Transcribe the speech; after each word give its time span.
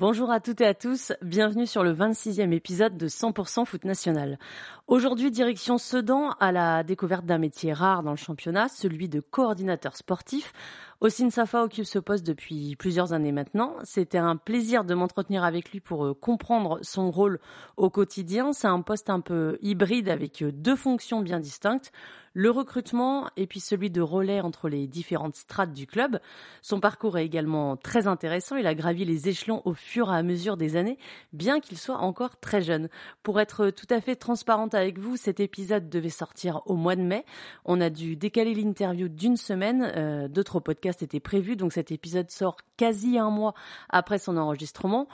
Bonjour 0.00 0.30
à 0.30 0.40
toutes 0.40 0.62
et 0.62 0.66
à 0.66 0.72
tous, 0.72 1.12
bienvenue 1.20 1.66
sur 1.66 1.84
le 1.84 1.92
26e 1.92 2.52
épisode 2.52 2.96
de 2.96 3.06
100% 3.06 3.66
Foot 3.66 3.84
National. 3.84 4.38
Aujourd'hui, 4.86 5.30
direction 5.30 5.76
Sedan 5.76 6.30
à 6.40 6.52
la 6.52 6.82
découverte 6.84 7.26
d'un 7.26 7.36
métier 7.36 7.74
rare 7.74 8.02
dans 8.02 8.12
le 8.12 8.16
championnat, 8.16 8.68
celui 8.68 9.10
de 9.10 9.20
coordinateur 9.20 9.94
sportif. 9.98 10.54
Ossine 11.02 11.30
Safa 11.30 11.62
occupe 11.64 11.86
ce 11.86 11.98
poste 11.98 12.26
depuis 12.26 12.76
plusieurs 12.76 13.14
années 13.14 13.32
maintenant. 13.32 13.74
C'était 13.84 14.18
un 14.18 14.36
plaisir 14.36 14.84
de 14.84 14.92
m'entretenir 14.92 15.44
avec 15.44 15.70
lui 15.70 15.80
pour 15.80 16.04
euh, 16.04 16.12
comprendre 16.12 16.78
son 16.82 17.10
rôle 17.10 17.40
au 17.78 17.88
quotidien. 17.88 18.52
C'est 18.52 18.66
un 18.66 18.82
poste 18.82 19.08
un 19.08 19.20
peu 19.20 19.56
hybride 19.62 20.10
avec 20.10 20.42
euh, 20.42 20.52
deux 20.52 20.76
fonctions 20.76 21.22
bien 21.22 21.40
distinctes 21.40 21.90
le 22.32 22.50
recrutement 22.50 23.28
et 23.36 23.46
puis 23.46 23.60
celui 23.60 23.90
de 23.90 24.00
relais 24.00 24.40
entre 24.40 24.68
les 24.68 24.86
différentes 24.86 25.36
strates 25.36 25.72
du 25.72 25.86
club. 25.86 26.20
Son 26.62 26.80
parcours 26.80 27.18
est 27.18 27.24
également 27.24 27.76
très 27.76 28.06
intéressant. 28.06 28.56
Il 28.56 28.66
a 28.66 28.74
gravi 28.74 29.04
les 29.04 29.28
échelons 29.28 29.62
au 29.64 29.74
fur 29.74 30.12
et 30.12 30.16
à 30.16 30.22
mesure 30.22 30.56
des 30.56 30.76
années, 30.76 30.98
bien 31.32 31.60
qu'il 31.60 31.78
soit 31.78 31.98
encore 31.98 32.38
très 32.38 32.62
jeune. 32.62 32.88
Pour 33.22 33.40
être 33.40 33.70
tout 33.70 33.86
à 33.90 34.00
fait 34.00 34.16
transparente 34.16 34.74
avec 34.74 34.98
vous, 34.98 35.16
cet 35.16 35.40
épisode 35.40 35.88
devait 35.88 36.08
sortir 36.08 36.62
au 36.66 36.74
mois 36.74 36.96
de 36.96 37.02
mai. 37.02 37.24
On 37.64 37.80
a 37.80 37.90
dû 37.90 38.16
décaler 38.16 38.54
l'interview 38.54 39.08
d'une 39.08 39.36
semaine. 39.36 39.92
Euh, 39.96 40.28
d'autres 40.28 40.60
podcasts 40.60 40.89
étaient 41.02 41.20
prévus, 41.20 41.56
donc 41.56 41.72
cet 41.72 41.92
épisode 41.92 42.30
sort 42.30 42.56
quasi 42.76 43.18
un 43.18 43.30
mois 43.30 43.54
après 43.88 44.18
son 44.18 44.36
enregistrement. 44.36 45.08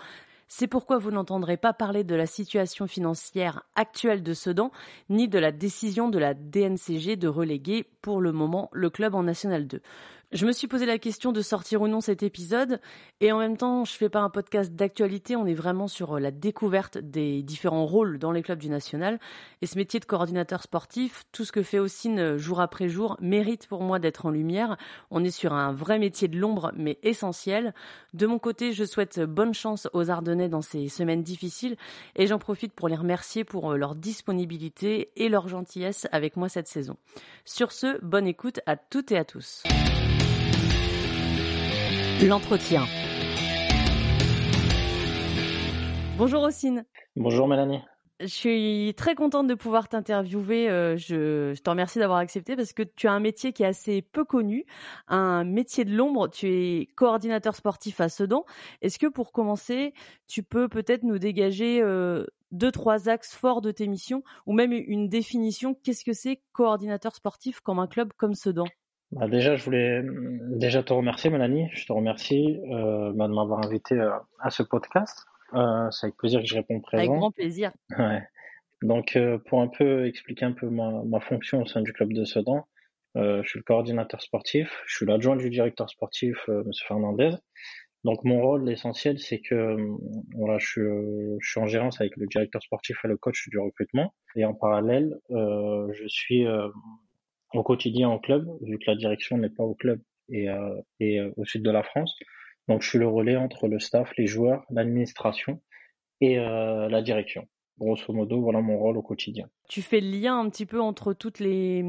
C'est 0.49 0.69
pourquoi 0.69 0.99
vous 0.99 1.11
n'entendrez 1.11 1.57
pas 1.57 1.73
parler 1.73 2.05
de 2.05 2.15
la 2.15 2.27
situation 2.27 2.87
financière 2.87 3.65
actuelle 3.75 4.23
de 4.23 4.33
Sedan, 4.33 4.71
ni 5.09 5.29
de 5.29 5.39
la 5.39 5.51
décision 5.51 6.09
de 6.09 6.19
la 6.19 6.35
DNCG 6.35 7.17
de 7.17 7.29
reléguer 7.29 7.85
pour 8.01 8.21
le 8.21 8.33
moment 8.33 8.71
le 8.73 8.91
club 8.91 9.15
en 9.15 9.25
National 9.25 9.67
2. 9.67 9.81
Je 10.33 10.45
me 10.45 10.51
suis 10.51 10.67
posé 10.67 10.87
la 10.87 10.99
question 10.99 11.31
de 11.31 11.41
sortir 11.41 11.83
ou 11.83 11.89
non 11.89 12.01
cet 12.01 12.25
épisode 12.25 12.81
et 13.21 13.31
en 13.31 13.39
même 13.39 13.57
temps, 13.57 13.85
je 13.85 13.93
fais 13.93 14.09
pas 14.09 14.19
un 14.19 14.29
podcast 14.29 14.75
d'actualité, 14.75 15.37
on 15.37 15.47
est 15.47 15.55
vraiment 15.55 15.87
sur 15.87 16.17
euh, 16.17 16.21
la 16.21 16.33
découverte 16.33 16.99
des 16.99 17.45
différents 17.45 17.87
rôles 17.87 18.19
dans 18.19 18.33
les 18.33 18.43
clubs 18.43 18.59
du 18.59 18.69
national 18.69 19.21
et 19.63 19.67
ce 19.67 19.79
métier 19.79 20.01
de 20.01 20.05
coordinateur 20.05 20.65
sportif, 20.65 21.23
tout 21.31 21.45
ce 21.45 21.53
que 21.53 21.63
fait 21.63 21.79
Ossine 21.79 22.19
euh, 22.19 22.39
jour 22.39 22.61
après 22.61 22.89
jour 22.89 23.17
mérite 23.21 23.69
pour 23.69 23.83
moi 23.83 24.01
d'être 24.01 24.27
en 24.27 24.31
lumière. 24.31 24.77
On 25.13 25.23
est 25.23 25.31
sur 25.31 25.53
un 25.53 25.73
vrai 25.73 26.01
métier 26.01 26.27
de 26.27 26.37
l'ombre 26.37 26.73
mais 26.75 26.99
essentiel. 27.05 27.73
De 28.13 28.27
mon 28.27 28.41
côté, 28.41 28.73
je 28.73 28.85
souhaite 28.85 29.21
bonne 29.21 29.55
chance 29.55 29.89
aux 29.93 30.11
Ardennais 30.11 30.49
dans 30.49 30.61
ces 30.61 30.89
semaines 30.89 31.23
difficiles 31.23 31.77
et 32.17 32.27
j'en 32.27 32.41
profite 32.41 32.73
pour 32.73 32.89
les 32.89 32.97
remercier 32.97 33.45
pour 33.45 33.71
euh, 33.71 33.77
leur 33.77 33.95
disponibilité 33.95 35.13
et 35.15 35.29
leur 35.29 35.47
gentillesse 35.47 36.09
avec 36.11 36.37
moi 36.37 36.49
cette 36.49 36.67
saison. 36.67 36.97
Sur 37.45 37.71
ce, 37.71 38.05
bonne 38.05 38.27
écoute 38.27 38.59
à 38.67 38.75
toutes 38.75 39.13
et 39.13 39.19
à 39.19 39.25
tous. 39.25 39.63
L'entretien. 42.25 42.83
Bonjour 46.17 46.43
Ossine. 46.45 46.87
Bonjour 47.15 47.47
Mélanie. 47.47 47.81
Je 48.21 48.27
suis 48.27 48.95
très 48.97 49.15
contente 49.15 49.47
de 49.49 49.55
pouvoir 49.55 49.91
t'interviewer. 49.91 50.71
Euh, 50.71 50.97
je, 50.97 51.53
je 51.55 51.61
te 51.61 51.69
remercie 51.69 51.99
d'avoir 51.99 52.17
accepté 52.19 52.57
parce 52.57 52.73
que 52.73 52.83
tu 52.83 53.07
as 53.07 53.13
un 53.13 53.21
métier 53.21 53.53
qui 53.53 53.65
est 53.65 53.67
assez 53.67 54.01
peu 54.01 54.25
connu, 54.25 54.65
un 55.09 55.45
métier 55.45 55.85
de 55.85 55.95
l'ombre. 55.95 56.29
Tu 56.29 56.49
es 56.49 56.87
coordinateur 56.97 57.55
sportif 57.55 58.01
à 58.01 58.09
Sedan. 58.09 58.47
Est-ce 58.81 58.99
que 58.99 59.09
pour 59.09 59.31
commencer, 59.31 59.93
tu 60.27 60.43
peux 60.43 60.71
peut-être 60.71 61.03
nous 61.03 61.19
dégager 61.19 61.83
euh, 61.83 62.25
deux, 62.51 62.73
trois 62.73 63.11
axes 63.11 63.35
forts 63.35 63.61
de 63.61 63.73
tes 63.73 63.87
missions 63.89 64.23
ou 64.47 64.55
même 64.55 64.73
une 64.73 65.11
définition? 65.11 65.75
Qu'est-ce 65.75 66.05
que 66.05 66.15
c'est 66.15 66.41
coordinateur 66.53 67.15
sportif 67.15 67.61
comme 67.61 67.79
un 67.79 67.87
club 67.87 68.15
comme 68.17 68.33
Sedan? 68.33 68.65
Bah 69.13 69.29
déjà, 69.29 69.57
je 69.57 69.65
voulais 69.65 70.03
mm, 70.03 70.59
déjà 70.59 70.83
te 70.83 70.93
remercier, 70.93 71.31
Mélanie. 71.31 71.69
Je 71.73 71.87
te 71.87 71.93
remercie 71.93 72.59
euh, 72.71 73.13
bah, 73.15 73.29
de 73.29 73.33
m'avoir 73.35 73.65
invité 73.65 73.95
euh, 73.95 74.11
à 74.41 74.51
ce 74.51 74.63
podcast. 74.63 75.27
Euh, 75.55 75.91
c'est 75.91 76.07
avec 76.07 76.17
plaisir 76.17 76.41
que 76.41 76.47
je 76.47 76.57
réponds 76.57 76.81
présent. 76.81 77.03
Avec 77.03 77.11
grand 77.11 77.31
plaisir. 77.31 77.73
Ouais. 77.99 78.23
Donc, 78.83 79.17
euh, 79.17 79.39
pour 79.39 79.63
un 79.63 79.69
peu 79.69 80.07
expliquer 80.07 80.45
un 80.45 80.53
peu 80.53 80.69
ma, 80.69 81.03
ma, 81.05 81.21
fonction 81.21 81.63
au 81.63 81.67
sein 81.67 81.81
du 81.81 81.93
club 81.95 82.13
de 82.13 82.25
Sedan, 82.25 82.67
euh, 83.17 83.43
je 83.43 83.49
suis 83.49 83.59
le 83.59 83.65
coordinateur 83.65 84.21
sportif. 84.21 84.83
Je 84.87 84.97
suis 84.97 85.07
l'adjoint 85.07 85.37
du 85.37 85.49
directeur 85.49 85.89
sportif, 85.89 86.37
euh, 86.49 86.63
Monsieur 86.65 86.87
Fernandez. 86.87 87.31
Donc, 88.05 88.23
mon 88.25 88.41
rôle, 88.43 88.65
l'essentiel, 88.65 89.19
c'est 89.19 89.41
que 89.41 89.77
voilà, 90.37 90.59
je 90.59 90.67
suis, 90.67 90.81
je 91.41 91.51
suis 91.51 91.59
en 91.59 91.67
gérance 91.67 92.01
avec 92.01 92.17
le 92.17 92.27
directeur 92.27 92.63
sportif 92.63 92.99
et 93.05 93.09
le 93.09 93.17
coach 93.17 93.49
du 93.49 93.59
recrutement. 93.59 94.15
Et 94.37 94.45
en 94.45 94.55
parallèle, 94.55 95.19
je 95.31 96.05
suis 96.07 96.47
au 97.57 97.63
quotidien 97.63 98.11
au 98.11 98.19
club, 98.19 98.47
vu 98.61 98.79
que 98.79 98.85
la 98.87 98.97
direction 98.97 99.39
n'est 99.39 99.51
pas 99.51 99.65
au 99.65 99.75
club 99.75 100.01
et, 100.29 100.49
euh, 100.49 100.81
et 101.01 101.21
euh, 101.21 101.33
au 101.37 101.45
sud 101.45 101.63
de 101.63 101.71
la 101.71 101.83
France. 101.83 102.15
Donc 102.69 102.83
je 102.83 102.89
suis 102.89 102.99
le 102.99 103.09
relais 103.09 103.37
entre 103.37 103.69
le 103.69 103.79
staff, 103.79 104.11
les 104.17 104.27
joueurs, 104.27 104.65
l'administration 104.71 105.61
et 106.21 106.39
euh, 106.39 106.89
la 106.89 107.03
direction. 107.03 107.47
Grosso 107.79 108.13
modo, 108.13 108.41
voilà 108.41 108.61
mon 108.61 108.79
rôle 108.79 108.97
au 108.97 109.03
quotidien. 109.03 109.49
Tu 109.69 109.83
fais 109.83 110.01
le 110.01 110.11
lien 110.11 110.39
un 110.39 110.49
petit 110.49 110.67
peu 110.67 110.81
entre 110.81 111.13
toutes 111.13 111.41
les... 111.41 111.83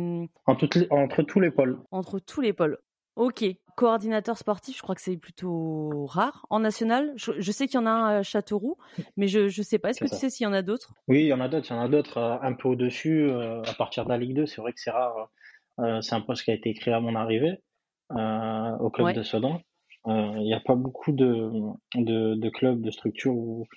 En 0.46 0.54
les... 0.54 0.88
entre 0.92 1.24
tous 1.24 1.40
les 1.40 1.50
pôles. 1.50 1.80
Entre 1.92 2.20
tous 2.20 2.42
les 2.42 2.54
pôles. 2.54 2.78
Ok. 3.16 3.46
Coordinateur 3.78 4.38
sportif, 4.38 4.78
je 4.78 4.82
crois 4.82 4.96
que 4.96 5.02
c'est 5.02 5.18
plutôt 5.18 6.06
rare 6.08 6.46
en 6.50 6.60
national. 6.60 7.14
Je, 7.16 7.52
sais 7.52 7.68
qu'il 7.68 7.80
y 7.80 7.84
en 7.84 7.86
a 7.86 7.92
un 7.92 8.18
à 8.18 8.24
Châteauroux, 8.24 8.76
mais 9.18 9.28
je 9.28 9.42
ne 9.42 9.64
sais 9.64 9.78
pas. 9.78 9.92
Est-ce 9.92 10.04
que 10.04 10.10
tu 10.10 10.16
sais 10.16 10.30
s'il 10.32 10.46
y 10.46 10.48
en 10.48 10.54
a 10.54 10.64
d'autres? 10.64 10.94
Oui, 11.08 11.22
il 11.22 11.28
y 11.28 11.34
en 11.34 11.40
a 11.40 11.48
d'autres. 11.48 11.68
Il 11.70 11.76
y 11.76 11.80
en 11.80 11.84
a 11.84 11.88
d'autres 11.88 12.18
un 12.18 12.54
peu 12.54 12.70
au-dessus. 12.70 13.30
à 13.32 13.74
partir 13.78 14.04
de 14.06 14.10
la 14.10 14.18
Ligue 14.18 14.36
2, 14.36 14.48
c'est 14.48 14.62
vrai 14.62 14.74
que 14.74 14.80
c'est 14.80 14.92
rare 14.92 15.30
c'est 16.02 16.16
un 16.16 16.22
poste 16.22 16.44
qui 16.44 16.52
a 16.52 16.54
été 16.54 16.74
créé 16.74 16.94
à 16.94 17.00
mon 17.00 17.16
arrivée 17.16 17.60
euh, 18.12 18.78
au 18.80 18.90
club 18.90 19.14
de 19.14 19.24
Sedan. 19.24 19.62
Euh, 20.08 20.34
il 20.38 20.44
n'y 20.44 20.54
a 20.54 20.60
pas 20.60 20.76
beaucoup 20.76 21.12
de, 21.12 21.52
de, 21.96 22.36
de, 22.36 22.50
clubs, 22.50 22.82
de 22.82 22.92
structures 22.92 23.36
où, 23.36 23.68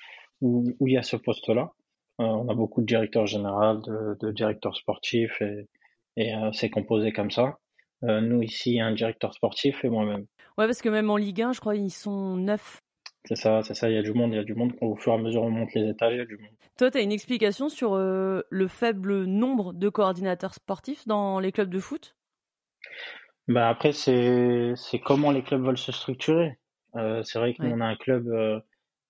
où, 0.40 0.64
où 0.78 0.86
il 0.86 0.94
y 0.94 0.98
a 0.98 1.02
ce 1.02 1.16
poste-là. 1.16 1.72
on 2.18 2.48
a 2.48 2.54
beaucoup 2.54 2.80
de 2.80 2.86
directeurs 2.86 3.26
généraux, 3.26 3.78
de, 3.78 4.16
de 4.20 4.30
directeurs 4.30 4.76
sportifs 4.76 5.40
et, 5.40 5.68
et 6.16 6.32
c'est 6.52 6.70
composé 6.70 7.12
comme 7.12 7.30
ça. 7.30 7.58
nous 8.02 8.42
ici, 8.42 8.72
il 8.72 8.76
y 8.76 8.80
a 8.80 8.86
un 8.86 8.94
directeur 8.94 9.34
sportif 9.34 9.84
et 9.84 9.88
moi-même. 9.88 10.26
Ouais, 10.58 10.66
parce 10.66 10.82
que 10.82 10.88
même 10.88 11.10
en 11.10 11.16
Ligue 11.16 11.42
1, 11.42 11.52
je 11.52 11.60
crois 11.60 11.74
ils 11.74 11.90
sont 11.90 12.36
neuf. 12.36 12.80
C'est 13.26 13.36
ça, 13.36 13.62
c'est 13.62 13.74
ça. 13.74 13.88
Il 13.90 13.94
y 13.94 13.98
a 13.98 14.02
du 14.02 14.12
monde, 14.12 14.32
il 14.32 14.36
y 14.36 14.40
a 14.40 14.44
du 14.44 14.54
monde. 14.54 14.72
Au 14.80 14.96
fur 14.96 15.12
et 15.12 15.16
à 15.16 15.18
mesure 15.18 15.42
on 15.42 15.50
monte 15.50 15.74
les 15.74 15.88
étages, 15.88 16.14
il 16.14 16.18
y 16.18 16.22
a 16.22 16.24
du 16.24 16.38
monde. 16.38 16.50
Toi, 16.78 16.90
tu 16.90 16.98
as 16.98 17.02
une 17.02 17.12
explication 17.12 17.68
sur 17.68 17.94
euh, 17.94 18.42
le 18.48 18.66
faible 18.66 19.24
nombre 19.24 19.72
de 19.74 19.88
coordinateurs 19.88 20.54
sportifs 20.54 21.06
dans 21.06 21.38
les 21.38 21.52
clubs 21.52 21.68
de 21.68 21.78
foot? 21.78 22.16
Bah 23.46 23.68
après, 23.68 23.92
c'est 23.92 24.72
c'est 24.76 24.98
comment 24.98 25.32
les 25.32 25.42
clubs 25.42 25.62
veulent 25.62 25.78
se 25.78 25.92
structurer. 25.92 26.58
Euh, 26.96 27.22
c'est 27.22 27.38
vrai 27.38 27.54
qu'on 27.54 27.80
a 27.80 27.86
un 27.86 27.96
club 27.96 28.26
euh, 28.28 28.58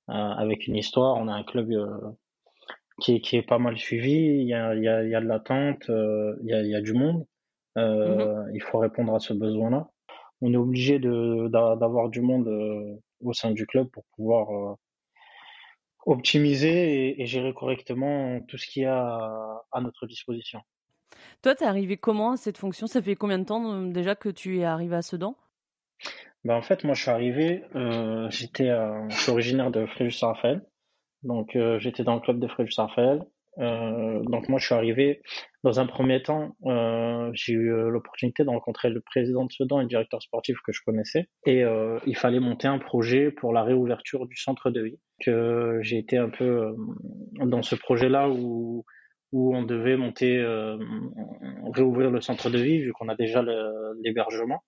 avec 0.08 0.66
une 0.66 0.76
histoire, 0.76 1.16
on 1.16 1.28
a 1.28 1.32
un 1.32 1.44
club 1.44 1.70
qui 3.00 3.14
est, 3.14 3.20
qui 3.20 3.36
est 3.36 3.42
pas 3.42 3.58
mal 3.58 3.78
suivi. 3.78 4.12
Il 4.12 4.46
y 4.46 4.54
a, 4.54 4.74
il 4.74 4.82
y 4.82 4.88
a, 4.88 5.04
il 5.04 5.10
y 5.10 5.14
a 5.14 5.20
de 5.20 5.26
l'attente, 5.26 5.84
il 5.88 6.48
y 6.48 6.52
a, 6.52 6.62
il 6.62 6.68
y 6.68 6.74
a 6.74 6.80
du 6.80 6.94
monde. 6.94 7.26
Mm-hmm. 7.76 8.50
Il 8.54 8.62
faut 8.62 8.78
répondre 8.78 9.14
à 9.14 9.20
ce 9.20 9.32
besoin-là. 9.32 9.88
On 10.40 10.52
est 10.52 10.56
obligé 10.56 10.98
de 10.98 11.48
d'avoir 11.48 12.08
du 12.08 12.22
monde 12.22 12.48
au 13.20 13.32
sein 13.32 13.50
du 13.50 13.66
club 13.66 13.88
pour 13.90 14.04
pouvoir 14.16 14.76
optimiser 16.06 17.20
et, 17.20 17.26
gérer 17.26 17.52
correctement 17.52 18.40
tout 18.48 18.56
ce 18.56 18.66
qu'il 18.66 18.82
y 18.82 18.86
a 18.86 19.62
à, 19.72 19.80
notre 19.80 20.06
disposition. 20.06 20.60
Toi, 21.42 21.54
tu 21.54 21.64
es 21.64 21.66
arrivé 21.66 21.96
comment 21.96 22.32
à 22.32 22.36
cette 22.36 22.58
fonction? 22.58 22.86
Ça 22.86 23.02
fait 23.02 23.16
combien 23.16 23.38
de 23.38 23.44
temps 23.44 23.72
euh, 23.72 23.90
déjà 23.90 24.14
que 24.14 24.28
tu 24.28 24.60
es 24.60 24.64
arrivé 24.64 24.96
à 24.96 25.02
Sedan? 25.02 25.36
Ben, 26.44 26.54
En 26.54 26.62
fait, 26.62 26.84
moi, 26.84 26.94
je 26.94 27.02
suis 27.02 27.10
arrivé, 27.10 27.64
euh, 27.74 28.30
j'étais, 28.30 28.68
je 29.08 29.16
suis 29.16 29.30
originaire 29.30 29.70
de 29.70 29.86
Fréjus-Raphaël. 29.86 30.64
Donc, 31.22 31.56
euh, 31.56 31.78
j'étais 31.78 32.04
dans 32.04 32.14
le 32.14 32.20
club 32.20 32.38
de 32.38 32.48
Fréjus-Raphaël. 32.48 33.26
Euh, 33.60 34.22
donc 34.24 34.48
moi, 34.48 34.58
je 34.58 34.66
suis 34.66 34.74
arrivé 34.74 35.20
dans 35.64 35.80
un 35.80 35.86
premier 35.86 36.22
temps. 36.22 36.56
Euh, 36.64 37.30
j'ai 37.34 37.52
eu 37.52 37.72
euh, 37.72 37.90
l'opportunité 37.90 38.42
de 38.42 38.48
rencontrer 38.48 38.88
le 38.88 39.00
président 39.00 39.44
de 39.44 39.52
Sedan 39.52 39.80
et 39.80 39.82
le 39.82 39.88
directeur 39.88 40.22
sportif 40.22 40.58
que 40.64 40.72
je 40.72 40.80
connaissais, 40.84 41.28
et 41.46 41.62
euh, 41.62 41.98
il 42.06 42.16
fallait 42.16 42.40
monter 42.40 42.68
un 42.68 42.78
projet 42.78 43.30
pour 43.30 43.52
la 43.52 43.62
réouverture 43.62 44.26
du 44.26 44.36
centre 44.36 44.70
de 44.70 44.82
vie. 44.82 44.98
Que 45.20 45.78
j'ai 45.82 45.98
été 45.98 46.16
un 46.16 46.30
peu 46.30 46.44
euh, 46.44 46.72
dans 47.44 47.62
ce 47.62 47.74
projet-là 47.74 48.28
où 48.30 48.84
où 49.32 49.54
on 49.54 49.62
devait 49.62 49.96
monter, 49.96 50.44
réouvrir 51.72 52.10
le 52.10 52.20
centre 52.20 52.50
de 52.50 52.58
vie 52.58 52.80
vu 52.80 52.92
qu'on 52.92 53.08
a 53.08 53.14
déjà 53.14 53.44
l'hébergement. 54.02 54.64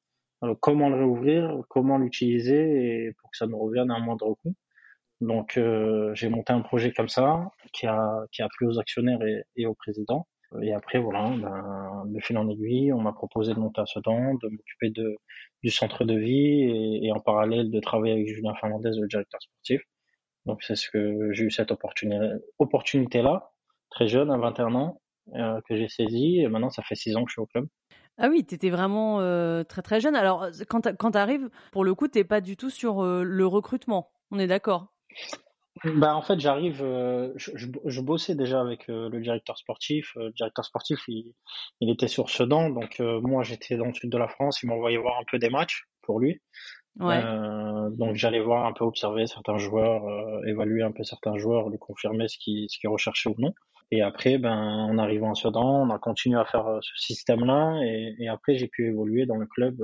comment 0.60 0.88
le 0.88 0.98
réouvrir, 0.98 1.56
comment 1.68 1.98
l'utiliser 1.98 3.06
et 3.06 3.12
pour 3.20 3.32
que 3.32 3.38
ça 3.38 3.48
nous 3.48 3.58
revienne 3.58 3.90
à 3.90 3.94
un 3.94 3.98
moindre 3.98 4.36
coût. 4.40 4.54
Donc 5.22 5.56
euh, 5.56 6.12
j'ai 6.14 6.28
monté 6.28 6.52
un 6.52 6.62
projet 6.62 6.92
comme 6.92 7.08
ça 7.08 7.48
qui 7.72 7.86
a 7.86 8.26
qui 8.32 8.42
a 8.42 8.48
plu 8.56 8.66
aux 8.66 8.78
actionnaires 8.80 9.22
et, 9.22 9.44
et 9.56 9.66
au 9.66 9.74
président. 9.74 10.26
Et 10.60 10.74
après, 10.74 10.98
voilà, 10.98 11.30
ben, 11.38 12.04
de 12.06 12.20
fil 12.20 12.36
en 12.36 12.46
aiguille, 12.48 12.92
on 12.92 13.00
m'a 13.00 13.12
proposé 13.12 13.54
de 13.54 13.58
monter 13.58 13.80
à 13.80 13.86
Sedan, 13.86 14.34
de 14.34 14.48
m'occuper 14.48 14.90
de, 14.90 15.16
du 15.62 15.70
centre 15.70 16.04
de 16.04 16.14
vie 16.14 16.62
et, 16.62 17.06
et, 17.06 17.12
en 17.12 17.20
parallèle 17.20 17.70
de 17.70 17.80
travailler 17.80 18.12
avec 18.12 18.28
Julien 18.28 18.52
Fernandez, 18.60 18.90
le 19.00 19.08
directeur 19.08 19.40
sportif. 19.40 19.80
Donc 20.44 20.62
c'est 20.62 20.76
ce 20.76 20.90
que 20.90 21.32
j'ai 21.32 21.44
eu 21.44 21.50
cette 21.50 21.72
opportunité, 21.72 23.22
là, 23.22 23.52
très 23.90 24.08
jeune, 24.08 24.30
à 24.30 24.36
21 24.36 24.74
ans, 24.74 25.00
euh, 25.36 25.60
que 25.68 25.76
j'ai 25.76 25.88
saisi. 25.88 26.40
Et 26.40 26.48
maintenant, 26.48 26.70
ça 26.70 26.82
fait 26.82 26.96
6 26.96 27.16
ans 27.16 27.24
que 27.24 27.30
je 27.30 27.34
suis 27.34 27.40
au 27.40 27.46
club. 27.46 27.66
Ah 28.18 28.28
oui, 28.28 28.44
tu 28.44 28.54
étais 28.54 28.68
vraiment 28.68 29.20
euh, 29.20 29.64
très 29.64 29.80
très 29.80 30.00
jeune. 30.00 30.16
Alors 30.16 30.48
quand 30.68 30.82
tu 30.82 31.18
arrives, 31.18 31.48
pour 31.70 31.84
le 31.84 31.94
coup, 31.94 32.08
t'es 32.08 32.24
pas 32.24 32.42
du 32.42 32.58
tout 32.58 32.68
sur 32.68 33.02
euh, 33.02 33.22
le 33.22 33.46
recrutement. 33.46 34.10
On 34.30 34.38
est 34.38 34.46
d'accord 34.46 34.91
bah, 35.84 36.14
en 36.14 36.22
fait, 36.22 36.38
j'arrive, 36.38 36.80
euh, 36.82 37.32
je, 37.36 37.50
je, 37.84 38.00
bossais 38.00 38.34
déjà 38.34 38.60
avec 38.60 38.88
euh, 38.88 39.08
le 39.08 39.20
directeur 39.20 39.58
sportif. 39.58 40.12
Euh, 40.16 40.26
le 40.26 40.32
directeur 40.32 40.64
sportif, 40.64 41.00
il, 41.08 41.32
il 41.80 41.90
était 41.90 42.08
sur 42.08 42.30
Sedan, 42.30 42.70
donc 42.70 43.00
moi 43.00 43.42
j'étais 43.42 43.76
dans 43.76 43.86
le 43.86 43.94
sud 43.94 44.10
de 44.10 44.18
la 44.18 44.28
France. 44.28 44.62
Il 44.62 44.68
m'envoyait 44.68 44.98
voir 44.98 45.18
un 45.18 45.24
peu 45.28 45.38
des 45.38 45.50
matchs 45.50 45.84
pour 46.02 46.20
lui. 46.20 46.40
Ouais. 47.00 47.22
donc 47.92 48.16
j'allais 48.16 48.40
voir 48.40 48.66
un 48.66 48.74
peu 48.74 48.84
observer 48.84 49.26
certains 49.26 49.56
joueurs, 49.56 50.02
évaluer 50.46 50.82
un 50.82 50.92
peu 50.92 51.04
certains 51.04 51.38
joueurs, 51.38 51.70
lui 51.70 51.78
confirmer 51.78 52.28
ce 52.28 52.36
qu'il 52.36 52.68
ce 52.68 53.28
ou 53.28 53.34
non. 53.38 53.54
Et 53.90 54.02
après, 54.02 54.36
ben, 54.36 54.54
en 54.54 54.98
arrivant 54.98 55.32
à 55.32 55.34
Sedan, 55.34 55.86
on 55.86 55.90
a 55.90 55.98
continué 55.98 56.38
à 56.38 56.44
faire 56.44 56.66
ce 56.82 56.92
système-là, 56.96 57.80
et, 57.82 58.14
et 58.18 58.28
après 58.28 58.56
j'ai 58.56 58.68
pu 58.68 58.88
évoluer 58.88 59.24
dans 59.24 59.36
le 59.36 59.46
club. 59.46 59.82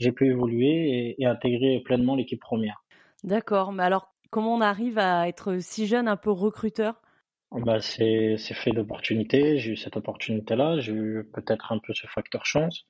j'ai 0.00 0.10
pu 0.10 0.26
évoluer 0.26 1.14
et, 1.16 1.22
et 1.22 1.26
intégrer 1.26 1.80
pleinement 1.84 2.16
l'équipe 2.16 2.40
première. 2.40 2.82
D'accord, 3.22 3.70
mais 3.70 3.84
alors 3.84 4.11
Comment 4.32 4.54
on 4.54 4.60
arrive 4.62 4.98
à 4.98 5.28
être 5.28 5.58
si 5.60 5.86
jeune, 5.86 6.08
un 6.08 6.16
peu 6.16 6.30
recruteur? 6.30 7.02
Bah, 7.50 7.80
c'est 7.82 8.38
fait 8.38 8.70
d'opportunités. 8.70 9.58
J'ai 9.58 9.72
eu 9.72 9.76
cette 9.76 9.98
opportunité-là. 9.98 10.80
J'ai 10.80 10.94
eu 10.94 11.30
peut-être 11.34 11.70
un 11.70 11.78
peu 11.78 11.92
ce 11.92 12.06
facteur 12.06 12.46
chance. 12.46 12.86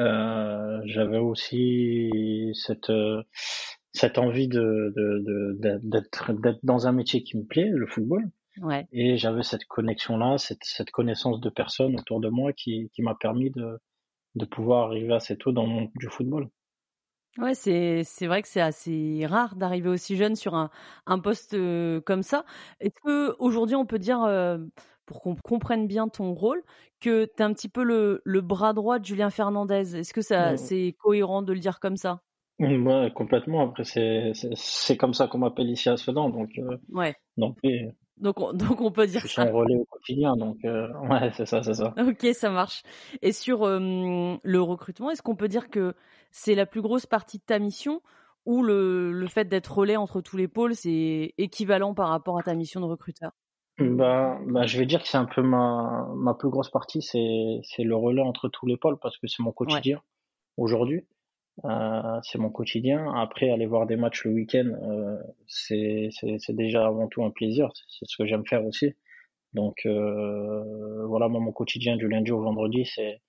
Euh, 0.00 0.82
J'avais 0.84 1.16
aussi 1.16 2.52
cette 2.52 2.92
cette 3.92 4.18
envie 4.18 4.48
de 4.48 4.92
d'être 5.82 6.34
d'être 6.34 6.60
dans 6.62 6.86
un 6.86 6.92
métier 6.92 7.22
qui 7.22 7.38
me 7.38 7.44
plaît, 7.44 7.70
le 7.72 7.86
football. 7.86 8.30
Ouais. 8.60 8.86
Et 8.92 9.16
j'avais 9.16 9.44
cette 9.44 9.64
connexion-là, 9.64 10.36
cette, 10.36 10.62
cette 10.62 10.90
connaissance 10.90 11.40
de 11.40 11.48
personnes 11.48 11.98
autour 11.98 12.20
de 12.20 12.28
moi 12.28 12.52
qui, 12.52 12.90
qui 12.92 13.00
m'a 13.00 13.14
permis 13.14 13.50
de, 13.50 13.78
de 14.34 14.44
pouvoir 14.44 14.88
arriver 14.88 15.14
assez 15.14 15.38
tôt 15.38 15.52
dans 15.52 15.62
le 15.62 15.70
monde 15.70 15.90
du 15.94 16.08
football. 16.08 16.50
Ouais, 17.38 17.54
c'est 17.54 18.04
c'est 18.04 18.26
vrai 18.26 18.42
que 18.42 18.48
c'est 18.48 18.60
assez 18.60 19.24
rare 19.26 19.56
d'arriver 19.56 19.88
aussi 19.88 20.16
jeune 20.16 20.36
sur 20.36 20.54
un 20.54 20.68
un 21.06 21.18
poste 21.18 21.56
comme 22.04 22.22
ça. 22.22 22.44
Est-ce 22.78 22.92
que 23.02 23.34
aujourd'hui 23.38 23.74
on 23.74 23.86
peut 23.86 23.98
dire 23.98 24.18
pour 25.06 25.22
qu'on 25.22 25.34
comprenne 25.36 25.86
bien 25.86 26.08
ton 26.08 26.34
rôle 26.34 26.62
que 27.00 27.24
tu 27.24 27.32
es 27.38 27.42
un 27.42 27.54
petit 27.54 27.70
peu 27.70 27.84
le, 27.84 28.20
le 28.26 28.40
bras 28.42 28.74
droit 28.74 28.98
de 28.98 29.06
Julien 29.06 29.30
Fernandez? 29.30 29.96
Est-ce 29.96 30.12
que 30.12 30.20
ça 30.20 30.58
c'est 30.58 30.94
cohérent 30.98 31.40
de 31.40 31.54
le 31.54 31.58
dire 31.58 31.80
comme 31.80 31.96
ça? 31.96 32.22
Ouais, 32.58 33.10
complètement. 33.14 33.62
Après 33.70 33.84
c'est 33.84 34.32
c'est 34.54 34.96
comme 34.96 35.14
ça 35.14 35.26
qu'on 35.26 35.38
m'appelle 35.38 35.70
ici 35.70 35.88
à 35.88 35.96
Sedan 35.96 36.28
donc 36.30 36.50
Ouais. 36.88 37.16
donc 37.36 37.58
donc 38.22 38.40
on, 38.40 38.52
donc 38.54 38.80
on 38.80 38.90
peut 38.90 39.06
dire 39.06 39.22
ça. 39.26 39.44
relais 39.44 39.76
au 39.76 39.84
quotidien, 39.84 40.36
donc 40.36 40.58
ouais, 40.62 41.30
c'est 41.36 41.46
ça, 41.46 41.62
c'est 41.62 41.74
ça. 41.74 41.94
Ok, 41.98 42.26
ça 42.32 42.50
marche. 42.50 42.82
Et 43.20 43.32
sur 43.32 43.66
le 43.66 44.60
recrutement, 44.60 45.10
est-ce 45.10 45.22
qu'on 45.22 45.36
peut 45.36 45.48
dire 45.48 45.68
que 45.68 45.94
c'est 46.30 46.54
la 46.54 46.66
plus 46.66 46.80
grosse 46.80 47.06
partie 47.06 47.38
de 47.38 47.44
ta 47.44 47.58
mission 47.58 48.00
ou 48.44 48.62
le, 48.62 49.12
le 49.12 49.26
fait 49.28 49.44
d'être 49.44 49.72
relais 49.72 49.96
entre 49.96 50.20
tous 50.20 50.36
les 50.36 50.48
pôles, 50.48 50.74
c'est 50.74 51.34
équivalent 51.38 51.94
par 51.94 52.08
rapport 52.08 52.38
à 52.38 52.42
ta 52.42 52.54
mission 52.54 52.80
de 52.80 52.86
recruteur? 52.86 53.32
Bah, 53.78 54.38
bah, 54.46 54.66
je 54.66 54.78
vais 54.78 54.86
dire 54.86 55.02
que 55.02 55.08
c'est 55.08 55.18
un 55.18 55.24
peu 55.24 55.42
ma, 55.42 56.08
ma 56.14 56.34
plus 56.34 56.50
grosse 56.50 56.70
partie, 56.70 57.02
c'est, 57.02 57.60
c'est 57.62 57.84
le 57.84 57.96
relais 57.96 58.22
entre 58.22 58.48
tous 58.48 58.66
les 58.66 58.76
pôles 58.76 58.98
parce 58.98 59.16
que 59.18 59.26
c'est 59.26 59.42
mon 59.42 59.52
quotidien 59.52 60.00
aujourd'hui. 60.56 61.06
Euh, 61.64 62.20
c'est 62.22 62.38
mon 62.38 62.50
quotidien. 62.50 63.12
Après, 63.14 63.50
aller 63.50 63.66
voir 63.66 63.86
des 63.86 63.96
matchs 63.96 64.24
le 64.24 64.32
week-end, 64.32 64.72
euh, 64.82 65.16
c'est, 65.46 66.10
déjà 66.50 66.86
avant 66.86 67.08
tout 67.08 67.22
un 67.24 67.30
plaisir. 67.30 67.70
C'est 67.88 68.06
ce 68.06 68.16
que 68.16 68.26
j'aime 68.26 68.46
faire 68.46 68.64
aussi. 68.64 68.94
Donc 69.52 69.82
euh, 69.84 71.04
voilà, 71.06 71.28
moi 71.28 71.40
mon 71.40 71.52
quotidien 71.52 71.96
du 71.96 72.08
lundi 72.08 72.30
au 72.30 72.40
vendredi, 72.40 72.86
c'est 72.86 73.20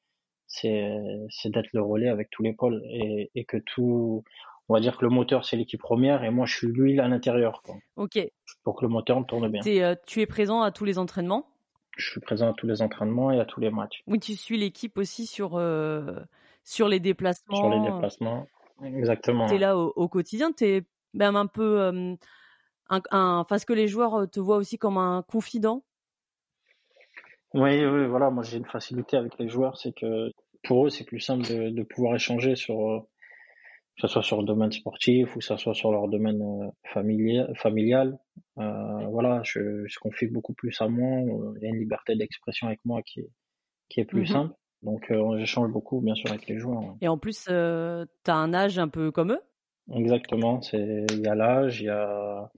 c'est 0.47 1.49
d'être 1.49 1.69
le 1.73 1.81
relais 1.81 2.09
avec 2.09 2.29
tous 2.29 2.43
les 2.43 2.53
pôles 2.53 2.83
et, 2.85 3.31
et, 3.33 3.43
que 3.43 3.57
tout, 3.57 4.23
on 4.69 4.73
va 4.75 4.79
dire 4.81 4.97
que 4.97 5.03
le 5.03 5.09
moteur 5.09 5.45
c'est 5.45 5.57
l'équipe 5.57 5.79
première 5.79 6.23
et 6.23 6.29
moi 6.29 6.45
je 6.45 6.55
suis 6.55 6.67
l'huile 6.67 6.99
à 6.99 7.07
l'intérieur. 7.07 7.63
Ok. 7.95 8.19
Pour 8.63 8.75
que 8.75 8.85
le 8.85 8.89
moteur 8.89 9.25
tourne 9.25 9.49
bien. 9.49 9.61
Tu 10.05 10.21
es 10.21 10.25
présent 10.27 10.61
à 10.61 10.71
tous 10.71 10.85
les 10.85 10.99
entraînements? 10.99 11.47
Je 11.97 12.09
suis 12.09 12.21
présent 12.21 12.51
à 12.51 12.53
tous 12.53 12.67
les 12.67 12.81
entraînements 12.81 13.31
et 13.31 13.39
à 13.39 13.45
tous 13.45 13.59
les 13.59 13.71
matchs. 13.71 14.03
Oui, 14.05 14.19
tu 14.19 14.35
suis 14.35 14.57
l'équipe 14.57 14.97
aussi 14.97 15.25
sur 15.25 15.57
sur 16.63 16.87
les 16.87 16.99
déplacements. 16.99 17.55
Sur 17.55 17.69
les 17.69 17.79
déplacements, 17.79 18.47
exactement. 18.83 19.47
Tu 19.47 19.55
es 19.55 19.59
là 19.59 19.77
au, 19.77 20.07
quotidien, 20.07 20.51
tu 20.51 20.65
es 20.65 20.83
même 21.13 21.35
un 21.35 21.47
peu 21.47 21.81
euh, 21.81 22.15
un, 22.89 23.01
enfin, 23.11 23.57
ce 23.57 23.65
que 23.65 23.73
les 23.73 23.87
joueurs 23.87 24.29
te 24.29 24.39
voient 24.39 24.57
aussi 24.57 24.77
comme 24.77 24.97
un 24.97 25.23
confident? 25.23 25.83
Oui, 27.53 27.85
oui, 27.85 28.07
voilà. 28.07 28.29
Moi, 28.29 28.43
j'ai 28.43 28.57
une 28.57 28.65
facilité 28.65 29.15
avec 29.15 29.37
les 29.37 29.47
joueurs, 29.47 29.77
c'est 29.77 29.93
que 29.93 30.31
pour 30.63 30.85
eux, 30.85 30.89
c'est 30.89 31.03
plus 31.03 31.19
simple 31.19 31.43
de, 31.47 31.69
de, 31.69 31.83
pouvoir 31.83 32.15
échanger 32.15 32.55
sur, 32.55 32.89
euh, 32.89 32.99
que 33.95 34.01
ce 34.01 34.07
soit 34.07 34.23
sur 34.23 34.39
le 34.39 34.45
domaine 34.45 34.71
sportif 34.71 35.35
ou 35.35 35.39
que 35.39 35.45
ce 35.45 35.55
soit 35.57 35.75
sur 35.75 35.91
leur 35.91 36.07
domaine 36.07 36.41
euh, 36.41 36.69
familial. 36.93 37.53
familial. 37.55 38.17
Euh, 38.57 39.05
voilà, 39.09 39.41
je, 39.43 39.85
je 39.85 39.99
confie 39.99 40.27
beaucoup 40.27 40.53
plus 40.53 40.81
à 40.81 40.87
moi. 40.87 41.21
Il 41.57 41.63
y 41.63 41.65
a 41.65 41.69
une 41.69 41.79
liberté 41.79 42.15
d'expression 42.15 42.67
avec 42.67 42.79
moi 42.85 43.01
qui 43.03 43.19
est, 43.19 43.29
qui 43.89 43.99
est 43.99 44.05
plus 44.05 44.21
mhm. 44.21 44.27
simple. 44.27 44.55
Donc, 44.83 45.09
euh, 45.11 45.37
j'échange 45.37 45.71
beaucoup, 45.71 46.01
bien 46.01 46.13
sûr, 46.13 46.29
avec 46.29 46.47
les 46.47 46.57
joueurs. 46.57 46.95
Et 47.01 47.07
en 47.07 47.17
plus, 47.17 47.45
euh, 47.49 48.05
tu 48.25 48.31
as 48.31 48.35
un 48.35 48.53
âge 48.53 48.77
un 48.79 48.89
peu 48.89 49.11
comme 49.11 49.31
eux 49.31 49.41
Exactement. 49.93 50.61
C'est 50.61 51.05
il 51.11 51.21
y 51.21 51.27
a 51.27 51.35
l'âge, 51.35 51.81
il 51.81 51.85
y 51.85 51.89
a 51.89 52.51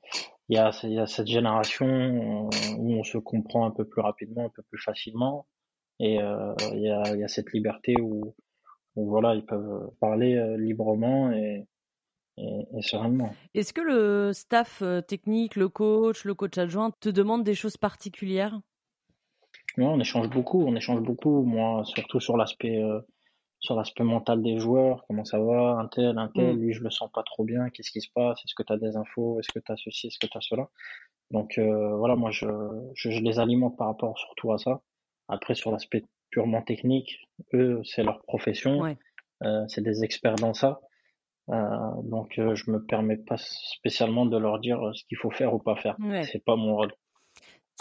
y 0.50 0.58
a, 0.58 0.72
il 0.84 0.94
y 0.94 1.00
a 1.00 1.08
cette 1.08 1.28
génération 1.28 1.88
euh, 1.88 2.50
où 2.78 2.94
on 2.94 3.04
se 3.04 3.18
comprend 3.18 3.66
un 3.66 3.72
peu 3.72 3.86
plus 3.86 4.02
rapidement, 4.02 4.46
un 4.46 4.50
peu 4.50 4.64
plus 4.64 4.80
facilement, 4.80 5.48
et 6.00 6.22
euh, 6.22 6.54
il, 6.74 6.82
y 6.82 6.90
a, 6.90 7.04
il 7.14 7.20
y 7.20 7.24
a 7.24 7.28
cette 7.28 7.52
liberté 7.54 7.96
où, 8.00 8.36
où 8.96 9.10
voilà, 9.10 9.34
ils 9.34 9.46
peuvent 9.46 9.92
parler 10.00 10.58
librement 10.58 11.32
et, 11.32 11.68
et, 12.38 12.68
et 12.78 12.82
sereinement. 12.82 13.32
Est-ce 13.56 13.74
que 13.74 13.82
le 13.82 14.34
staff 14.34 14.84
technique, 15.08 15.56
le 15.56 15.70
coach, 15.70 16.26
le 16.26 16.36
coach 16.36 16.58
adjoint 16.58 16.92
te 17.00 17.10
demande 17.10 17.44
des 17.44 17.56
choses 17.56 17.78
particulières? 17.78 18.60
On 19.84 20.00
échange 20.00 20.30
beaucoup, 20.30 20.64
on 20.66 20.76
échange 20.76 21.02
beaucoup. 21.02 21.44
Moi, 21.44 21.84
surtout 21.86 22.20
sur 22.20 22.38
l'aspect 22.38 22.82
sur 23.66 23.76
l'aspect 23.76 24.04
mental 24.04 24.42
des 24.44 24.60
joueurs, 24.60 25.04
comment 25.08 25.26
ça 25.26 25.40
va, 25.40 25.78
un 25.80 25.88
tel, 25.88 26.18
un 26.18 26.30
tel, 26.30 26.56
mm. 26.56 26.60
lui 26.60 26.74
je 26.74 26.84
le 26.84 26.90
sens 26.90 27.10
pas 27.12 27.24
trop 27.24 27.44
bien, 27.44 27.70
qu'est-ce 27.70 27.92
qui 27.92 28.02
se 28.02 28.10
passe, 28.14 28.40
est-ce 28.40 28.54
que 28.54 28.64
tu 28.64 28.72
as 28.72 28.78
des 28.78 28.96
infos, 28.96 29.40
est-ce 29.40 29.52
que 29.52 29.60
tu 29.60 29.72
as 29.72 29.76
ceci, 29.78 30.08
est-ce 30.08 30.20
que 30.20 30.28
tu 30.28 30.38
as 30.38 30.42
cela. 30.42 30.70
Donc 31.32 31.58
euh, 31.58 31.96
voilà, 31.98 32.16
moi 32.16 32.32
je, 32.32 32.46
je, 32.94 33.10
les 33.10 33.40
alimente 33.40 33.78
par 33.78 33.88
rapport 33.88 34.18
surtout 34.18 34.54
à 34.54 34.58
ça. 34.58 34.82
Après 35.28 35.56
sur 35.56 35.72
l'aspect 35.72 36.04
purement 36.30 36.62
technique, 36.62 37.18
eux 37.54 37.82
c'est 37.84 38.04
leur 38.04 38.22
profession, 38.24 38.96
euh, 39.44 39.66
c'est 39.68 39.82
des 39.82 40.04
experts 40.04 40.36
dans 40.36 40.54
ça. 40.54 40.80
Euh, 41.50 42.02
donc 42.04 42.40
euh, 42.40 42.56
je 42.56 42.72
me 42.72 42.84
permets 42.84 43.18
pas 43.18 43.38
spécialement 43.38 44.26
de 44.26 44.38
leur 44.38 44.60
dire 44.60 44.80
ce 44.94 45.04
qu'il 45.06 45.18
faut 45.18 45.32
faire 45.32 45.54
ou 45.54 45.60
pas 45.60 45.76
faire. 45.76 45.98
C'est 46.24 46.44
pas 46.44 46.56
mon 46.56 46.76
rôle. 46.76 46.94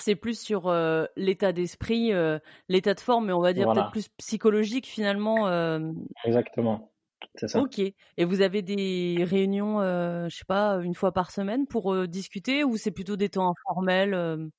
C'est 0.01 0.17
plus 0.17 0.39
sur 0.39 0.69
euh, 0.69 1.07
l'état 1.17 1.53
d'esprit, 1.53 2.13
euh, 2.13 2.39
l'état 2.69 2.95
de 2.95 3.01
forme, 3.01 3.27
mais 3.27 3.33
on 3.33 3.41
va 3.41 3.53
dire 3.53 3.73
peut-être 3.73 3.93
plus 3.93 4.09
psychologique 4.19 4.87
finalement. 4.87 5.47
Euh... 5.47 5.93
Exactement, 6.25 6.93
c'est 7.37 7.49
ça. 7.49 7.61
Ok. 7.61 7.79
Et 7.79 8.25
vous 8.25 8.41
avez 8.41 8.63
des 8.63 9.25
réunions, 9.25 9.81
je 9.81 10.35
sais 10.35 10.45
pas, 10.47 10.81
une 10.83 10.95
fois 10.95 11.13
par 11.13 11.31
semaine 11.31 11.67
pour 11.67 12.07
discuter, 12.09 12.65
ou 12.65 12.77
c'est 12.77 12.91
plutôt 12.91 13.17
des 13.17 13.29
temps 13.29 13.51
informels 13.51 14.51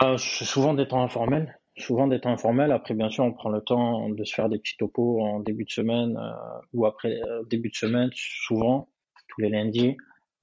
bah, 0.00 0.16
Souvent 0.18 0.74
des 0.74 0.88
temps 0.88 1.02
informels. 1.02 1.58
Souvent 1.78 2.06
des 2.06 2.20
temps 2.20 2.32
informels. 2.32 2.72
Après, 2.72 2.94
bien 2.94 3.08
sûr, 3.08 3.24
on 3.24 3.32
prend 3.32 3.48
le 3.48 3.62
temps 3.62 4.10
de 4.10 4.24
se 4.24 4.34
faire 4.34 4.48
des 4.48 4.58
petits 4.58 4.76
topos 4.76 5.22
en 5.22 5.40
début 5.40 5.64
de 5.64 5.70
semaine 5.70 6.18
ou 6.74 6.86
après 6.86 7.20
début 7.48 7.70
de 7.70 7.76
semaine. 7.76 8.10
Souvent, 8.14 8.88
tous 9.28 9.40
les 9.40 9.48
lundis, 9.48 9.96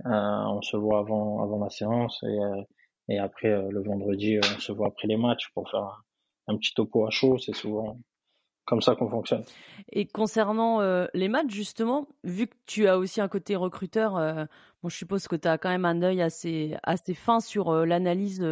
on 0.06 0.62
se 0.62 0.78
voit 0.78 1.00
avant 1.00 1.44
avant 1.44 1.62
la 1.62 1.70
séance 1.70 2.24
et 2.24 2.38
et 3.10 3.18
après, 3.18 3.50
euh, 3.50 3.70
le 3.72 3.82
vendredi, 3.82 4.38
euh, 4.38 4.42
on 4.56 4.60
se 4.60 4.72
voit 4.72 4.88
après 4.88 5.08
les 5.08 5.18
matchs 5.18 5.50
pour 5.54 5.70
faire 5.70 6.04
un, 6.48 6.58
petit 6.58 6.74
topo 6.74 7.06
à 7.06 7.10
chaud. 7.10 7.38
C'est 7.40 7.56
souvent 7.56 8.00
comme 8.66 8.82
ça 8.82 8.96
qu'on 8.96 9.10
fonctionne. 9.10 9.44
Et 9.92 10.06
concernant 10.06 10.80
euh, 10.80 11.08
les 11.16 11.28
matchs, 11.28 11.50
justement, 11.50 12.08
vu 12.24 12.46
que 12.46 12.56
tu 12.68 12.88
as 12.88 13.00
aussi 13.00 13.20
un 13.20 13.28
côté 13.28 13.56
recruteur, 13.56 14.14
bon, 14.84 14.90
je 14.90 14.96
suppose 14.96 15.28
que 15.28 15.36
tu 15.36 15.48
as 15.48 15.58
quand 15.58 15.70
même 15.70 15.86
un 15.86 16.04
œil 16.04 16.22
assez, 16.22 16.78
assez 16.84 17.16
fin 17.16 17.40
sur 17.40 17.74
l'analyse 17.86 18.46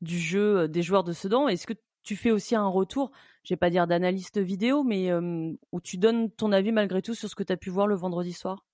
du 0.00 0.18
jeu 0.18 0.68
des 0.68 0.80
joueurs 0.80 1.04
de 1.04 1.12
Sedan. 1.12 1.48
Est-ce 1.48 1.66
que 1.66 1.74
tu 2.02 2.16
fais 2.16 2.30
aussi 2.30 2.56
un 2.56 2.66
retour, 2.66 3.10
je 3.44 3.52
vais 3.52 3.58
pas 3.58 3.68
dire 3.68 3.86
d'analyste 3.86 4.38
vidéo, 4.38 4.84
mais 4.84 5.12
où 5.12 5.80
tu 5.82 5.98
donnes 5.98 6.30
ton 6.30 6.50
avis 6.50 6.72
malgré 6.72 7.02
tout 7.02 7.14
sur 7.14 7.28
ce 7.28 7.34
que 7.34 7.42
tu 7.42 7.52
as 7.52 7.58
pu 7.58 7.68
voir 7.68 7.86
le 7.86 7.94
vendredi 7.94 8.32
soir? 8.32 8.64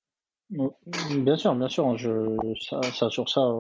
Bien 0.51 1.37
sûr, 1.37 1.57
bien 1.57 1.69
sûr. 1.69 1.99
Je, 1.99 2.37
ça, 2.61 2.81
ça 2.83 3.11
sur 3.11 3.29
ça, 3.29 3.51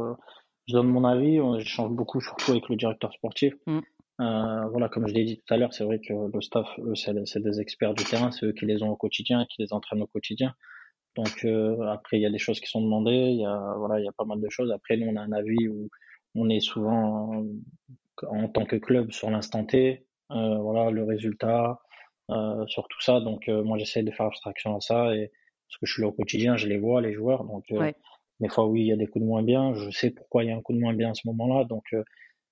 je 0.69 0.73
donne 0.75 0.89
mon 0.89 1.05
avis, 1.05 1.41
j'échange 1.59 1.91
beaucoup, 1.91 2.21
surtout 2.21 2.53
avec 2.53 2.69
le 2.69 2.77
directeur 2.77 3.13
sportif. 3.13 3.55
Mm. 3.67 3.81
voilà, 4.19 4.89
comme 4.89 5.09
je 5.09 5.15
l'ai 5.15 5.25
dit 5.25 5.39
tout 5.39 5.55
à 5.55 5.57
l'heure, 5.57 5.73
c'est 5.73 5.85
vrai 5.85 5.99
que 5.99 6.13
le 6.13 6.41
staff, 6.41 6.69
eux, 6.81 6.95
c'est 6.95 7.43
des 7.43 7.61
experts 7.61 7.95
du 7.95 8.05
terrain, 8.05 8.31
c'est 8.31 8.47
eux 8.47 8.53
qui 8.53 8.67
les 8.67 8.83
ont 8.83 8.91
au 8.91 8.97
quotidien, 8.97 9.47
qui 9.47 9.63
les 9.63 9.73
entraînent 9.73 10.03
au 10.03 10.07
quotidien. 10.07 10.55
Donc 11.17 11.45
après, 11.87 12.19
il 12.19 12.23
y 12.23 12.27
a 12.27 12.31
des 12.31 12.39
choses 12.39 12.61
qui 12.61 12.69
sont 12.69 12.83
demandées, 12.83 13.31
il 13.31 13.41
y 13.41 13.47
a 13.47 13.75
voilà, 13.79 13.99
il 13.99 14.05
y 14.05 14.09
a 14.09 14.13
pas 14.13 14.25
mal 14.25 14.41
de 14.41 14.49
choses. 14.51 14.71
Après, 14.71 14.97
nous, 14.97 15.07
on 15.07 15.17
a 15.17 15.23
un 15.23 15.33
avis 15.33 15.69
où 15.69 15.89
on 16.35 16.49
est 16.49 16.61
souvent 16.61 17.45
en 18.27 18.49
tant 18.49 18.65
que 18.65 18.77
club 18.77 19.13
sur 19.13 19.31
l'instant 19.31 19.65
T, 19.65 20.07
euh, 20.31 20.59
voilà 20.59 20.91
le 20.91 21.05
résultat, 21.05 21.81
euh, 22.31 22.67
sur 22.67 22.89
tout 22.89 23.01
ça. 23.01 23.21
Donc 23.21 23.49
euh, 23.49 23.63
moi 23.63 23.79
j'essaie 23.79 24.03
de 24.03 24.11
faire 24.11 24.27
abstraction 24.27 24.77
à 24.77 24.81
ça 24.81 25.15
et 25.15 25.31
parce 25.69 25.79
que 25.81 25.87
je 25.87 25.93
suis 25.93 26.03
là 26.03 26.09
au 26.09 26.13
quotidien, 26.13 26.57
je 26.57 26.67
les 26.67 26.79
vois 26.79 27.01
les 27.01 27.13
joueurs. 27.13 27.45
Donc 27.45 27.65
des 28.41 28.49
fois 28.49 28.67
oui 28.67 28.83
il 28.83 28.87
y 28.87 28.93
a 28.93 28.97
des 28.97 29.07
coups 29.07 29.23
de 29.23 29.29
moins 29.29 29.43
bien, 29.43 29.75
je 29.75 29.91
sais 29.91 30.11
pourquoi 30.11 30.45
il 30.45 30.49
y 30.49 30.53
a 30.53 30.57
un 30.57 30.63
coup 30.63 30.73
de 30.73 30.81
moins 30.81 30.95
bien 30.95 31.11
à 31.11 31.15
ce 31.15 31.27
moment-là. 31.29 31.65
Donc 31.65 31.85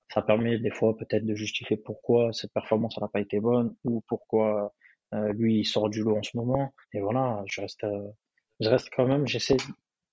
ça 0.09 0.23
permet 0.23 0.59
des 0.59 0.71
fois 0.71 0.97
peut-être 0.97 1.25
de 1.25 1.35
justifier 1.35 1.76
pourquoi 1.76 2.33
cette 2.33 2.52
performance 2.52 2.99
n'a 3.00 3.09
pas 3.09 3.21
été 3.21 3.40
bonne 3.40 3.75
ou 3.85 4.02
pourquoi 4.09 4.73
lui 5.12 5.61
il 5.61 5.64
sort 5.64 5.88
du 5.88 6.02
lot 6.02 6.16
en 6.16 6.23
ce 6.23 6.37
moment. 6.37 6.73
Et 6.93 7.00
voilà, 7.00 7.43
je 7.47 7.61
reste, 7.61 7.87
je 8.61 8.69
reste 8.69 8.88
quand 8.95 9.07
même, 9.07 9.26
j'essaie 9.26 9.57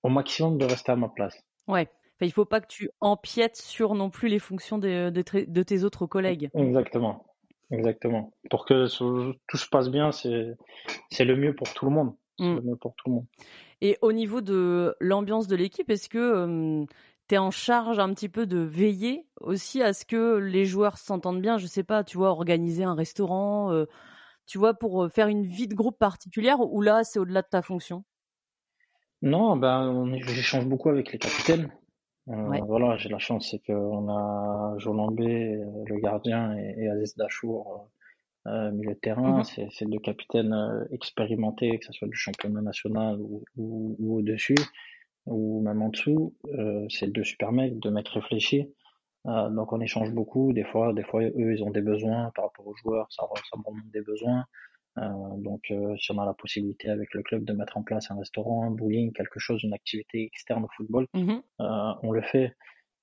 au 0.02 0.08
maximum 0.08 0.58
de 0.58 0.64
rester 0.64 0.92
à 0.92 0.96
ma 0.96 1.08
place. 1.08 1.36
Ouais, 1.66 1.88
il 2.20 2.32
faut 2.32 2.44
pas 2.44 2.60
que 2.60 2.66
tu 2.66 2.90
empiètes 3.00 3.56
sur 3.56 3.94
non 3.94 4.10
plus 4.10 4.28
les 4.28 4.38
fonctions 4.38 4.78
de, 4.78 5.10
de, 5.10 5.62
tes 5.62 5.84
autres 5.84 6.06
collègues. 6.06 6.50
Exactement. 6.54 7.26
Exactement. 7.70 8.32
Pour 8.50 8.66
que 8.66 8.86
tout 9.48 9.56
se 9.56 9.68
passe 9.68 9.90
bien, 9.90 10.12
c'est 10.12 11.24
le 11.24 11.36
mieux 11.36 11.54
pour 11.54 11.72
tout 11.72 11.86
le 11.86 11.90
monde. 11.90 12.14
Mm. 12.38 12.54
Le 12.56 12.60
mieux 12.62 12.76
pour 12.76 12.94
tout 12.96 13.08
le 13.08 13.14
monde. 13.16 13.26
Et 13.80 13.98
au 14.02 14.12
niveau 14.12 14.40
de 14.40 14.94
l'ambiance 15.00 15.46
de 15.46 15.56
l'équipe, 15.56 15.90
est-ce 15.90 16.08
que 16.08 16.86
tu 17.28 17.34
es 17.34 17.38
en 17.38 17.50
charge 17.50 17.98
un 17.98 18.12
petit 18.12 18.28
peu 18.28 18.46
de 18.46 18.58
veiller 18.58 19.26
aussi 19.40 19.82
à 19.82 19.92
ce 19.92 20.04
que 20.04 20.36
les 20.36 20.64
joueurs 20.64 20.98
s'entendent 20.98 21.42
bien? 21.42 21.58
Je 21.58 21.66
sais 21.66 21.84
pas, 21.84 22.04
tu 22.04 22.16
vois, 22.16 22.30
organiser 22.30 22.84
un 22.84 22.94
restaurant, 22.94 23.72
euh, 23.72 23.86
tu 24.46 24.58
vois, 24.58 24.74
pour 24.74 25.10
faire 25.10 25.28
une 25.28 25.44
vie 25.44 25.68
de 25.68 25.74
groupe 25.74 25.98
particulière, 25.98 26.60
ou 26.60 26.80
là, 26.80 27.04
c'est 27.04 27.18
au-delà 27.18 27.42
de 27.42 27.48
ta 27.48 27.62
fonction? 27.62 28.04
Non, 29.22 29.56
ben, 29.56 30.14
j'échange 30.26 30.66
beaucoup 30.66 30.90
avec 30.90 31.12
les 31.12 31.18
capitaines. 31.18 31.72
Euh, 32.28 32.58
voilà, 32.66 32.96
j'ai 32.96 33.10
la 33.10 33.18
chance, 33.18 33.48
c'est 33.50 33.58
qu'on 33.58 34.08
a 34.08 34.74
Jolambé, 34.78 35.60
le 35.86 36.00
gardien, 36.00 36.56
et, 36.56 36.88
Aziz 36.88 37.16
Dachour, 37.16 37.88
euh, 38.46 38.70
milieu 38.72 38.94
de 38.94 38.98
terrain. 38.98 39.40
Mmh 39.40 39.70
c'est 39.70 39.88
deux 39.88 39.98
capitaines 39.98 40.52
euh, 40.52 40.84
expérimentés, 40.92 41.78
que 41.78 41.86
ce 41.86 41.92
soit 41.92 42.08
du 42.08 42.16
championnat 42.16 42.60
national 42.60 43.18
ou, 43.20 43.42
ou, 43.56 44.18
au-dessus, 44.18 44.56
ou 45.26 45.62
même 45.62 45.80
en 45.80 45.88
dessous. 45.88 46.34
Euh, 46.58 46.86
c'est 46.90 47.10
deux 47.10 47.24
super 47.24 47.52
mecs, 47.52 47.78
deux 47.78 47.90
mecs 47.90 48.08
réfléchis. 48.08 48.70
Donc 49.24 49.72
on 49.72 49.80
échange 49.80 50.12
beaucoup. 50.12 50.52
Des 50.52 50.64
fois, 50.64 50.92
des 50.92 51.02
fois, 51.02 51.22
eux, 51.22 51.54
ils 51.54 51.64
ont 51.64 51.70
des 51.70 51.80
besoins 51.80 52.30
par 52.34 52.44
rapport 52.44 52.66
aux 52.66 52.76
joueurs, 52.76 53.06
ça, 53.10 53.22
ça 53.34 53.56
remonte 53.64 53.90
des 53.90 54.02
besoins. 54.02 54.44
Donc, 55.38 55.72
si 55.98 56.12
on 56.12 56.18
a 56.18 56.26
la 56.26 56.34
possibilité 56.34 56.90
avec 56.90 57.14
le 57.14 57.22
club 57.22 57.44
de 57.44 57.54
mettre 57.54 57.78
en 57.78 57.82
place 57.82 58.10
un 58.10 58.18
restaurant, 58.18 58.64
un 58.64 58.70
bowling, 58.70 59.12
quelque 59.12 59.40
chose, 59.40 59.62
une 59.62 59.72
activité 59.72 60.24
externe 60.24 60.64
au 60.64 60.68
football, 60.76 61.06
mmh 61.14 61.36
euh, 61.60 61.92
on 62.02 62.12
le 62.12 62.20
fait. 62.20 62.54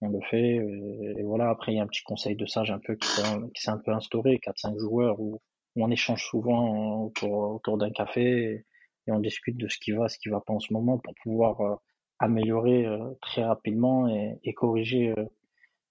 On 0.01 0.10
le 0.10 0.20
fait. 0.29 0.55
Et, 0.55 1.24
voilà, 1.24 1.50
après, 1.50 1.74
il 1.74 1.75
y 1.75 1.79
a 1.79 1.84
un 1.84 1.88
petit 1.88 2.03
conseil 2.03 2.36
de 2.36 2.46
sage 2.46 2.72
un 2.72 2.79
peu 2.79 2.96
qui 2.96 3.08
s'est 3.08 3.72
un 3.72 3.77
peu 3.77 3.91
instauré, 3.91 4.39
4-5 4.43 4.79
joueurs, 4.79 5.20
où, 5.20 5.39
on 5.77 5.89
échange 5.89 6.25
souvent 6.25 7.03
autour, 7.05 7.77
d'un 7.77 7.91
café 7.91 8.65
et, 9.08 9.12
on 9.12 9.20
discute 9.20 9.58
de 9.58 9.67
ce 9.67 9.77
qui 9.77 9.91
va, 9.91 10.08
ce 10.10 10.17
qui 10.17 10.29
va 10.29 10.41
pas 10.41 10.53
en 10.53 10.60
ce 10.60 10.74
moment 10.74 10.98
pour 10.98 11.13
pouvoir 11.24 11.79
améliorer 12.20 12.86
très 13.22 13.43
rapidement 13.43 14.08
et 14.08 14.53
corriger 14.53 15.13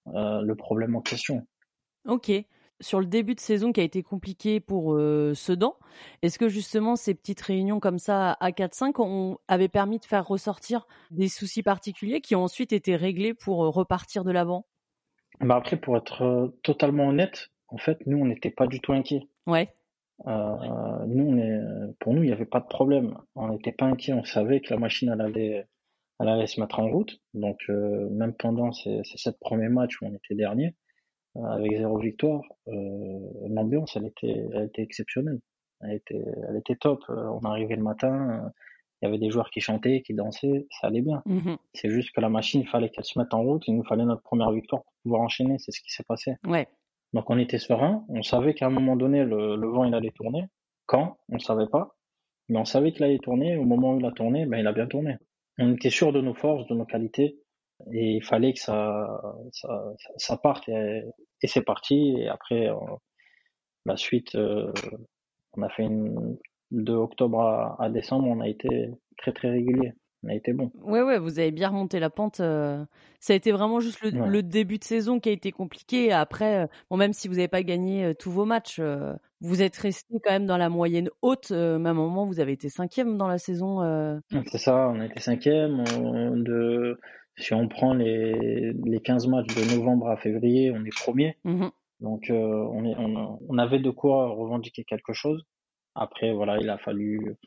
le 0.05 0.53
problème 0.53 0.95
en 0.95 1.01
question. 1.01 1.45
Ok 2.05 2.31
sur 2.81 2.99
le 2.99 3.05
début 3.05 3.35
de 3.35 3.39
saison 3.39 3.71
qui 3.71 3.79
a 3.79 3.83
été 3.83 4.03
compliqué 4.03 4.59
pour 4.59 4.93
euh, 4.93 5.33
Sedan, 5.33 5.75
est-ce 6.21 6.37
que 6.37 6.49
justement 6.49 6.95
ces 6.95 7.13
petites 7.13 7.41
réunions 7.41 7.79
comme 7.79 7.99
ça 7.99 8.33
à 8.33 8.49
4-5 8.49 9.01
ont, 9.01 9.37
avaient 9.47 9.69
permis 9.69 9.99
de 9.99 10.05
faire 10.05 10.27
ressortir 10.27 10.87
des 11.11 11.27
soucis 11.27 11.63
particuliers 11.63 12.21
qui 12.21 12.35
ont 12.35 12.43
ensuite 12.43 12.73
été 12.73 12.95
réglés 12.95 13.33
pour 13.33 13.63
euh, 13.63 13.69
repartir 13.69 14.23
de 14.23 14.31
l'avant? 14.31 14.65
Bah 15.39 15.55
Après, 15.55 15.77
pour 15.77 15.95
être 15.95 16.23
euh, 16.23 16.47
totalement 16.63 17.07
honnête, 17.07 17.49
en 17.67 17.77
fait, 17.77 17.99
nous, 18.05 18.17
on 18.17 18.25
n'était 18.25 18.51
pas 18.51 18.67
du 18.67 18.81
tout 18.81 18.91
inquiets. 18.91 19.27
Ouais. 19.47 19.69
nous, 20.25 21.25
on 21.25 21.37
est, 21.37 21.59
pour 21.99 22.13
nous, 22.13 22.23
il 22.23 22.27
n'y 22.27 22.33
avait 22.33 22.45
pas 22.45 22.59
de 22.59 22.67
problème. 22.67 23.17
On 23.35 23.47
n'était 23.47 23.71
pas 23.71 23.85
inquiets. 23.85 24.13
On 24.13 24.25
savait 24.25 24.59
que 24.59 24.73
la 24.73 24.79
machine, 24.79 25.09
elle 25.09 25.21
allait, 25.21 25.65
elle 26.19 26.27
allait 26.27 26.47
se 26.47 26.59
mettre 26.59 26.79
en 26.79 26.89
route. 26.89 27.21
Donc, 27.33 27.57
même 27.69 28.33
pendant 28.33 28.73
ces, 28.73 28.99
ces 29.05 29.17
sept 29.17 29.39
premiers 29.39 29.69
matchs 29.69 30.01
où 30.01 30.05
on 30.05 30.13
était 30.13 30.35
dernier, 30.35 30.75
avec 31.35 31.77
zéro 31.77 31.97
victoire, 31.97 32.41
euh, 32.67 33.19
l'ambiance 33.47 33.95
elle 33.95 34.05
était, 34.05 34.47
elle 34.53 34.65
était 34.65 34.81
exceptionnelle. 34.81 35.39
Elle 35.81 35.93
était, 35.93 36.23
elle 36.49 36.57
était 36.57 36.75
top. 36.75 37.03
Euh, 37.09 37.29
on 37.29 37.43
arrivait 37.45 37.75
le 37.75 37.83
matin, 37.83 38.29
euh, 38.29 38.49
il 39.01 39.05
y 39.05 39.07
avait 39.07 39.17
des 39.17 39.31
joueurs 39.31 39.49
qui 39.49 39.61
chantaient, 39.61 40.01
qui 40.01 40.13
dansaient, 40.13 40.67
ça 40.79 40.87
allait 40.87 41.01
bien. 41.01 41.23
Mmh 41.25 41.55
c'est 41.73 41.89
juste 41.89 42.11
que 42.13 42.21
la 42.21 42.29
machine, 42.29 42.61
il 42.61 42.67
fallait 42.67 42.89
qu'elle 42.89 43.05
se 43.05 43.17
mette 43.17 43.33
en 43.33 43.41
route. 43.41 43.67
Il 43.67 43.75
nous 43.75 43.83
fallait 43.83 44.05
notre 44.05 44.21
première 44.21 44.51
victoire 44.51 44.83
pour 44.83 44.93
pouvoir 45.03 45.21
enchaîner. 45.21 45.57
C'est 45.57 45.71
ce 45.71 45.81
qui 45.81 45.91
s'est 45.91 46.03
passé. 46.03 46.35
Ouais. 46.45 46.67
Donc 47.13 47.29
on 47.29 47.37
était 47.39 47.57
serein. 47.57 48.05
On 48.09 48.21
savait 48.21 48.53
qu'à 48.53 48.67
un 48.67 48.69
moment 48.69 48.95
donné, 48.95 49.23
le, 49.23 49.55
le 49.55 49.67
vent 49.67 49.85
il 49.85 49.95
allait 49.95 50.11
tourner. 50.11 50.45
Quand? 50.85 51.17
On 51.29 51.35
ne 51.35 51.39
savait 51.39 51.67
pas. 51.67 51.95
Mais 52.49 52.59
on 52.59 52.65
savait 52.65 52.91
qu'il 52.91 53.03
allait 53.03 53.19
tourner. 53.19 53.57
Au 53.57 53.63
moment 53.63 53.93
où 53.93 53.99
il 53.99 54.05
a 54.05 54.11
tourné, 54.11 54.45
ben, 54.45 54.57
il 54.57 54.67
a 54.67 54.73
bien 54.73 54.87
tourné. 54.87 55.17
On 55.57 55.73
était 55.73 55.89
sûr 55.89 56.11
de 56.11 56.21
nos 56.21 56.33
forces, 56.33 56.67
de 56.67 56.75
nos 56.75 56.85
qualités 56.85 57.40
et 57.91 58.15
il 58.15 58.23
fallait 58.23 58.53
que 58.53 58.59
ça, 58.59 59.07
ça, 59.51 59.93
ça 60.17 60.37
parte 60.37 60.67
et, 60.69 61.03
et 61.41 61.47
c'est 61.47 61.63
parti. 61.63 62.15
Et 62.17 62.27
après, 62.27 62.67
euh, 62.67 62.75
la 63.85 63.97
suite, 63.97 64.35
euh, 64.35 64.71
on 65.53 65.63
a 65.63 65.69
fait 65.69 65.83
une, 65.83 66.37
de 66.71 66.93
octobre 66.93 67.41
à, 67.41 67.83
à, 67.83 67.89
décembre, 67.89 68.27
on 68.27 68.39
a 68.41 68.47
été 68.47 68.89
très 69.17 69.31
très 69.31 69.49
régulier. 69.49 69.93
On 70.23 70.29
a 70.29 70.35
été 70.35 70.53
bon. 70.53 70.71
Ouais, 70.75 71.01
ouais, 71.01 71.17
vous 71.17 71.39
avez 71.39 71.49
bien 71.49 71.69
remonté 71.69 71.99
la 71.99 72.11
pente. 72.11 72.41
Euh. 72.41 72.85
ça 73.19 73.33
a 73.33 73.35
été 73.35 73.51
vraiment 73.51 73.79
juste 73.79 74.03
le, 74.03 74.27
le, 74.27 74.43
début 74.43 74.77
de 74.77 74.83
saison 74.83 75.19
qui 75.19 75.29
a 75.29 75.31
été 75.31 75.51
compliqué. 75.51 76.11
Après, 76.11 76.69
bon, 76.91 76.97
même 76.97 77.11
si 77.11 77.27
vous 77.27 77.35
n'avez 77.35 77.47
pas 77.47 77.63
gagné 77.63 78.13
tous 78.13 78.29
vos 78.29 78.45
matchs, 78.45 78.79
vous 79.39 79.61
êtes 79.63 79.75
resté 79.77 80.13
quand 80.23 80.31
même 80.31 80.45
dans 80.45 80.57
la 80.57 80.69
moyenne 80.69 81.09
haute. 81.23 81.49
même 81.49 81.87
à 81.87 81.89
un 81.89 81.93
moment, 81.95 82.27
vous 82.27 82.39
avez 82.39 82.51
été 82.51 82.69
cinquième 82.69 83.17
dans 83.17 83.27
la 83.27 83.39
saison. 83.39 84.21
C'est 84.51 84.59
ça, 84.59 84.89
on 84.89 84.99
a 84.99 85.07
été 85.07 85.19
cinquième. 85.19 85.83
de 85.85 86.99
si 87.37 87.53
on 87.53 87.67
prend 87.67 87.93
les, 87.93 88.73
les 88.73 88.99
15 88.99 89.27
matchs 89.27 89.55
de 89.55 89.75
novembre 89.75 90.09
à 90.09 90.17
février, 90.17 90.71
on 90.71 90.83
est 90.85 90.95
premier. 90.95 91.37
Mmh 91.43 91.67
Donc 91.99 92.29
euh, 92.29 92.67
on, 92.71 92.85
est, 92.85 92.95
on, 92.97 93.39
on, 93.47 93.57
avait 93.57 93.79
de 93.79 93.89
quoi 93.89 94.29
revendiquer 94.29 94.83
quelque 94.83 95.13
chose. 95.13 95.43
Après, 95.95 96.33
voilà, 96.33 96.57
il 96.59 96.69
a 96.69 96.77
fallu, 96.77 97.37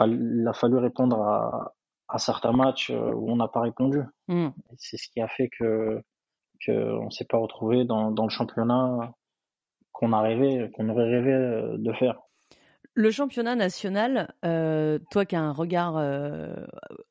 il 0.00 0.46
a 0.48 0.52
fallu 0.52 0.76
répondre 0.78 1.20
à, 1.22 1.74
à 2.08 2.18
certains 2.18 2.52
matchs 2.52 2.90
euh, 2.90 3.12
où 3.14 3.30
on 3.30 3.36
n'a 3.36 3.48
pas 3.48 3.60
répondu. 3.60 4.02
Mmh. 4.28 4.48
C'est 4.76 4.96
ce 4.96 5.08
qui 5.08 5.20
a 5.20 5.28
fait 5.28 5.48
que 5.48 6.02
qu'on 6.66 7.10
s'est 7.10 7.24
pas 7.24 7.38
retrouvé 7.38 7.84
dans, 7.84 8.10
dans 8.10 8.24
le 8.24 8.30
championnat 8.30 9.12
qu'on 9.92 10.12
a 10.12 10.20
rêvé, 10.20 10.68
qu'on 10.74 10.88
aurait 10.88 11.08
rêvé 11.08 11.78
de 11.78 11.92
faire. 11.92 12.18
Le 12.98 13.12
championnat 13.12 13.54
national, 13.54 14.34
euh, 14.44 14.98
toi 15.12 15.24
qui 15.24 15.36
as 15.36 15.40
un 15.40 15.52
regard 15.52 15.96
euh, 15.98 16.52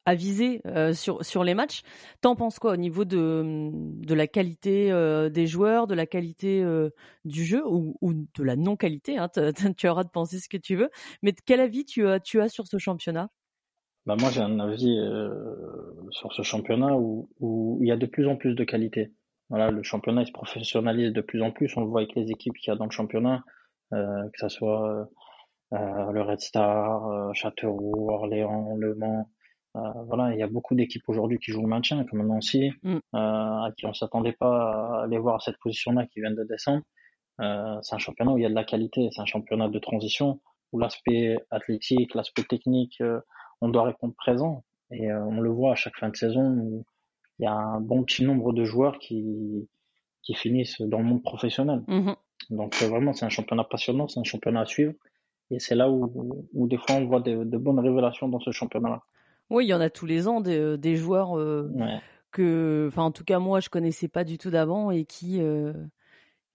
avisé 0.06 0.60
euh, 0.66 0.92
sur, 0.92 1.46
les 1.46 1.54
matchs, 1.54 1.84
t'en 2.20 2.36
penses 2.36 2.60
quoi 2.60 2.74
au 2.74 2.76
niveau 2.76 3.06
de, 3.06 4.14
la 4.14 4.28
qualité 4.28 4.92
des 5.32 5.48
joueurs, 5.48 5.88
de 5.88 5.96
la 5.96 6.06
qualité 6.06 6.62
du 7.24 7.46
jeu 7.46 7.64
ou, 7.66 7.96
de 8.04 8.44
la 8.44 8.58
non-qualité 8.58 9.18
hein, 9.18 9.30
Tu 9.78 9.88
auras 9.88 10.04
de 10.04 10.10
penser 10.10 10.40
ce 10.40 10.50
que 10.50 10.58
tu 10.58 10.76
veux. 10.76 10.90
Mais 11.22 11.34
quel 11.46 11.62
avis 11.62 11.86
tu 11.86 12.06
as, 12.06 12.20
tu 12.20 12.42
as 12.42 12.50
sur 12.50 12.68
ce 12.68 12.78
championnat? 12.78 13.30
Bah 14.06 14.18
Moi, 14.20 14.30
j'ai 14.32 14.42
un 14.42 14.60
avis 14.60 15.00
sur 16.10 16.34
ce 16.34 16.42
championnat 16.42 16.98
où, 16.98 17.80
il 17.80 17.88
y 17.88 17.94
a 17.94 17.98
de 17.98 18.08
plus 18.08 18.28
en 18.28 18.36
plus 18.36 18.56
de 18.56 18.64
qualité. 18.66 19.14
Voilà, 19.50 19.72
le 19.72 19.84
championnat 19.84 20.26
se 20.26 20.34
professionnalise 20.34 21.14
de 21.14 21.22
plus 21.22 21.42
en 21.42 21.52
plus. 21.52 21.78
On 21.78 21.80
le 21.80 21.88
voit 21.88 22.02
avec 22.02 22.14
les 22.16 22.30
équipes 22.30 22.58
qu'il 22.58 22.74
y 22.74 22.76
a 22.76 22.78
dans 22.78 22.84
le 22.84 22.92
championnat, 22.92 23.46
que 23.92 24.38
ce 24.38 24.50
soit 24.50 25.08
le 25.72 26.22
Red 26.22 26.40
Star, 26.40 27.08
euh, 27.08 27.34
Châteauroux, 27.34 28.10
Orléans, 28.10 28.76
Le 28.76 28.96
Mans. 28.96 29.30
Euh, 29.76 29.80
voilà, 30.08 30.34
il 30.34 30.40
y 30.40 30.44
a 30.44 30.48
beaucoup 30.48 30.76
d'équipes 30.76 31.08
aujourd'hui 31.08 31.38
qui 31.40 31.52
jouent 31.52 31.62
le 31.62 31.68
maintien, 31.68 32.04
comme 32.06 32.26
Nancy, 32.26 32.72
mm. 32.84 32.98
à 33.14 33.70
qui 33.78 33.86
on 33.86 33.94
s'attendait 33.94 34.34
pas 34.34 34.72
à 34.72 35.04
aller 35.04 35.18
voir 35.18 35.42
cette 35.42 35.58
position-là 35.60 36.06
qui 36.08 36.22
vient 36.22 36.32
de 36.32 36.44
descendre. 36.44 36.84
c'est 37.84 37.96
un 37.96 38.00
championnat 38.00 38.32
où 38.32 38.38
il 38.38 38.44
y 38.44 38.46
a 38.46 38.50
de 38.50 38.56
la 38.56 38.64
qualité, 38.64 39.10
c'est 39.12 39.22
un 39.22 39.26
championnat 39.26 39.68
de 39.68 39.80
transition 39.80 40.40
où 40.72 40.80
l'aspect 40.80 41.38
athlétique, 41.52 42.16
l'aspect 42.16 42.44
technique, 42.44 43.02
on 43.62 43.70
doit 43.70 43.84
répondre 43.84 44.16
présent. 44.16 44.64
Et 44.90 45.12
on 45.12 45.42
le 45.42 45.50
voit 45.50 45.74
à 45.74 45.76
chaque 45.76 45.98
fin 45.98 46.10
de 46.10 46.16
saison 46.16 46.50
où 46.50 46.86
il 47.40 47.44
y 47.44 47.46
a 47.46 47.54
un 47.54 47.82
bon 47.82 48.04
petit 48.04 48.24
nombre 48.24 48.54
de 48.54 48.64
joueurs 48.64 48.98
qui, 49.00 49.70
qui 50.24 50.34
finissent 50.34 50.82
dans 50.82 51.00
le 51.00 51.04
monde 51.04 51.24
professionnel. 51.24 51.84
Mm-hmm. 51.88 52.16
Donc 52.50 52.76
vraiment, 52.76 53.14
c'est 53.14 53.26
un 53.26 53.30
championnat 53.30 53.64
passionnant, 53.64 54.08
c'est 54.08 54.20
un 54.20 54.24
championnat 54.24 54.62
à 54.62 54.66
suivre. 54.66 54.94
Et 55.52 55.60
c'est 55.60 55.76
là 55.76 55.90
où, 55.90 56.46
où, 56.54 56.68
des 56.68 56.78
fois 56.78 56.96
on 56.96 57.06
voit 57.06 57.22
de, 57.22 57.44
de 57.44 57.58
bonnes 57.58 57.80
révélations 57.80 58.28
dans 58.28 58.40
ce 58.40 58.52
championnat-là. 58.52 59.02
Oui, 59.50 59.66
il 59.66 59.70
y 59.70 59.74
en 59.74 59.82
a 59.82 59.90
tous 59.90 60.06
les 60.06 60.28
ans 60.28 60.42
des, 60.42 60.78
des 60.78 60.96
joueurs 60.98 61.38
euh, 61.38 61.72
que, 62.32 62.88
enfin 62.90 63.04
en 63.04 63.12
tout 63.12 63.24
cas 63.24 63.40
moi 63.40 63.60
je 63.62 63.70
connaissais 63.70 64.10
pas 64.10 64.26
du 64.26 64.38
tout 64.38 64.50
d'avant 64.50 64.92
et 64.92 65.06
qui 65.06 65.42
euh, 65.42 65.72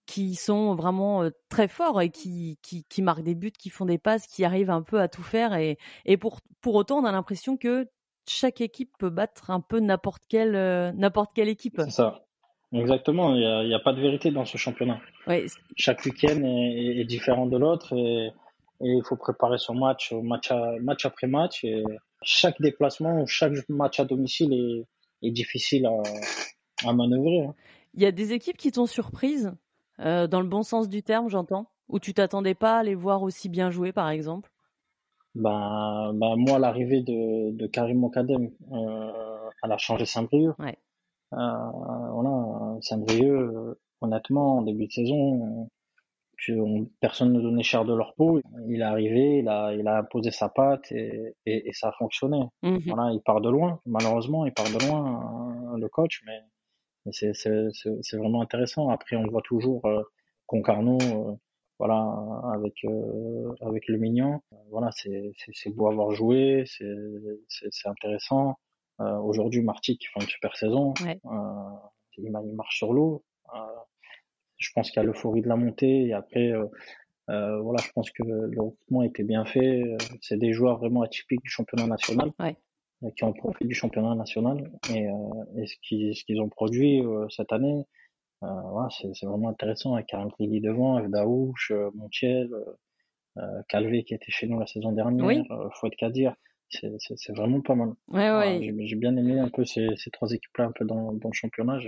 qui 0.05 0.35
sont 0.35 0.75
vraiment 0.75 1.27
très 1.49 1.67
forts 1.67 2.01
et 2.01 2.09
qui, 2.09 2.59
qui, 2.61 2.83
qui, 2.83 3.01
marquent 3.01 3.23
des 3.23 3.35
buts, 3.35 3.51
qui 3.51 3.69
font 3.69 3.85
des 3.85 3.97
passes, 3.97 4.27
qui 4.27 4.43
arrivent 4.43 4.69
un 4.69 4.81
peu 4.81 4.99
à 4.99 5.07
tout 5.07 5.23
faire. 5.23 5.55
Et, 5.55 5.77
et 6.05 6.17
pour, 6.17 6.41
pour 6.59 6.75
autant, 6.75 6.97
on 6.97 7.05
a 7.05 7.11
l'impression 7.13 7.55
que 7.55 7.87
chaque 8.27 8.59
équipe 8.59 8.91
peut 8.99 9.09
battre 9.09 9.49
un 9.49 9.61
peu 9.61 9.79
n'importe 9.79 10.23
quelle, 10.27 10.51
n'importe 10.97 11.31
quelle 11.33 11.47
équipe. 11.47 11.79
C'est 11.85 11.91
ça. 11.91 12.25
Exactement. 12.73 13.35
Il 13.35 13.67
n'y 13.67 13.73
a, 13.73 13.77
a, 13.77 13.79
pas 13.79 13.93
de 13.93 14.01
vérité 14.01 14.31
dans 14.31 14.45
ce 14.45 14.57
championnat. 14.57 14.99
Ouais. 15.27 15.45
Chaque 15.77 16.03
week-end 16.05 16.43
est, 16.43 16.99
est, 16.99 17.05
différent 17.05 17.45
de 17.45 17.57
l'autre 17.57 17.93
et, 17.95 18.31
et, 18.83 18.89
il 18.97 19.03
faut 19.03 19.15
préparer 19.15 19.57
son 19.57 19.73
match, 19.73 20.13
match, 20.13 20.51
match 20.81 21.05
après 21.05 21.27
match. 21.27 21.63
Et 21.63 21.83
chaque 22.21 22.61
déplacement 22.61 23.21
ou 23.21 23.27
chaque 23.27 23.53
match 23.69 23.99
à 23.99 24.05
domicile 24.05 24.53
est, 24.53 25.27
est 25.27 25.31
difficile 25.31 25.85
à, 25.85 26.89
à 26.89 26.93
manœuvrer. 26.93 27.45
Hein. 27.45 27.55
Il 27.93 28.01
y 28.01 28.05
a 28.05 28.11
des 28.11 28.33
équipes 28.33 28.57
qui 28.57 28.71
t'ont 28.71 28.85
surprise 28.85 29.53
euh, 29.99 30.27
dans 30.27 30.41
le 30.41 30.47
bon 30.47 30.63
sens 30.63 30.89
du 30.89 31.03
terme, 31.03 31.29
j'entends 31.29 31.67
Ou 31.89 31.99
tu 31.99 32.13
t'attendais 32.13 32.55
pas 32.55 32.79
à 32.79 32.83
les 32.83 32.95
voir 32.95 33.21
aussi 33.21 33.49
bien 33.49 33.69
jouer, 33.69 33.91
par 33.91 34.09
exemple? 34.09 34.51
Ben, 35.35 36.11
ben 36.13 36.35
moi, 36.35 36.59
l'arrivée 36.59 37.01
de, 37.01 37.51
de 37.51 37.67
Karim 37.67 37.99
Mokadem, 37.99 38.51
euh, 38.71 39.49
elle 39.63 39.71
a 39.71 39.77
changé 39.77 40.05
Saint-Brieuc. 40.05 40.57
Ouais. 40.59 40.77
Euh, 41.33 41.37
voilà, 42.11 42.77
Saint-Brieuc, 42.81 43.31
euh, 43.31 43.79
honnêtement, 44.01 44.57
en 44.57 44.61
début 44.61 44.87
de 44.87 44.91
saison, 44.91 45.69
on, 46.51 46.87
personne 46.99 47.33
ne 47.33 47.41
donnait 47.41 47.63
cher 47.63 47.85
de 47.85 47.93
leur 47.93 48.13
peau. 48.15 48.41
Il 48.67 48.81
est 48.81 48.83
arrivé, 48.83 49.39
il 49.39 49.47
a, 49.47 49.73
il 49.73 49.87
a 49.87 49.97
imposé 49.99 50.31
sa 50.31 50.49
patte 50.49 50.91
et, 50.91 51.35
et, 51.45 51.69
et 51.69 51.73
ça 51.73 51.89
a 51.89 51.91
fonctionné. 51.93 52.43
Mmh 52.61 52.77
voilà, 52.87 53.11
il 53.13 53.21
part 53.21 53.41
de 53.41 53.49
loin, 53.49 53.79
malheureusement, 53.85 54.45
il 54.45 54.53
part 54.53 54.65
de 54.65 54.87
loin, 54.87 55.77
le 55.77 55.87
coach, 55.89 56.21
mais 56.25 56.39
c'est 57.11 58.17
vraiment 58.17 58.41
intéressant. 58.41 58.89
Après, 58.89 59.15
on 59.15 59.27
voit 59.27 59.41
toujours 59.41 59.85
euh, 59.85 60.03
Concarneau, 60.45 60.97
euh, 61.01 61.35
voilà, 61.79 62.01
avec 62.53 62.73
euh, 62.85 63.53
avec 63.61 63.87
le 63.87 63.97
Mignon. 63.97 64.41
Voilà, 64.69 64.89
c'est 64.91 65.69
beau 65.69 65.87
avoir 65.87 66.11
joué, 66.11 66.63
c'est 66.67 67.87
intéressant. 67.87 68.55
Euh, 68.99 69.17
Aujourd'hui, 69.17 69.61
Marty 69.61 69.97
qui 69.97 70.05
fait 70.07 70.21
une 70.21 70.27
super 70.27 70.55
saison, 70.55 70.93
ouais. 71.03 71.19
il, 72.17 72.25
il, 72.25 72.55
marche 72.55 72.77
sur 72.77 72.93
l'eau. 72.93 73.23
Je 74.63 74.71
pense 74.73 74.89
qu'il 74.91 75.01
y 75.01 75.03
a 75.03 75.05
l'euphorie 75.05 75.41
de 75.41 75.49
la 75.49 75.55
montée 75.55 76.07
et 76.07 76.13
après. 76.13 76.53
voilà, 77.27 77.79
je 77.83 77.91
pense 77.93 78.09
que 78.11 78.23
le 78.23 78.61
recrutement 78.61 79.03
était 79.03 79.23
bien 79.23 79.45
fait. 79.45 79.83
C'est 80.21 80.37
des 80.37 80.53
joueurs 80.53 80.79
vraiment 80.79 81.01
atypiques 81.01 81.43
du 81.43 81.49
championnat 81.49 81.87
national. 81.87 82.31
Ouais 82.39 82.55
qui 83.11 83.23
ont 83.23 83.33
profité 83.33 83.65
du 83.65 83.75
championnat 83.75 84.15
national 84.15 84.71
et, 84.93 85.07
euh, 85.07 85.13
et 85.57 85.67
ce 85.67 85.75
qu'ils 85.81 86.15
ce 86.15 86.23
qu'ils 86.23 86.41
ont 86.41 86.49
produit 86.49 87.01
euh, 87.01 87.27
cette 87.29 87.51
année, 87.51 87.85
euh, 88.43 88.61
voilà, 88.71 88.89
c'est 88.89 89.25
vraiment 89.25 89.49
intéressant 89.49 89.93
avec 89.95 90.07
Karim 90.07 90.31
Trigui 90.31 90.61
devant, 90.61 90.99
Evdaouche, 90.99 91.71
Montiel, 91.95 92.49
Calvé 93.67 94.03
qui 94.03 94.13
était 94.13 94.31
chez 94.31 94.47
nous 94.47 94.59
la 94.59 94.67
saison 94.67 94.91
dernière, 94.91 95.25
oui. 95.25 95.43
Fouad 95.75 95.95
Kadir. 95.95 96.35
C'est 96.69 97.35
vraiment 97.35 97.61
pas 97.61 97.75
mal. 97.75 97.93
Ouais, 98.07 98.31
ouais. 98.31 98.73
J'ai 98.85 98.95
bien 98.95 99.15
aimé 99.15 99.39
un 99.39 99.49
peu 99.49 99.63
ces, 99.63 99.87
ces 99.95 100.09
trois 100.11 100.31
équipes-là 100.31 100.65
un 100.65 100.71
peu 100.71 100.85
dans, 100.85 101.13
dans 101.13 101.29
le 101.29 101.33
championnat. 101.33 101.79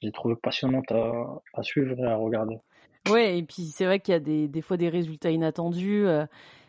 J'ai 0.00 0.12
trouvé 0.12 0.34
passionnante 0.36 0.90
à, 0.92 1.40
à, 1.54 1.62
suivre 1.62 1.98
et 1.98 2.04
à 2.04 2.16
regarder. 2.16 2.56
Ouais, 3.10 3.38
et 3.38 3.42
puis 3.42 3.64
c'est 3.74 3.84
vrai 3.84 4.00
qu'il 4.00 4.12
y 4.12 4.16
a 4.16 4.20
des, 4.20 4.48
des 4.48 4.62
fois 4.62 4.76
des 4.76 4.88
résultats 4.88 5.30
inattendus. 5.30 6.06
Euh, 6.06 6.26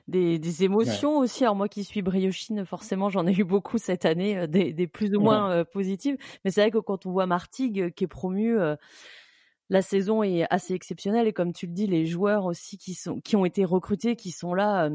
des, 0.07 0.39
des 0.39 0.63
émotions 0.63 1.19
ouais. 1.19 1.25
aussi. 1.25 1.43
Alors 1.43 1.55
moi 1.55 1.67
qui 1.67 1.83
suis 1.83 2.01
briochine, 2.01 2.65
forcément 2.65 3.09
j'en 3.09 3.27
ai 3.27 3.33
eu 3.39 3.43
beaucoup 3.43 3.77
cette 3.77 4.05
année, 4.05 4.39
euh, 4.39 4.47
des, 4.47 4.73
des, 4.73 4.87
plus 4.87 5.15
ou 5.15 5.19
moins 5.19 5.49
ouais. 5.49 5.55
euh, 5.57 5.63
positives. 5.63 6.17
Mais 6.43 6.49
c'est 6.49 6.61
vrai 6.61 6.71
que 6.71 6.79
quand 6.79 7.05
on 7.05 7.11
voit 7.11 7.27
Martigues 7.27 7.93
qui 7.93 8.05
est 8.05 8.07
promu, 8.07 8.57
la 9.69 9.81
saison 9.83 10.23
est 10.23 10.47
assez 10.49 10.73
exceptionnelle 10.73 11.27
et 11.27 11.33
comme 11.33 11.53
tu 11.53 11.67
le 11.67 11.73
dis, 11.73 11.85
les 11.85 12.07
joueurs 12.07 12.45
aussi 12.45 12.79
qui 12.79 12.95
sont 12.95 13.19
qui 13.21 13.35
ont 13.35 13.45
été 13.45 13.65
recrutés, 13.65 14.15
qui 14.15 14.31
sont 14.31 14.55
là 14.55 14.89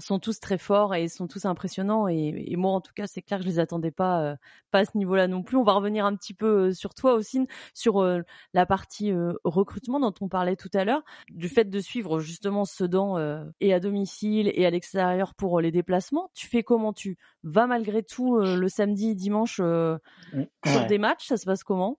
sont 0.00 0.18
tous 0.18 0.40
très 0.40 0.58
forts 0.58 0.94
et 0.94 1.08
sont 1.08 1.26
tous 1.26 1.44
impressionnants 1.44 2.08
et, 2.08 2.44
et 2.48 2.56
moi 2.56 2.72
en 2.72 2.80
tout 2.80 2.92
cas 2.94 3.06
c'est 3.06 3.22
clair 3.22 3.38
que 3.38 3.44
je 3.44 3.48
les 3.48 3.58
attendais 3.58 3.90
pas 3.90 4.22
euh, 4.22 4.36
pas 4.70 4.80
à 4.80 4.84
ce 4.84 4.96
niveau-là 4.96 5.28
non 5.28 5.42
plus. 5.42 5.56
On 5.56 5.62
va 5.62 5.72
revenir 5.72 6.04
un 6.04 6.16
petit 6.16 6.34
peu 6.34 6.68
euh, 6.68 6.72
sur 6.72 6.94
toi 6.94 7.14
aussi 7.14 7.46
sur 7.74 8.02
euh, 8.02 8.22
la 8.52 8.66
partie 8.66 9.12
recrutement 9.44 10.00
dont 10.00 10.14
on 10.20 10.28
parlait 10.28 10.56
tout 10.56 10.70
à 10.74 10.84
l'heure, 10.84 11.02
du 11.30 11.48
fait 11.48 11.68
de 11.68 11.80
suivre 11.80 12.20
justement 12.20 12.64
Sedan 12.64 13.16
et 13.60 13.72
à 13.72 13.80
domicile 13.80 14.50
et 14.54 14.66
à 14.66 14.70
l'extérieur 14.70 15.34
pour 15.34 15.60
les 15.60 15.70
déplacements. 15.70 16.30
Tu 16.34 16.46
fais 16.46 16.62
comment? 16.62 16.92
Tu 16.92 17.16
vas 17.42 17.66
malgré 17.66 18.02
tout 18.02 18.38
le 18.38 18.68
samedi, 18.68 19.14
dimanche 19.14 19.60
mmh, 19.60 19.98
ouais. 20.34 20.48
sur 20.66 20.86
des 20.86 20.98
matchs, 20.98 21.26
ça 21.26 21.36
se 21.36 21.44
passe 21.44 21.64
comment? 21.64 21.98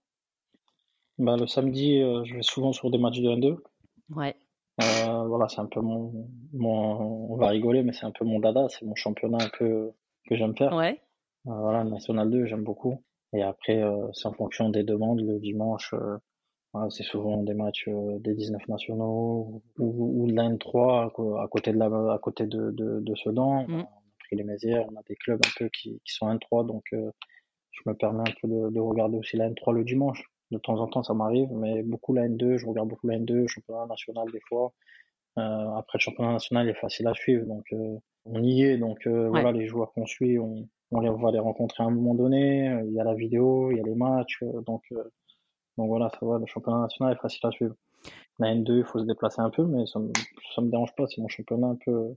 Bah, 1.18 1.36
le 1.36 1.46
samedi, 1.46 2.00
je 2.00 2.34
vais 2.34 2.42
souvent 2.42 2.72
sur 2.72 2.90
des 2.90 2.98
matchs 2.98 3.20
de 3.20 3.28
1-2. 3.28 3.58
Ouais. 4.14 4.36
Euh, 4.82 5.24
voilà, 5.26 5.48
c'est 5.48 5.60
un 5.60 5.66
peu 5.66 5.80
mon, 5.80 6.28
mon, 6.52 7.30
on 7.30 7.36
va 7.36 7.48
rigoler, 7.48 7.82
mais 7.82 7.92
c'est 7.92 8.04
un 8.04 8.10
peu 8.10 8.24
mon 8.24 8.40
dada, 8.40 8.66
c'est 8.68 8.84
mon 8.84 8.94
championnat 8.94 9.38
un 9.40 9.50
peu 9.58 9.92
que 10.28 10.36
j'aime 10.36 10.56
faire. 10.56 10.74
Ouais. 10.74 11.00
Euh, 11.46 11.54
voilà, 11.54 11.84
National 11.84 12.30
2, 12.30 12.46
j'aime 12.46 12.64
beaucoup. 12.64 13.02
Et 13.32 13.42
après, 13.42 13.82
euh, 13.82 14.06
c'est 14.12 14.28
en 14.28 14.32
fonction 14.32 14.68
des 14.68 14.82
demandes. 14.82 15.20
Le 15.20 15.38
dimanche, 15.38 15.94
euh, 15.94 16.18
voilà, 16.72 16.90
c'est 16.90 17.04
souvent 17.04 17.42
des 17.42 17.54
matchs 17.54 17.88
euh, 17.88 18.18
des 18.18 18.34
19 18.34 18.68
nationaux 18.68 19.62
ou, 19.78 20.22
ou 20.22 20.26
de 20.26 20.34
la 20.34 20.48
N3 20.48 21.42
à 21.42 21.48
côté 21.48 21.72
de 21.72 21.78
la, 21.78 21.86
à 21.86 22.18
côté 22.18 22.46
de, 22.46 22.70
de, 22.70 23.00
de 23.00 23.14
Sedan. 23.14 23.66
Mm. 23.66 23.74
On 23.74 23.80
a 23.80 23.88
pris 24.18 24.36
les 24.36 24.44
Mézières, 24.44 24.86
on 24.90 24.96
a 24.96 25.02
des 25.08 25.16
clubs 25.16 25.40
un 25.44 25.50
peu 25.56 25.68
qui, 25.68 26.00
qui 26.04 26.14
sont 26.14 26.28
N3, 26.28 26.66
donc 26.66 26.84
je 26.90 27.80
me 27.86 27.94
permets 27.94 28.28
un 28.28 28.34
peu 28.42 28.48
de, 28.48 28.70
de 28.70 28.80
regarder 28.80 29.16
aussi 29.18 29.36
la 29.36 29.48
N3 29.48 29.72
le 29.72 29.84
dimanche. 29.84 30.22
De 30.50 30.58
temps 30.58 30.78
en 30.78 30.86
temps, 30.86 31.02
ça 31.02 31.14
m'arrive, 31.14 31.48
mais 31.52 31.82
beaucoup 31.82 32.12
la 32.12 32.28
N2, 32.28 32.56
je 32.56 32.66
regarde 32.66 32.88
beaucoup 32.88 33.08
la 33.08 33.18
N2, 33.18 33.48
championnat 33.48 33.86
national 33.86 34.30
des 34.30 34.40
fois. 34.48 34.72
Euh, 35.38 35.70
après, 35.76 35.98
le 35.98 36.02
championnat 36.02 36.32
national 36.32 36.68
est 36.68 36.74
facile 36.74 37.08
à 37.08 37.14
suivre, 37.14 37.46
donc 37.46 37.64
euh, 37.72 37.98
on 38.24 38.42
y 38.42 38.62
est. 38.62 38.78
Donc 38.78 39.06
euh, 39.06 39.24
ouais. 39.24 39.42
voilà, 39.42 39.52
les 39.52 39.66
joueurs 39.66 39.92
qu'on 39.92 40.06
suit, 40.06 40.38
on, 40.38 40.68
on, 40.92 41.00
les, 41.00 41.08
on, 41.08 41.16
va 41.16 41.32
les 41.32 41.40
rencontrer 41.40 41.82
à 41.82 41.86
un 41.86 41.90
moment 41.90 42.14
donné. 42.14 42.66
Il 42.86 42.92
y 42.92 43.00
a 43.00 43.04
la 43.04 43.14
vidéo, 43.14 43.70
il 43.72 43.78
y 43.78 43.80
a 43.80 43.84
les 43.84 43.94
matchs, 43.94 44.42
donc 44.66 44.82
donc 45.76 45.88
voilà, 45.88 46.10
ça 46.10 46.24
va. 46.24 46.38
Le 46.38 46.46
championnat 46.46 46.80
national 46.80 47.14
est 47.14 47.20
facile 47.20 47.46
à 47.46 47.50
suivre. 47.50 47.74
La 48.38 48.54
N2, 48.54 48.78
il 48.78 48.84
faut 48.84 49.00
se 49.00 49.04
déplacer 49.04 49.40
un 49.40 49.50
peu, 49.50 49.64
mais 49.64 49.86
ça 49.86 49.98
me, 49.98 50.12
ça 50.54 50.62
me 50.62 50.70
dérange 50.70 50.94
pas. 50.94 51.06
C'est 51.06 51.20
mon 51.20 51.28
championnat 51.28 51.68
un 51.68 51.78
peu 51.84 52.14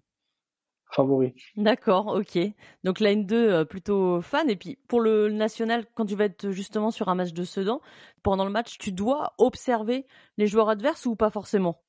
favori. 0.92 1.34
D'accord, 1.56 2.08
ok. 2.08 2.38
Donc 2.84 3.00
la 3.00 3.14
N2 3.14 3.34
euh, 3.34 3.66
plutôt 3.66 4.22
fan. 4.22 4.50
Et 4.50 4.56
puis 4.56 4.78
pour 4.88 5.02
le 5.02 5.30
national, 5.30 5.86
quand 5.96 6.06
tu 6.06 6.16
vas 6.16 6.26
être 6.26 6.52
justement 6.52 6.92
sur 6.92 7.10
un 7.10 7.16
match 7.16 7.34
de 7.34 7.44
Sedan, 7.44 7.82
pendant 8.24 8.46
le 8.46 8.52
match, 8.52 8.78
tu 8.78 8.92
dois 8.92 9.34
observer 9.38 10.06
les 10.38 10.48
joueurs 10.48 10.70
adverses 10.70 11.06
ou 11.06 11.16
pas 11.16 11.30
forcément? 11.30 11.82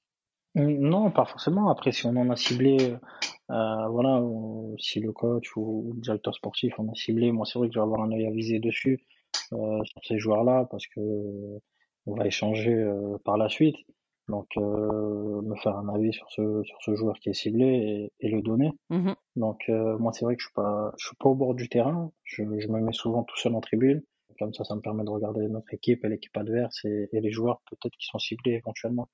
Non, 0.55 1.11
pas 1.11 1.25
forcément. 1.25 1.71
Après, 1.71 1.93
si 1.93 2.07
on 2.07 2.17
en 2.17 2.29
a 2.29 2.37
ciblé, 2.37 2.97
euh, 3.51 3.89
voilà, 3.89 4.21
on, 4.21 4.77
si 4.79 5.01
le 5.01 5.13
coach 5.13 5.57
ou, 5.57 5.93
le 5.95 6.01
directeur 6.01 6.35
sportif 6.35 6.79
en 6.79 6.89
a 6.89 6.95
ciblé, 6.95 7.31
moi 7.33 7.47
c'est 7.47 7.59
vrai 7.59 7.69
que 7.69 7.75
je 7.75 7.79
vais 7.79 7.85
avoir 7.85 8.03
un 8.03 8.13
œil 8.13 8.27
avisé 8.27 8.59
dessus 8.59 9.05
euh, 9.53 9.83
sur 9.85 10.05
ces 10.05 10.19
joueurs-là 10.19 10.67
parce 10.71 10.87
que 10.89 11.01
on 12.07 12.15
va 12.15 12.27
échanger 12.27 12.75
euh, 12.75 13.19
par 13.25 13.37
la 13.37 13.49
suite. 13.49 13.77
Donc, 14.31 14.47
euh, 14.57 15.43
me 15.43 15.57
faire 15.57 15.77
un 15.77 15.89
avis 15.89 16.13
sur 16.13 16.31
ce, 16.31 16.63
sur 16.63 16.79
ce 16.83 16.95
joueur 16.95 17.19
qui 17.19 17.31
est 17.31 17.35
ciblé 17.35 18.11
et, 18.21 18.27
et 18.27 18.31
le 18.31 18.43
donner. 18.43 18.71
Mmh. 18.89 19.13
Donc, 19.37 19.63
euh, 19.69 19.99
moi, 19.99 20.13
c'est 20.13 20.25
vrai 20.25 20.37
que 20.37 20.41
je 20.41 20.47
suis 20.47 20.55
pas, 20.55 20.93
je 20.99 21.07
suis 21.07 21.17
pas 21.17 21.29
au 21.29 21.35
bord 21.35 21.55
du 21.55 21.69
terrain. 21.69 22.13
Je, 22.23 22.45
je, 22.59 22.69
me 22.69 22.81
mets 22.81 22.93
souvent 22.93 23.25
tout 23.25 23.37
seul 23.37 23.55
en 23.55 23.61
tribune. 23.61 24.03
Comme 24.39 24.55
ça, 24.55 24.65
ça 24.65 24.75
me 24.75 24.81
permet 24.81 25.05
de 25.05 25.11
regarder 25.11 25.49
notre 25.49 25.75
équipe 25.75 26.05
et 26.05 26.09
l'équipe 26.09 26.35
adverse 26.37 26.85
et, 26.85 27.09
et, 27.13 27.21
les 27.21 27.31
joueurs 27.31 27.61
peut-être 27.69 27.93
qui 27.99 28.07
sont 28.07 28.19
ciblés 28.19 28.53
éventuellement. 28.53 29.09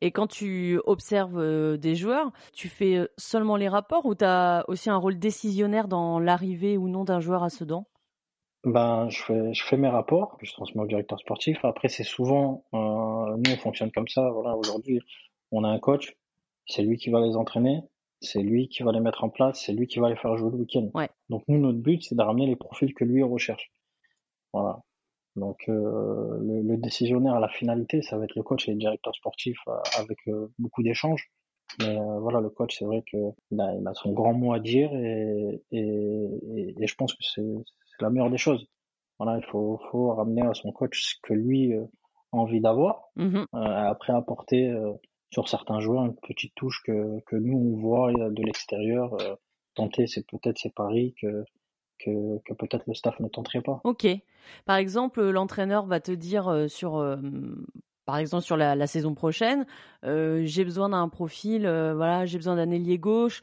Et 0.00 0.10
quand 0.10 0.26
tu 0.26 0.80
observes 0.84 1.38
euh, 1.38 1.76
des 1.76 1.94
joueurs, 1.94 2.32
tu 2.52 2.68
fais 2.68 3.08
seulement 3.18 3.56
les 3.56 3.68
rapports 3.68 4.06
ou 4.06 4.14
tu 4.14 4.24
as 4.24 4.64
aussi 4.68 4.88
un 4.88 4.96
rôle 4.96 5.18
décisionnaire 5.18 5.88
dans 5.88 6.18
l'arrivée 6.18 6.78
ou 6.78 6.88
non 6.88 7.04
d'un 7.04 7.20
joueur 7.20 7.42
à 7.42 7.50
Sedan 7.50 7.86
ben, 8.64 9.08
je 9.08 9.22
fais, 9.22 9.54
je 9.54 9.64
fais 9.64 9.76
mes 9.76 9.88
rapports, 9.88 10.36
je 10.42 10.52
transmets 10.52 10.82
au 10.82 10.86
directeur 10.86 11.18
sportif. 11.18 11.64
Après, 11.64 11.88
c'est 11.88 12.04
souvent, 12.04 12.64
euh, 12.74 13.36
nous, 13.36 13.52
on 13.52 13.56
fonctionne 13.56 13.90
comme 13.90 14.08
ça. 14.08 14.30
Voilà, 14.30 14.56
aujourd'hui, 14.56 15.00
on 15.50 15.64
a 15.64 15.68
un 15.68 15.78
coach, 15.78 16.14
c'est 16.66 16.82
lui 16.82 16.98
qui 16.98 17.10
va 17.10 17.20
les 17.20 17.36
entraîner, 17.36 17.80
c'est 18.20 18.42
lui 18.42 18.68
qui 18.68 18.82
va 18.82 18.92
les 18.92 19.00
mettre 19.00 19.24
en 19.24 19.30
place, 19.30 19.62
c'est 19.64 19.72
lui 19.72 19.86
qui 19.86 19.98
va 19.98 20.10
les 20.10 20.16
faire 20.16 20.36
jouer 20.36 20.50
le 20.50 20.58
week-end. 20.58 20.90
Ouais. 20.94 21.08
Donc, 21.30 21.42
nous, 21.48 21.58
notre 21.58 21.78
but, 21.78 22.02
c'est 22.02 22.14
de 22.14 22.22
ramener 22.22 22.46
les 22.46 22.56
profils 22.56 22.92
que 22.92 23.04
lui 23.04 23.22
recherche. 23.22 23.72
Voilà. 24.52 24.80
Donc, 25.36 25.64
euh, 25.68 26.38
le, 26.42 26.60
le, 26.60 26.76
décisionnaire 26.76 27.34
à 27.34 27.40
la 27.40 27.48
finalité, 27.48 28.02
ça 28.02 28.18
va 28.18 28.24
être 28.24 28.34
le 28.34 28.42
coach 28.42 28.68
et 28.68 28.72
le 28.72 28.78
directeur 28.78 29.14
sportif 29.14 29.56
euh, 29.68 29.72
avec 29.98 30.18
beaucoup 30.58 30.82
d'échanges. 30.82 31.30
Mais 31.78 31.96
voilà, 32.18 32.40
le 32.40 32.50
coach, 32.50 32.76
c'est 32.78 32.84
vrai 32.84 33.02
qu'il 33.08 33.60
a, 33.60 33.74
il 33.74 33.86
a 33.86 33.94
son 33.94 34.12
grand 34.12 34.34
mot 34.34 34.52
à 34.52 34.58
dire 34.58 34.92
et, 34.92 35.62
et, 35.70 35.78
et, 35.78 36.74
et 36.82 36.86
je 36.86 36.94
pense 36.96 37.14
que 37.14 37.22
c'est 38.00 38.04
la 38.04 38.10
meilleure 38.10 38.30
des 38.30 38.38
choses. 38.38 38.66
Voilà, 39.18 39.38
il 39.38 39.44
faut, 39.44 39.78
faut 39.90 40.14
ramener 40.14 40.42
à 40.42 40.54
son 40.54 40.72
coach 40.72 41.02
ce 41.02 41.14
que 41.22 41.34
lui 41.34 41.74
euh, 41.74 41.84
a 42.32 42.38
envie 42.38 42.60
d'avoir. 42.60 43.10
Mmh. 43.16 43.36
Euh, 43.36 43.44
après 43.52 44.14
apporter 44.14 44.70
euh, 44.70 44.92
sur 45.30 45.48
certains 45.48 45.80
joueurs 45.80 46.06
une 46.06 46.16
petite 46.16 46.54
touche 46.54 46.82
que, 46.84 47.20
que 47.26 47.36
nous 47.36 47.56
on 47.56 47.76
voit 47.76 48.12
de 48.12 48.42
l'extérieur. 48.42 49.16
tenter, 49.74 50.06
c'est 50.06 50.26
peut-être 50.26 50.58
ces 50.58 50.70
paris 50.70 51.14
que 51.20 51.44
que, 52.02 52.38
que 52.46 52.54
peut-être 52.54 52.84
le 52.86 52.94
staff 52.94 53.20
ne 53.20 53.28
tenterait 53.28 53.60
pas. 53.60 53.82
Ok. 53.84 54.06
Par 54.64 54.76
exemple, 54.76 55.20
l'entraîneur 55.20 55.84
va 55.84 56.00
te 56.00 56.12
dire 56.12 56.64
sur 56.70 56.96
par 58.10 58.18
exemple 58.18 58.42
sur 58.42 58.56
la, 58.56 58.86
saison 58.88 59.14
prochaine, 59.14 59.64
j'ai 60.02 60.64
besoin 60.64 60.88
d'un 60.88 61.08
profil, 61.08 61.62
voilà, 61.62 62.26
j'ai 62.26 62.38
besoin 62.38 62.56
d'un 62.56 62.72
ailier 62.72 62.98
gauche 62.98 63.42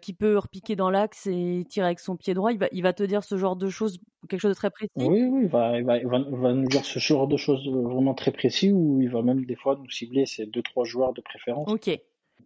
qui 0.00 0.14
peut 0.14 0.38
repiquer 0.38 0.74
dans 0.74 0.88
l'axe 0.88 1.26
et 1.26 1.66
tirer 1.68 1.84
avec 1.84 2.00
son 2.00 2.16
pied 2.16 2.32
droit. 2.32 2.50
Il 2.50 2.58
va, 2.58 2.68
il 2.72 2.82
va 2.82 2.94
te 2.94 3.02
dire 3.02 3.22
ce 3.22 3.36
genre 3.36 3.56
de 3.56 3.68
choses, 3.68 4.00
quelque 4.30 4.40
chose 4.40 4.52
de 4.52 4.56
très 4.56 4.70
précis? 4.70 4.90
Oui, 4.96 5.22
oui, 5.24 5.42
il 5.42 5.48
va, 5.48 5.78
il 5.78 5.84
va, 5.84 5.98
il 5.98 6.06
va, 6.06 6.54
nous 6.54 6.66
dire 6.66 6.82
ce 6.82 6.98
genre 6.98 7.28
de 7.28 7.36
choses 7.36 7.68
vraiment 7.68 8.14
très 8.14 8.32
précis 8.32 8.72
où 8.72 9.02
il 9.02 9.10
va 9.10 9.20
même 9.20 9.44
des 9.44 9.56
fois 9.56 9.76
nous 9.76 9.90
cibler 9.90 10.24
ces 10.24 10.46
deux 10.46 10.62
trois 10.62 10.84
joueurs 10.84 11.12
de 11.12 11.20
préférence. 11.20 11.70
Ok. 11.70 11.90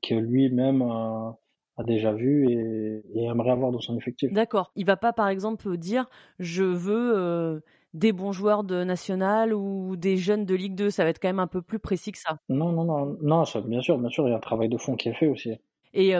Que 0.02 0.14
lui-même 0.16 0.82
a, 0.82 1.38
déjà 1.86 2.12
vu 2.12 2.50
et, 2.50 3.02
et, 3.14 3.24
aimerait 3.26 3.52
avoir 3.52 3.70
dans 3.70 3.80
son 3.80 3.96
effectif. 3.96 4.32
D'accord. 4.32 4.72
Il 4.74 4.86
va 4.86 4.96
pas 4.96 5.12
par 5.12 5.28
exemple 5.28 5.76
dire 5.76 6.06
je 6.40 6.64
veux 6.64 7.62
des 7.94 8.12
bons 8.12 8.32
joueurs 8.32 8.64
de 8.64 8.84
national 8.84 9.54
ou 9.54 9.96
des 9.96 10.16
jeunes 10.16 10.44
de 10.44 10.54
Ligue 10.54 10.74
2 10.74 10.90
Ça 10.90 11.04
va 11.04 11.10
être 11.10 11.20
quand 11.20 11.28
même 11.28 11.40
un 11.40 11.46
peu 11.46 11.62
plus 11.62 11.78
précis 11.78 12.12
que 12.12 12.18
ça. 12.18 12.36
Non, 12.48 12.72
non, 12.72 12.84
non, 12.84 13.16
non 13.22 13.44
ça, 13.44 13.60
bien 13.60 13.80
sûr, 13.80 13.96
bien 13.98 14.10
sûr, 14.10 14.26
il 14.26 14.30
y 14.30 14.34
a 14.34 14.36
un 14.36 14.40
travail 14.40 14.68
de 14.68 14.76
fond 14.76 14.96
qui 14.96 15.08
est 15.08 15.14
fait 15.14 15.28
aussi. 15.28 15.52
Et 15.96 16.12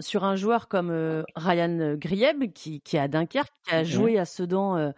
sur 0.00 0.24
un 0.24 0.34
joueur 0.34 0.66
comme 0.66 0.90
Ryan 1.36 1.94
Grieb, 1.96 2.52
qui, 2.52 2.80
qui 2.80 2.96
est 2.96 3.00
à 3.00 3.06
Dunkerque, 3.06 3.52
qui 3.64 3.74
a 3.74 3.84
joué 3.84 4.18
à 4.18 4.24
Sedan 4.24 4.92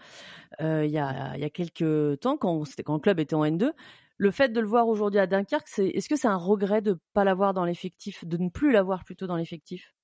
euh, 0.60 0.84
il, 0.84 0.90
y 0.90 0.98
a, 0.98 1.34
il 1.34 1.40
y 1.40 1.44
a 1.44 1.50
quelques 1.50 2.20
temps, 2.20 2.36
quand, 2.36 2.62
quand 2.84 2.94
le 2.94 3.00
club 3.00 3.20
était 3.20 3.34
en 3.34 3.44
N2, 3.44 3.72
le 4.18 4.30
fait 4.30 4.48
de 4.48 4.60
le 4.60 4.66
voir 4.66 4.88
aujourd'hui 4.88 5.20
à 5.20 5.26
Dunkerque, 5.26 5.68
c'est, 5.68 5.88
est-ce 5.88 6.08
que 6.08 6.16
c'est 6.16 6.28
un 6.28 6.36
regret 6.36 6.80
de 6.80 6.92
ne 6.92 6.96
pas 7.12 7.24
l'avoir 7.24 7.52
dans 7.52 7.64
l'effectif, 7.64 8.24
de 8.24 8.36
ne 8.38 8.48
plus 8.48 8.72
l'avoir 8.72 9.04
plutôt 9.04 9.26
dans 9.26 9.36
l'effectif? 9.36 9.94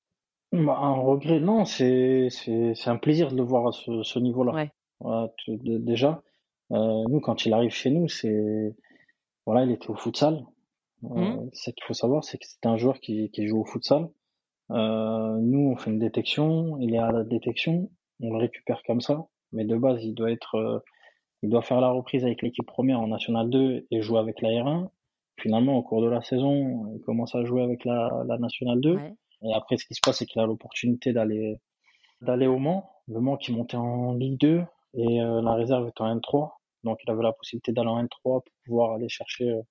Bah, 0.52 0.76
Un 0.78 0.92
regret, 0.92 1.40
non, 1.40 1.64
c'est, 1.64 2.28
c'est, 2.30 2.74
c'est 2.74 2.90
un 2.90 2.98
plaisir 2.98 3.30
de 3.30 3.36
le 3.36 3.42
voir 3.42 3.68
à 3.68 3.72
ce, 3.72 4.02
ce 4.02 4.18
niveau-là. 4.18 4.52
Ouais 4.52 4.70
déjà, 5.48 6.22
euh, 6.72 7.04
nous, 7.08 7.20
quand 7.20 7.44
il 7.44 7.52
arrive 7.52 7.70
chez 7.70 7.90
nous, 7.90 8.08
c'est 8.08 8.74
voilà, 9.46 9.64
il 9.64 9.72
était 9.72 9.90
au 9.90 9.96
futsal. 9.96 10.44
Euh, 11.04 11.08
mmh. 11.08 11.50
Ce 11.52 11.70
qu'il 11.70 11.84
faut 11.84 11.94
savoir, 11.94 12.24
c'est 12.24 12.38
que 12.38 12.46
c'est 12.46 12.66
un 12.66 12.76
joueur 12.76 13.00
qui, 13.00 13.30
qui 13.30 13.46
joue 13.46 13.60
au 13.60 13.64
futsal. 13.64 14.08
Euh, 14.70 15.36
nous, 15.40 15.70
on 15.70 15.76
fait 15.76 15.90
une 15.90 15.98
détection, 15.98 16.78
il 16.80 16.94
est 16.94 16.98
à 16.98 17.10
la 17.10 17.24
détection, 17.24 17.90
on 18.20 18.30
le 18.30 18.38
récupère 18.38 18.82
comme 18.86 19.00
ça, 19.00 19.26
mais 19.50 19.64
de 19.64 19.76
base, 19.76 20.02
il 20.04 20.14
doit 20.14 20.30
être, 20.30 20.82
il 21.42 21.50
doit 21.50 21.62
faire 21.62 21.80
la 21.80 21.90
reprise 21.90 22.24
avec 22.24 22.40
l'équipe 22.42 22.66
première 22.66 23.00
en 23.00 23.08
National 23.08 23.50
2 23.50 23.86
et 23.90 24.00
jouer 24.00 24.18
avec 24.18 24.40
la 24.40 24.50
R1. 24.50 24.88
Finalement, 25.38 25.76
au 25.76 25.82
cours 25.82 26.02
de 26.02 26.08
la 26.08 26.22
saison, 26.22 26.92
il 26.94 27.00
commence 27.02 27.34
à 27.34 27.44
jouer 27.44 27.62
avec 27.62 27.84
la, 27.84 28.22
la 28.26 28.38
National 28.38 28.80
2. 28.80 28.98
Et 29.44 29.52
après, 29.52 29.76
ce 29.76 29.84
qui 29.84 29.94
se 29.94 30.00
passe, 30.00 30.18
c'est 30.18 30.26
qu'il 30.26 30.40
a 30.40 30.46
l'opportunité 30.46 31.12
d'aller 31.12 31.58
d'aller 32.20 32.46
au 32.46 32.58
Mans. 32.58 32.88
Le 33.08 33.20
Mans 33.20 33.36
qui 33.36 33.52
montait 33.52 33.76
en 33.76 34.14
Ligue 34.14 34.38
2 34.38 34.62
et 34.94 35.22
euh, 35.22 35.40
la 35.42 35.54
réserve 35.54 35.86
est 35.86 36.00
en 36.00 36.16
N3. 36.16 36.50
Donc 36.84 36.98
il 37.04 37.10
avait 37.10 37.22
la 37.22 37.32
possibilité 37.32 37.72
d'aller 37.72 37.88
en 37.88 38.02
N3 38.02 38.08
pour 38.22 38.42
pouvoir 38.64 38.92
aller 38.92 39.08
chercher 39.08 39.50
euh, 39.50 39.62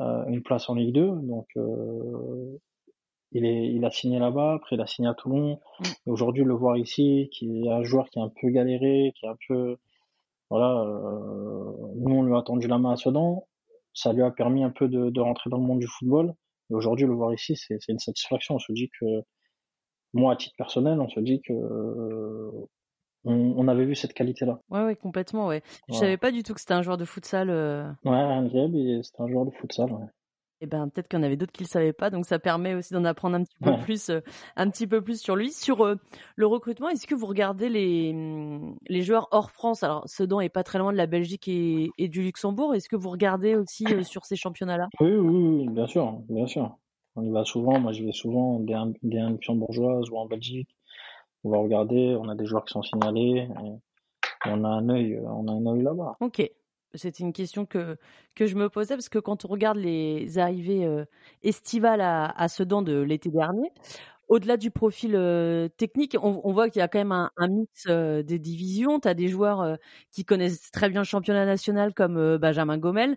euh, 0.00 0.24
une 0.26 0.42
place 0.42 0.68
en 0.68 0.74
Ligue 0.74 0.94
2. 0.94 1.10
Donc 1.22 1.48
il, 3.32 3.46
est, 3.46 3.66
il 3.72 3.84
a 3.84 3.90
signé 3.90 4.18
là-bas, 4.18 4.54
après 4.54 4.76
il 4.76 4.80
a 4.80 4.86
signé 4.86 5.08
à 5.08 5.14
Toulon. 5.14 5.60
Mm. 5.80 5.84
Et 6.06 6.10
aujourd'hui, 6.10 6.44
le 6.44 6.54
voir 6.54 6.76
ici, 6.76 7.28
qui 7.32 7.66
est 7.66 7.70
un 7.70 7.82
joueur 7.82 8.10
qui 8.10 8.18
a 8.18 8.22
un 8.22 8.32
peu 8.40 8.48
galéré, 8.48 9.12
qui 9.16 9.26
est 9.26 9.28
un 9.28 9.38
peu... 9.48 9.76
Voilà, 10.50 10.84
nous 11.96 12.14
on 12.14 12.22
lui 12.24 12.36
a 12.36 12.42
tendu 12.42 12.68
la 12.68 12.76
main 12.76 12.92
à 12.92 12.96
Sedan. 12.96 13.46
Ça 13.94 14.12
lui 14.12 14.22
a 14.22 14.30
permis 14.30 14.62
un 14.62 14.70
peu 14.70 14.86
de, 14.86 15.08
de 15.08 15.20
rentrer 15.20 15.48
dans 15.48 15.56
le 15.56 15.62
monde 15.62 15.78
du 15.78 15.86
football. 15.86 16.34
Et 16.70 16.74
aujourd'hui, 16.74 17.06
le 17.06 17.14
voir 17.14 17.32
ici, 17.32 17.56
c'est 17.56 17.78
une 17.88 17.98
satisfaction. 17.98 18.56
On 18.56 18.58
se 18.58 18.70
dit 18.72 18.90
que, 19.00 19.06
moi, 20.12 20.34
à 20.34 20.36
titre 20.36 20.54
personnel, 20.58 21.00
on 21.00 21.08
se 21.08 21.20
dit 21.20 21.40
que 21.40 21.54
on, 23.24 23.68
avait 23.68 23.84
vu 23.84 23.94
cette 23.94 24.14
qualité-là. 24.14 24.60
Ouais, 24.70 24.84
ouais, 24.84 24.96
complètement, 24.96 25.46
ouais. 25.46 25.62
Je 25.88 25.94
savais 25.94 26.16
pas 26.16 26.32
du 26.32 26.42
tout 26.42 26.54
que 26.54 26.60
c'était 26.60 26.74
un 26.74 26.82
joueur 26.82 26.96
de 26.96 27.04
futsal. 27.04 27.50
Euh... 27.50 27.88
Ouais, 28.04 29.00
c'était 29.02 29.22
un 29.22 29.28
joueur 29.28 29.46
de 29.46 29.50
futsal, 29.52 29.92
ouais. 29.92 30.06
Et 30.60 30.66
eh 30.66 30.68
ben 30.68 30.88
peut-être 30.88 31.08
qu'il 31.08 31.18
y 31.18 31.20
en 31.20 31.24
avait 31.24 31.36
d'autres 31.36 31.50
qui 31.50 31.64
le 31.64 31.68
savaient 31.68 31.92
pas, 31.92 32.08
donc 32.08 32.24
ça 32.24 32.38
permet 32.38 32.76
aussi 32.76 32.94
d'en 32.94 33.04
apprendre 33.04 33.34
un 33.34 33.42
petit 33.42 33.58
peu 33.60 33.72
plus, 33.82 34.10
euh, 34.10 34.20
un 34.54 34.70
petit 34.70 34.86
peu 34.86 35.02
plus 35.02 35.20
sur 35.20 35.34
lui. 35.34 35.50
Sur 35.50 35.84
euh, 35.84 35.96
le 36.36 36.46
recrutement, 36.46 36.88
est-ce 36.88 37.08
que 37.08 37.16
vous 37.16 37.26
regardez 37.26 37.68
les 37.68 38.14
les 38.86 39.02
joueurs 39.02 39.26
hors 39.32 39.50
France? 39.50 39.82
Alors 39.82 40.04
Sedan 40.06 40.38
est 40.38 40.50
pas 40.50 40.62
très 40.62 40.78
loin 40.78 40.92
de 40.92 40.96
la 40.96 41.08
Belgique 41.08 41.48
et, 41.48 41.90
du 41.98 42.22
Luxembourg. 42.22 42.76
Est-ce 42.76 42.88
que 42.88 42.94
vous 42.94 43.10
regardez 43.10 43.56
aussi 43.56 43.86
euh, 43.90 44.04
sur 44.04 44.24
ces 44.24 44.36
championnats-là? 44.36 44.88
Oui, 45.00 45.10
oui, 45.10 45.68
bien 45.68 45.88
sûr, 45.88 46.12
bien 46.28 46.46
sûr. 46.46 46.78
On 47.16 47.24
y 47.24 47.30
va 47.32 47.44
souvent. 47.44 47.80
Moi, 47.80 47.90
je 47.90 48.04
vais 48.04 48.12
souvent 48.12 48.60
des, 48.60 48.80
des 49.02 49.18
luxembourgeoises 49.18 50.10
ou 50.10 50.16
en 50.16 50.26
Belgique 50.26 50.68
on 51.44 51.50
va 51.50 51.58
regarder, 51.58 52.16
on 52.18 52.28
a 52.28 52.34
des 52.34 52.46
joueurs 52.46 52.64
qui 52.64 52.72
sont 52.72 52.82
signalés, 52.82 53.48
on 54.46 54.64
a 54.64 54.68
un 54.68 54.88
œil, 54.88 55.20
on 55.24 55.48
a 55.48 55.52
un 55.52 55.66
œil 55.66 55.82
là-bas. 55.82 56.16
Ok. 56.20 56.48
C'était 56.94 57.24
une 57.24 57.32
question 57.32 57.64
que, 57.64 57.96
je 58.38 58.54
me 58.54 58.68
posais 58.68 58.94
parce 58.94 59.08
que 59.08 59.18
quand 59.18 59.44
on 59.44 59.48
regarde 59.48 59.78
les 59.78 60.38
arrivées 60.38 60.84
euh, 60.84 61.04
estivales 61.42 62.02
à, 62.02 62.48
Sedan 62.48 62.82
de 62.82 63.00
l'été 63.00 63.30
dernier, 63.30 63.70
au-delà 64.28 64.58
du 64.58 64.70
profil 64.70 65.14
euh, 65.14 65.68
technique, 65.68 66.16
on, 66.22 66.52
voit 66.52 66.68
qu'il 66.68 66.80
y 66.80 66.82
a 66.82 66.88
quand 66.88 66.98
même 66.98 67.12
un, 67.12 67.30
un 67.38 67.48
mix 67.48 67.86
euh, 67.88 68.22
des 68.22 68.38
divisions. 68.38 69.00
Tu 69.00 69.08
as 69.08 69.14
des 69.14 69.28
joueurs 69.28 69.78
qui 70.10 70.24
connaissent 70.24 70.70
très 70.70 70.90
bien 70.90 71.00
le 71.00 71.06
championnat 71.06 71.46
national 71.46 71.94
comme 71.94 72.36
Benjamin 72.36 72.76
Gomel. 72.76 73.16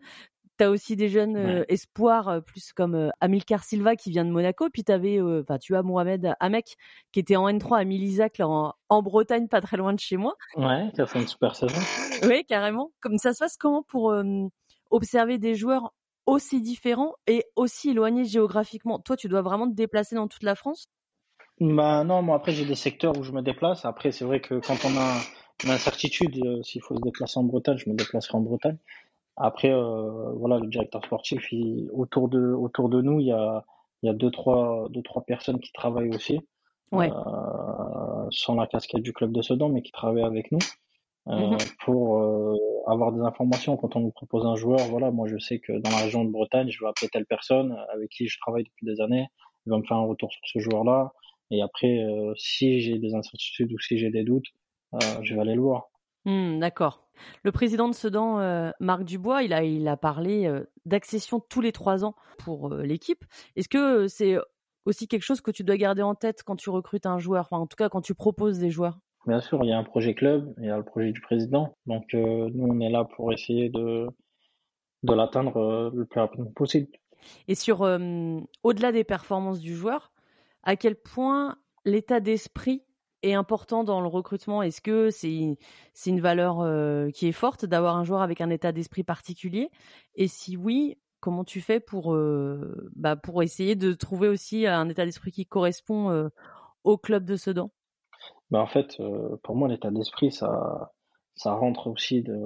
Tu 0.57 0.63
as 0.63 0.69
aussi 0.69 0.95
des 0.95 1.09
jeunes 1.09 1.35
euh, 1.35 1.63
espoirs 1.67 2.29
euh, 2.29 2.39
plus 2.39 2.71
comme 2.71 2.95
euh, 2.95 3.09
Amilcar 3.19 3.63
Silva 3.63 3.95
qui 3.95 4.09
vient 4.09 4.23
de 4.23 4.29
Monaco, 4.29 4.69
puis 4.69 4.83
avais, 4.87 5.21
enfin 5.21 5.57
tu 5.57 5.75
as 5.75 5.83
Mohamed 5.83 6.33
Amek 6.39 6.77
qui 7.11 7.19
était 7.19 7.35
en 7.35 7.49
N3 7.49 7.81
à 7.81 7.83
Milizac 7.83 8.39
en, 8.39 8.73
en, 8.89 9.01
Bretagne, 9.01 9.47
pas 9.47 9.61
très 9.61 9.77
loin 9.77 9.93
de 9.93 9.99
chez 9.99 10.17
moi. 10.17 10.35
Ouais, 10.55 10.91
qui 10.93 11.01
a 11.01 11.05
fait 11.05 11.19
une 11.19 11.27
super 11.27 11.55
saison. 11.55 11.75
Oui, 12.23 12.45
carrément. 12.45 12.91
Comme 13.01 13.17
ça 13.17 13.33
se 13.33 13.39
passe 13.39 13.57
comment 13.57 13.83
pour 13.83 14.15
observer 14.89 15.37
des 15.37 15.55
joueurs 15.55 15.93
aussi 16.25 16.61
différents 16.61 17.13
et 17.27 17.43
aussi 17.55 17.89
éloignés 17.89 18.23
géographiquement? 18.23 18.99
Toi, 18.99 19.17
tu 19.17 19.27
dois 19.27 19.41
vraiment 19.41 19.69
te 19.69 19.75
déplacer 19.75 20.15
dans 20.15 20.27
toute 20.27 20.43
la 20.43 20.55
France? 20.55 20.87
Bah 21.59 22.03
non, 22.03 22.21
moi 22.21 22.35
après 22.35 22.51
j'ai 22.51 22.65
des 22.65 22.75
secteurs 22.75 23.17
où 23.17 23.23
je 23.23 23.31
me 23.31 23.41
déplace. 23.41 23.85
Après, 23.85 24.11
c'est 24.11 24.25
vrai 24.25 24.41
que 24.41 24.55
quand 24.55 24.77
on 24.85 24.97
a 24.97 25.21
une 25.63 25.69
incertitude, 25.71 26.63
s'il 26.63 26.81
faut 26.81 26.95
se 26.95 27.01
déplacer 27.01 27.39
en 27.39 27.43
Bretagne, 27.43 27.77
je 27.77 27.89
me 27.89 27.95
déplacerai 27.95 28.37
en 28.37 28.41
Bretagne. 28.41 28.77
Après, 29.37 29.71
euh, 29.71 30.31
voilà, 30.33 30.59
le 30.59 30.67
directeur 30.67 31.03
sportif, 31.03 31.51
il, 31.51 31.89
autour 31.93 32.29
de 32.29 32.53
autour 32.53 32.89
de 32.89 33.01
nous, 33.01 33.19
il 33.19 33.27
y 33.27 33.31
a 33.31 33.63
il 34.01 34.07
y 34.07 34.09
a 34.09 34.13
deux 34.13 34.31
trois 34.31 34.87
deux 34.89 35.01
trois 35.01 35.23
personnes 35.23 35.59
qui 35.59 35.71
travaillent 35.73 36.15
aussi, 36.15 36.39
ouais. 36.91 37.11
euh, 37.11 38.27
sans 38.31 38.55
la 38.55 38.67
casquette 38.67 39.01
du 39.01 39.13
club 39.13 39.31
de 39.31 39.41
Sedan, 39.41 39.69
mais 39.69 39.81
qui 39.81 39.91
travaillent 39.91 40.23
avec 40.23 40.51
nous 40.51 40.59
euh, 41.27 41.51
mhm. 41.51 41.57
pour 41.83 42.21
euh, 42.21 42.55
avoir 42.87 43.11
des 43.11 43.21
informations 43.21 43.77
quand 43.77 43.95
on 43.95 43.99
nous 44.01 44.11
propose 44.11 44.45
un 44.45 44.55
joueur. 44.55 44.79
Voilà, 44.89 45.11
moi 45.11 45.27
je 45.27 45.37
sais 45.37 45.59
que 45.59 45.73
dans 45.73 45.89
la 45.89 45.97
région 45.97 46.23
de 46.23 46.31
Bretagne, 46.31 46.69
je 46.69 46.83
vais 46.83 46.89
appeler 46.89 47.09
telle 47.09 47.25
personne 47.25 47.75
avec 47.93 48.09
qui 48.09 48.27
je 48.27 48.37
travaille 48.39 48.63
depuis 48.63 48.85
des 48.85 49.01
années, 49.01 49.27
il 49.65 49.71
va 49.71 49.77
me 49.77 49.83
faire 49.83 49.97
un 49.97 50.05
retour 50.05 50.31
sur 50.31 50.41
ce 50.45 50.59
joueur-là. 50.59 51.13
Et 51.51 51.61
après, 51.61 51.99
euh, 51.99 52.33
si 52.37 52.81
j'ai 52.81 52.97
des 52.99 53.13
incertitudes 53.13 53.71
ou 53.71 53.79
si 53.79 53.97
j'ai 53.97 54.09
des 54.09 54.23
doutes, 54.23 54.47
euh, 54.93 54.97
je 55.21 55.33
vais 55.35 55.41
aller 55.41 55.55
le 55.55 55.61
voir. 55.61 55.89
Mmh, 56.25 56.59
d'accord. 56.59 57.05
Le 57.43 57.51
président 57.51 57.87
de 57.87 57.93
Sedan, 57.93 58.39
euh, 58.39 58.71
Marc 58.79 59.03
Dubois, 59.03 59.43
il 59.43 59.53
a, 59.53 59.63
il 59.63 59.87
a 59.87 59.97
parlé 59.97 60.47
euh, 60.47 60.63
d'accession 60.85 61.39
tous 61.39 61.61
les 61.61 61.71
trois 61.71 62.03
ans 62.03 62.15
pour 62.37 62.73
euh, 62.73 62.83
l'équipe. 62.83 63.23
Est-ce 63.55 63.69
que 63.69 64.07
c'est 64.07 64.37
aussi 64.85 65.07
quelque 65.07 65.23
chose 65.23 65.41
que 65.41 65.51
tu 65.51 65.63
dois 65.63 65.77
garder 65.77 66.01
en 66.01 66.15
tête 66.15 66.43
quand 66.43 66.55
tu 66.55 66.69
recrutes 66.69 67.05
un 67.05 67.19
joueur, 67.19 67.45
enfin, 67.45 67.57
en 67.57 67.67
tout 67.67 67.77
cas 67.77 67.89
quand 67.89 68.01
tu 68.01 68.13
proposes 68.13 68.59
des 68.59 68.69
joueurs 68.69 68.99
Bien 69.25 69.39
sûr, 69.39 69.63
il 69.63 69.69
y 69.69 69.73
a 69.73 69.77
un 69.77 69.83
projet 69.83 70.13
club, 70.13 70.53
il 70.59 70.65
y 70.65 70.69
a 70.69 70.77
le 70.77 70.83
projet 70.83 71.11
du 71.11 71.21
président. 71.21 71.75
Donc 71.87 72.13
nous, 72.13 72.67
on 72.67 72.79
est 72.79 72.91
là 72.91 73.05
pour 73.05 73.33
essayer 73.33 73.69
de, 73.69 74.07
de 75.01 75.13
l'atteindre 75.13 75.91
le 75.91 76.05
plus 76.05 76.19
rapidement 76.19 76.51
possible. 76.51 76.89
Et 77.47 77.55
sur 77.55 77.81
au-delà 77.81 78.91
des 78.91 79.03
performances 79.03 79.59
du 79.59 79.75
joueur, 79.75 80.11
à 80.61 80.75
quel 80.75 80.95
point 80.95 81.57
l'état 81.85 82.19
d'esprit 82.19 82.83
est 83.25 83.33
important 83.33 83.83
dans 83.83 84.01
le 84.01 84.07
recrutement 84.07 84.61
Est-ce 84.61 84.81
que 84.81 85.09
c'est 85.09 85.57
c'est 85.93 86.09
une 86.09 86.21
valeur 86.21 86.61
euh, 86.61 87.09
qui 87.09 87.27
est 87.27 87.33
forte 87.33 87.65
d'avoir 87.65 87.95
un 87.97 88.03
joueur 88.03 88.21
avec 88.21 88.41
un 88.41 88.49
état 88.49 88.71
d'esprit 88.71 89.03
particulier? 89.03 89.69
Et 90.15 90.27
si 90.27 90.57
oui, 90.57 90.97
comment 91.19 91.43
tu 91.43 91.61
fais 91.61 91.79
pour 91.79 92.13
euh, 92.13 92.89
bah, 92.95 93.15
pour 93.15 93.43
essayer 93.43 93.75
de 93.75 93.93
trouver 93.93 94.27
aussi 94.27 94.67
un 94.67 94.89
état 94.89 95.05
d'esprit 95.05 95.31
qui 95.31 95.45
correspond 95.45 96.09
euh, 96.09 96.29
au 96.83 96.97
club 96.97 97.25
de 97.25 97.35
Sedan? 97.35 97.71
Bah 98.51 98.61
en 98.61 98.67
fait, 98.67 98.97
pour 99.41 99.55
moi, 99.55 99.67
l'état 99.67 99.89
d'esprit, 99.89 100.31
ça 100.31 100.91
ça 101.35 101.53
rentre 101.53 101.87
aussi 101.87 102.21
de, 102.21 102.37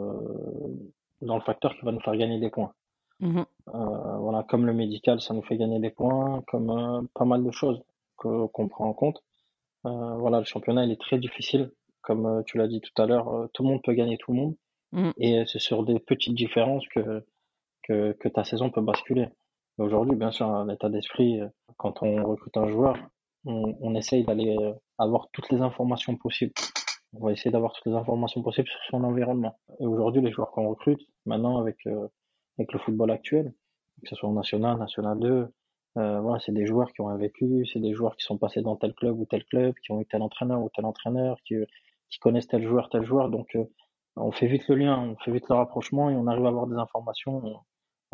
dans 1.21 1.35
le 1.35 1.41
facteur 1.41 1.75
qui 1.75 1.85
va 1.85 1.91
nous 1.91 1.99
faire 1.99 2.15
gagner 2.15 2.39
des 2.39 2.49
points. 2.49 2.73
Mmh 3.19 3.41
voilà, 3.71 4.43
comme 4.49 4.65
le 4.65 4.73
médical, 4.73 5.21
ça 5.21 5.33
nous 5.33 5.43
fait 5.43 5.57
gagner 5.57 5.79
des 5.79 5.91
points, 5.91 6.41
comme 6.47 7.07
pas 7.13 7.25
mal 7.25 7.43
de 7.43 7.51
choses 7.51 7.81
qu'on 8.15 8.67
prend 8.67 8.85
en 8.85 8.93
compte. 8.93 9.21
Euh, 9.85 10.15
voilà, 10.17 10.39
le 10.39 10.45
championnat 10.45 10.85
il 10.85 10.91
est 10.91 10.99
très 10.99 11.17
difficile, 11.17 11.71
comme 12.01 12.25
euh, 12.25 12.41
tu 12.45 12.57
l'as 12.57 12.67
dit 12.67 12.81
tout 12.81 13.01
à 13.01 13.05
l'heure. 13.05 13.29
Euh, 13.29 13.47
tout 13.53 13.63
le 13.63 13.69
monde 13.69 13.81
peut 13.83 13.93
gagner 13.93 14.17
tout 14.17 14.31
le 14.33 14.37
monde, 14.37 14.55
mmh. 14.91 15.11
et 15.17 15.43
c'est 15.45 15.59
sur 15.59 15.83
des 15.83 15.99
petites 15.99 16.35
différences 16.35 16.87
que 16.89 17.25
que, 17.83 18.11
que 18.13 18.27
ta 18.27 18.43
saison 18.43 18.69
peut 18.69 18.81
basculer. 18.81 19.27
Aujourd'hui, 19.77 20.15
bien 20.15 20.31
sûr, 20.31 20.47
un 20.47 20.67
état 20.69 20.89
d'esprit, 20.89 21.39
quand 21.77 22.03
on 22.03 22.23
recrute 22.23 22.55
un 22.57 22.67
joueur, 22.67 22.97
on, 23.45 23.77
on 23.81 23.95
essaye 23.95 24.25
d'aller 24.25 24.57
avoir 24.97 25.29
toutes 25.31 25.49
les 25.49 25.61
informations 25.61 26.15
possibles. 26.17 26.51
On 27.13 27.25
va 27.25 27.31
essayer 27.31 27.49
d'avoir 27.49 27.71
toutes 27.73 27.85
les 27.85 27.97
informations 27.97 28.43
possibles 28.43 28.67
sur 28.67 28.79
son 28.91 29.03
environnement. 29.05 29.57
Et 29.79 29.85
aujourd'hui, 29.85 30.21
les 30.21 30.31
joueurs 30.31 30.51
qu'on 30.51 30.67
recrute, 30.67 30.99
maintenant 31.25 31.59
avec 31.59 31.77
avec 32.59 32.73
le 32.73 32.79
football 32.79 33.09
actuel, 33.11 33.53
que 34.03 34.09
ce 34.09 34.15
soit 34.15 34.29
en 34.29 34.33
national, 34.33 34.77
national 34.77 35.17
2. 35.19 35.47
Euh, 35.97 36.19
voilà, 36.21 36.39
c'est 36.39 36.51
des 36.51 36.65
joueurs 36.65 36.91
qui 36.93 37.01
ont 37.01 37.09
un 37.09 37.17
vécu, 37.17 37.65
c'est 37.71 37.79
des 37.79 37.93
joueurs 37.93 38.15
qui 38.15 38.23
sont 38.23 38.37
passés 38.37 38.61
dans 38.61 38.75
tel 38.75 38.93
club 38.93 39.19
ou 39.19 39.25
tel 39.25 39.43
club, 39.45 39.73
qui 39.83 39.91
ont 39.91 40.01
eu 40.01 40.05
tel 40.05 40.21
entraîneur 40.21 40.61
ou 40.61 40.69
tel 40.73 40.85
entraîneur, 40.85 41.37
qui, 41.45 41.55
qui 42.09 42.19
connaissent 42.19 42.47
tel 42.47 42.63
joueur, 42.63 42.89
tel 42.89 43.03
joueur. 43.03 43.29
Donc, 43.29 43.55
euh, 43.55 43.63
on 44.15 44.31
fait 44.31 44.47
vite 44.47 44.67
le 44.67 44.75
lien, 44.75 44.99
on 44.99 45.15
fait 45.17 45.31
vite 45.31 45.49
le 45.49 45.55
rapprochement 45.55 46.09
et 46.09 46.15
on 46.15 46.27
arrive 46.27 46.45
à 46.45 46.49
avoir 46.49 46.67
des 46.67 46.75
informations 46.75 47.61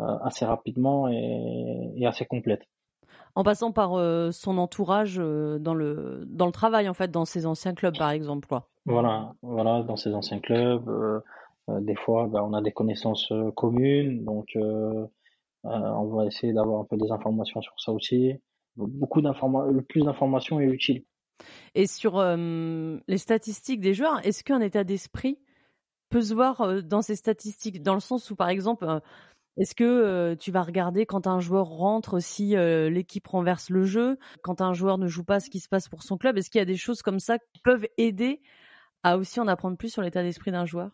euh, 0.00 0.18
assez 0.22 0.44
rapidement 0.44 1.08
et, 1.08 1.92
et, 1.96 2.06
assez 2.06 2.26
complètes. 2.26 2.64
En 3.34 3.44
passant 3.44 3.72
par 3.72 3.94
euh, 3.94 4.30
son 4.30 4.58
entourage 4.58 5.16
euh, 5.18 5.58
dans 5.58 5.72
le 5.72 6.24
dans 6.26 6.44
le 6.44 6.52
travail 6.52 6.86
en 6.90 6.92
fait, 6.92 7.10
dans 7.10 7.24
ses 7.24 7.46
anciens 7.46 7.72
clubs 7.72 7.96
par 7.96 8.10
exemple 8.10 8.46
quoi. 8.46 8.68
Voilà, 8.84 9.32
voilà, 9.40 9.82
dans 9.82 9.96
ses 9.96 10.14
anciens 10.14 10.38
clubs. 10.38 10.84
des 11.68 11.96
fois, 11.96 12.28
ben, 12.28 12.42
on 12.42 12.52
a 12.52 12.60
des 12.60 12.72
connaissances 12.72 13.32
communes, 13.56 14.22
donc 14.22 14.56
on 15.64 16.04
va 16.06 16.26
essayer 16.26 16.52
d'avoir 16.52 16.80
un 16.80 16.84
peu 16.84 16.96
des 16.96 17.10
informations 17.10 17.60
sur 17.60 17.74
ça 17.78 17.92
aussi. 17.92 18.34
Beaucoup 18.76 19.22
d'informations, 19.22 19.72
le 19.72 19.82
plus 19.82 20.04
d'informations 20.04 20.60
est 20.60 20.66
utile. 20.66 21.04
Et 21.74 21.86
sur 21.86 22.22
les 22.22 23.18
statistiques 23.18 23.80
des 23.80 23.94
joueurs, 23.94 24.24
est-ce 24.26 24.44
qu'un 24.44 24.60
état 24.60 24.84
d'esprit 24.84 25.38
peut 26.08 26.22
se 26.22 26.34
voir 26.34 26.82
dans 26.84 27.02
ces 27.02 27.16
statistiques, 27.16 27.82
dans 27.82 27.94
le 27.94 28.00
sens 28.00 28.30
où, 28.30 28.36
par 28.36 28.48
exemple, 28.48 28.86
est-ce 29.56 29.74
que 29.74 30.34
tu 30.34 30.50
vas 30.50 30.62
regarder 30.62 31.06
quand 31.06 31.26
un 31.26 31.40
joueur 31.40 31.66
rentre 31.66 32.20
si 32.20 32.54
l'équipe 32.56 33.26
renverse 33.26 33.70
le 33.70 33.84
jeu, 33.84 34.18
quand 34.42 34.60
un 34.60 34.72
joueur 34.72 34.98
ne 34.98 35.06
joue 35.06 35.24
pas 35.24 35.40
ce 35.40 35.50
qui 35.50 35.60
se 35.60 35.68
passe 35.68 35.88
pour 35.88 36.02
son 36.02 36.16
club 36.16 36.38
Est-ce 36.38 36.50
qu'il 36.50 36.58
y 36.58 36.62
a 36.62 36.66
des 36.66 36.76
choses 36.76 37.02
comme 37.02 37.18
ça 37.18 37.38
qui 37.38 37.60
peuvent 37.64 37.86
aider 37.98 38.40
à 39.02 39.16
aussi 39.16 39.40
en 39.40 39.46
apprendre 39.46 39.76
plus 39.76 39.88
sur 39.88 40.02
l'état 40.02 40.22
d'esprit 40.22 40.52
d'un 40.52 40.66
joueur? 40.66 40.90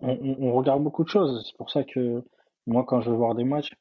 On, 0.00 0.52
regarde 0.52 0.82
beaucoup 0.82 1.04
de 1.04 1.08
choses. 1.08 1.44
C'est 1.46 1.56
pour 1.56 1.70
ça 1.70 1.84
que 1.84 2.22
moi, 2.66 2.84
quand 2.84 3.00
je 3.00 3.10
veux 3.10 3.16
voir 3.16 3.34
des 3.34 3.44
matchs, 3.44 3.74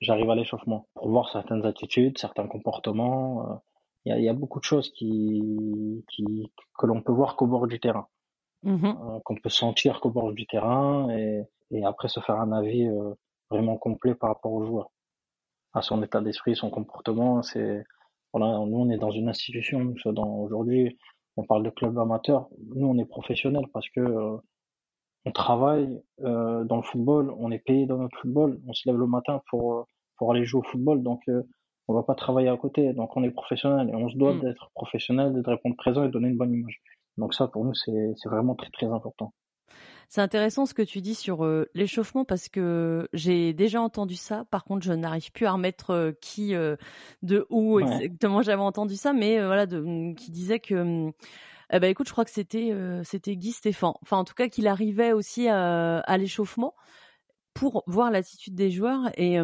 j'arrive 0.00 0.30
à 0.30 0.34
l'échauffement 0.34 0.86
pour 0.94 1.08
voir 1.10 1.28
certaines 1.30 1.64
attitudes, 1.66 2.18
certains 2.18 2.46
comportements. 2.46 3.62
Il 4.04 4.18
y, 4.20 4.28
a, 4.28 4.32
beaucoup 4.32 4.58
de 4.58 4.64
choses 4.64 4.90
qui, 4.90 6.04
qui 6.08 6.50
que 6.76 6.86
l'on 6.86 7.02
peut 7.02 7.12
voir 7.12 7.36
qu'au 7.36 7.46
bord 7.46 7.66
du 7.68 7.78
terrain. 7.78 8.08
Mmh 8.64 8.84
euh, 8.84 9.18
qu'on 9.24 9.34
peut 9.34 9.48
sentir 9.48 10.00
qu'au 10.00 10.10
bord 10.10 10.32
du 10.32 10.46
terrain 10.46 11.10
et, 11.10 11.42
et, 11.72 11.84
après 11.84 12.06
se 12.06 12.20
faire 12.20 12.36
un 12.36 12.52
avis 12.52 12.86
euh, 12.86 13.12
vraiment 13.50 13.76
complet 13.76 14.14
par 14.14 14.28
rapport 14.28 14.52
au 14.52 14.64
joueur, 14.64 14.92
à 15.72 15.82
son 15.82 16.00
état 16.02 16.20
d'esprit, 16.20 16.54
son 16.54 16.70
comportement. 16.70 17.42
C'est 17.42 17.84
voilà, 18.32 18.58
nous 18.64 18.78
on 18.78 18.88
est 18.90 18.98
dans 18.98 19.10
une 19.10 19.28
institution. 19.28 19.94
Aujourd'hui, 20.04 20.96
on 21.36 21.44
parle 21.44 21.64
de 21.64 21.70
club 21.70 21.98
amateur. 21.98 22.48
Nous 22.74 22.86
on 22.86 22.98
est 22.98 23.04
professionnels 23.04 23.66
parce 23.72 23.88
que 23.90 24.00
euh, 24.00 24.36
on 25.24 25.32
travaille 25.32 26.02
euh, 26.24 26.64
dans 26.64 26.76
le 26.76 26.82
football, 26.82 27.32
on 27.38 27.50
est 27.50 27.58
payé 27.58 27.86
dans 27.86 27.98
notre 27.98 28.18
football, 28.18 28.60
on 28.66 28.72
se 28.72 28.88
lève 28.88 28.98
le 28.98 29.06
matin 29.06 29.40
pour 29.50 29.86
pour 30.16 30.32
aller 30.32 30.44
jouer 30.44 30.60
au 30.60 30.64
football. 30.64 31.02
Donc 31.02 31.22
on 31.88 31.94
va 31.94 32.02
pas 32.02 32.14
travailler 32.14 32.48
à 32.48 32.56
côté. 32.56 32.92
Donc 32.92 33.16
on 33.16 33.24
est 33.24 33.30
professionnel 33.30 33.90
et 33.90 33.94
on 33.94 34.08
se 34.08 34.16
doit 34.16 34.34
mmh. 34.34 34.40
d'être 34.40 34.70
professionnel, 34.74 35.32
de 35.32 35.48
répondre 35.48 35.76
présent 35.76 36.04
et 36.04 36.06
de 36.06 36.12
donner 36.12 36.28
une 36.28 36.36
bonne 36.36 36.52
image. 36.52 36.80
Donc 37.18 37.34
ça, 37.34 37.46
pour 37.46 37.64
nous, 37.64 37.74
c'est 37.74 38.14
vraiment 38.26 38.54
très 38.54 38.70
très 38.70 38.86
important. 38.86 39.32
C'est 40.08 40.20
intéressant 40.20 40.66
ce 40.66 40.74
que 40.74 40.82
tu 40.82 41.00
dis 41.00 41.14
sur 41.14 41.42
euh, 41.42 41.70
l'échauffement 41.74 42.26
parce 42.26 42.50
que 42.50 43.08
j'ai 43.14 43.54
déjà 43.54 43.80
entendu 43.80 44.14
ça. 44.14 44.44
Par 44.50 44.64
contre, 44.64 44.84
je 44.84 44.92
n'arrive 44.92 45.32
plus 45.32 45.46
à 45.46 45.52
remettre 45.52 45.90
euh, 45.90 46.12
qui, 46.20 46.54
euh, 46.54 46.76
de 47.22 47.46
où 47.48 47.80
exactement 47.80 48.42
j'avais 48.42 48.60
entendu 48.60 48.94
ça, 48.94 49.14
mais 49.14 49.42
voilà, 49.42 49.64
de, 49.64 49.80
mm, 49.80 50.14
qui 50.16 50.30
disait 50.30 50.60
que, 50.60 50.74
mm, 50.74 51.12
eh 51.72 51.80
ben 51.80 51.90
écoute, 51.90 52.06
je 52.06 52.12
crois 52.12 52.24
que 52.24 52.30
c'était 52.30 52.72
c'était 53.04 53.36
Guy 53.36 53.52
Stéphane. 53.52 53.94
Enfin, 54.02 54.18
en 54.18 54.24
tout 54.24 54.34
cas, 54.34 54.48
qu'il 54.48 54.66
arrivait 54.66 55.12
aussi 55.12 55.48
à, 55.48 56.00
à 56.00 56.18
l'échauffement 56.18 56.74
pour 57.54 57.82
voir 57.86 58.10
l'attitude 58.10 58.54
des 58.54 58.70
joueurs 58.70 59.10
et 59.16 59.38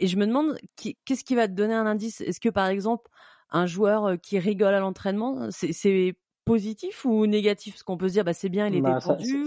et 0.00 0.06
je 0.06 0.16
me 0.16 0.26
demande 0.26 0.56
qu'est-ce 1.04 1.24
qui 1.24 1.34
va 1.34 1.46
te 1.46 1.52
donner 1.52 1.74
un 1.74 1.86
indice? 1.86 2.20
Est-ce 2.22 2.40
que 2.40 2.48
par 2.48 2.66
exemple 2.66 3.08
un 3.50 3.66
joueur 3.66 4.18
qui 4.20 4.38
rigole 4.38 4.74
à 4.74 4.80
l'entraînement, 4.80 5.48
c'est 5.50 6.16
positif 6.44 7.04
ou 7.04 7.26
négatif? 7.26 7.76
Ce 7.76 7.84
qu'on 7.84 7.98
peut 7.98 8.08
se 8.08 8.14
dire, 8.14 8.24
bah, 8.24 8.32
c'est 8.32 8.48
bien, 8.48 8.66
il 8.66 8.76
est 8.76 8.80
bah, 8.80 8.98
détendu. 8.98 9.44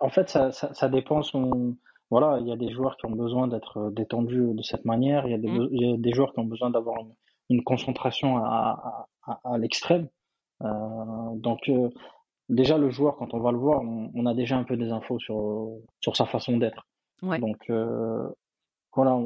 en 0.00 0.08
fait, 0.08 0.28
ça, 0.28 0.88
dépend. 0.88 1.22
Son... 1.22 1.76
Voilà, 2.10 2.38
il 2.40 2.48
y 2.48 2.52
a 2.52 2.56
des 2.56 2.70
joueurs 2.70 2.96
qui 2.96 3.06
ont 3.06 3.12
besoin 3.12 3.48
d'être 3.48 3.78
euh, 3.78 3.90
détendus 3.90 4.52
de 4.52 4.62
cette 4.62 4.84
manière. 4.84 5.26
Il 5.26 5.30
y 5.30 5.34
a 5.34 5.38
des, 5.38 5.48
mmh. 5.48 5.68
il 5.70 5.88
y 5.88 5.94
a 5.94 5.96
des 5.96 6.12
joueurs 6.12 6.34
qui 6.34 6.40
ont 6.40 6.44
besoin 6.44 6.68
d'avoir 6.68 6.98
une, 7.48 7.62
concentration 7.64 8.36
à, 8.36 9.06
à, 9.26 9.40
à, 9.44 9.56
l'extrême. 9.56 10.08
Euh, 10.62 11.34
donc, 11.36 11.68
euh, 11.68 11.88
déjà, 12.48 12.78
le 12.78 12.90
joueur, 12.90 13.16
quand 13.16 13.34
on 13.34 13.40
va 13.40 13.52
le 13.52 13.58
voir, 13.58 13.82
on, 13.82 14.26
a 14.26 14.34
déjà 14.34 14.56
un 14.56 14.64
peu 14.64 14.76
des 14.76 14.90
infos 14.90 15.18
sur, 15.18 15.68
sur 16.00 16.16
sa 16.16 16.26
façon 16.26 16.56
d'être. 16.56 16.86
Ouais. 17.22 17.38
Donc, 17.38 17.58
euh, 17.70 18.28
voilà, 18.94 19.18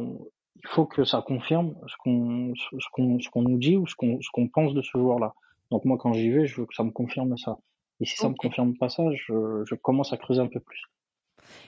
il 0.56 0.68
faut 0.68 0.86
que 0.86 1.04
ça 1.04 1.22
confirme 1.22 1.74
ce 1.86 1.94
qu'on 2.00 2.54
ce 2.54 3.38
nous 3.38 3.58
dit 3.58 3.76
ou 3.76 3.86
ce 3.86 3.94
qu'on 3.94 4.20
ce 4.20 4.28
qu'on 4.32 4.48
pense 4.48 4.74
de 4.74 4.82
ce 4.82 4.96
joueur-là. 4.96 5.34
Donc 5.70 5.84
moi, 5.84 5.98
quand 5.98 6.12
j'y 6.12 6.30
vais, 6.30 6.46
je 6.46 6.60
veux 6.60 6.66
que 6.66 6.74
ça 6.74 6.84
me 6.84 6.90
confirme 6.90 7.36
ça. 7.36 7.58
Et 8.00 8.04
si 8.04 8.16
ça 8.16 8.28
me 8.28 8.34
confirme 8.34 8.76
pas 8.76 8.88
ça, 8.88 9.04
je, 9.12 9.64
je 9.64 9.74
commence 9.74 10.12
à 10.12 10.16
creuser 10.16 10.40
un 10.40 10.48
peu 10.48 10.60
plus. 10.60 10.84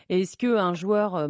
Est-ce 0.09 0.37
que 0.37 0.57
un 0.57 0.74
joueur, 0.74 1.28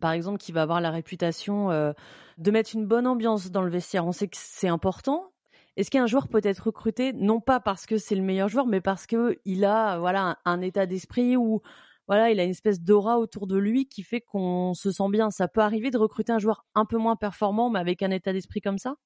par 0.00 0.12
exemple, 0.12 0.38
qui 0.38 0.52
va 0.52 0.62
avoir 0.62 0.80
la 0.80 0.90
réputation 0.90 1.68
de 1.68 2.50
mettre 2.50 2.74
une 2.74 2.86
bonne 2.86 3.06
ambiance 3.06 3.50
dans 3.50 3.62
le 3.62 3.70
vestiaire, 3.70 4.06
on 4.06 4.12
sait 4.12 4.28
que 4.28 4.36
c'est 4.36 4.68
important. 4.68 5.30
Est-ce 5.78 5.92
qu'un 5.92 6.06
joueur 6.06 6.26
peut 6.26 6.40
être 6.42 6.58
recruté? 6.64 7.12
Non 7.12 7.40
pas 7.40 7.60
parce 7.60 7.86
que 7.86 7.98
c'est 7.98 8.16
le 8.16 8.22
meilleur 8.22 8.48
joueur, 8.48 8.66
mais 8.66 8.80
parce 8.80 9.06
que 9.06 9.38
il 9.44 9.64
a 9.64 10.00
voilà 10.00 10.36
un, 10.44 10.60
état 10.60 10.86
d'esprit 10.86 11.36
ou 11.36 11.62
voilà 12.08 12.32
il 12.32 12.40
a 12.40 12.42
une 12.42 12.50
espèce 12.50 12.82
d'aura 12.82 13.20
autour 13.20 13.46
de 13.46 13.56
lui 13.56 13.86
qui 13.86 14.02
fait 14.02 14.20
qu'on 14.20 14.74
se 14.74 14.90
sent 14.90 15.08
bien. 15.12 15.30
Ça 15.30 15.46
peut 15.46 15.60
arriver 15.60 15.92
de 15.92 15.98
recruter 15.98 16.32
un 16.32 16.40
joueur 16.40 16.66
un 16.74 16.84
peu 16.84 16.98
moins 16.98 17.14
performant, 17.14 17.70
mais 17.70 17.78
avec 17.78 18.02
un 18.02 18.10
état 18.10 18.32
d'esprit 18.32 18.60
comme 18.60 18.78
ça? 18.78 18.96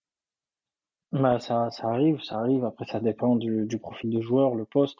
Bah, 1.12 1.38
ça, 1.40 1.70
ça 1.70 1.88
arrive, 1.88 2.22
ça 2.22 2.38
arrive. 2.38 2.64
Après, 2.64 2.86
ça 2.86 3.00
dépend 3.00 3.36
du, 3.36 3.66
du 3.66 3.78
profil 3.78 4.08
du 4.08 4.22
joueur, 4.22 4.54
le 4.54 4.64
poste, 4.64 4.98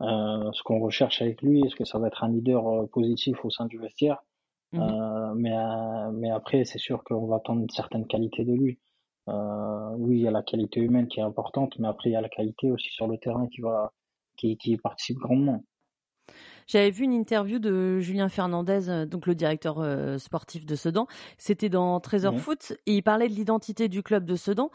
euh, 0.00 0.50
ce 0.52 0.62
qu'on 0.62 0.80
recherche 0.80 1.20
avec 1.20 1.42
lui. 1.42 1.60
Est-ce 1.60 1.76
que 1.76 1.84
ça 1.84 1.98
va 1.98 2.06
être 2.06 2.24
un 2.24 2.30
leader 2.30 2.66
euh, 2.66 2.86
positif 2.86 3.44
au 3.44 3.50
sein 3.50 3.66
du 3.66 3.76
vestiaire? 3.76 4.24
Mmh 4.72 4.80
euh, 4.80 5.34
mais, 5.34 5.52
euh, 5.52 6.10
mais 6.12 6.30
après, 6.30 6.64
c'est 6.64 6.78
sûr 6.78 7.04
qu'on 7.04 7.26
va 7.26 7.36
attendre 7.36 7.60
une 7.60 7.68
certaine 7.68 8.06
qualité 8.06 8.46
de 8.46 8.54
lui. 8.54 8.78
Euh, 9.28 9.90
oui, 9.96 10.16
il 10.18 10.22
y 10.22 10.28
a 10.28 10.30
la 10.30 10.42
qualité 10.42 10.80
humaine 10.80 11.08
qui 11.08 11.20
est 11.20 11.22
importante, 11.22 11.78
mais 11.78 11.88
après, 11.88 12.10
il 12.10 12.12
y 12.12 12.16
a 12.16 12.20
la 12.20 12.28
qualité 12.28 12.70
aussi 12.70 12.88
sur 12.90 13.06
le 13.06 13.18
terrain 13.18 13.46
qui 13.48 13.60
va 13.60 13.92
qui, 14.36 14.56
qui 14.56 14.76
participe 14.76 15.18
grandement. 15.18 15.62
J'avais 16.66 16.90
vu 16.90 17.04
une 17.04 17.12
interview 17.12 17.58
de 17.58 17.98
Julien 17.98 18.28
Fernandez, 18.28 18.88
euh, 18.88 19.06
donc 19.06 19.26
le 19.26 19.34
directeur 19.34 19.80
euh, 19.80 20.18
sportif 20.18 20.64
de 20.64 20.74
Sedan. 20.74 21.06
C'était 21.38 21.68
dans 21.68 22.00
Trésor 22.00 22.38
Foot 22.38 22.72
et 22.86 22.94
il 22.94 23.02
parlait 23.02 23.28
de 23.28 23.34
l'identité 23.34 23.88
du 23.88 24.02
club 24.02 24.24
de 24.24 24.36
Sedan 24.36 24.70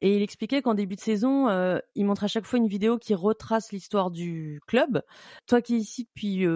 et 0.00 0.16
il 0.16 0.22
expliquait 0.22 0.62
qu'en 0.62 0.74
début 0.74 0.96
de 0.96 1.00
saison, 1.00 1.48
euh, 1.48 1.78
il 1.94 2.04
montre 2.04 2.24
à 2.24 2.28
chaque 2.28 2.44
fois 2.44 2.58
une 2.58 2.68
vidéo 2.68 2.98
qui 2.98 3.14
retrace 3.14 3.72
l'histoire 3.72 4.10
du 4.10 4.60
club. 4.66 5.02
Toi 5.46 5.62
qui 5.62 5.76
es 5.76 5.78
ici 5.78 6.04
depuis 6.04 6.46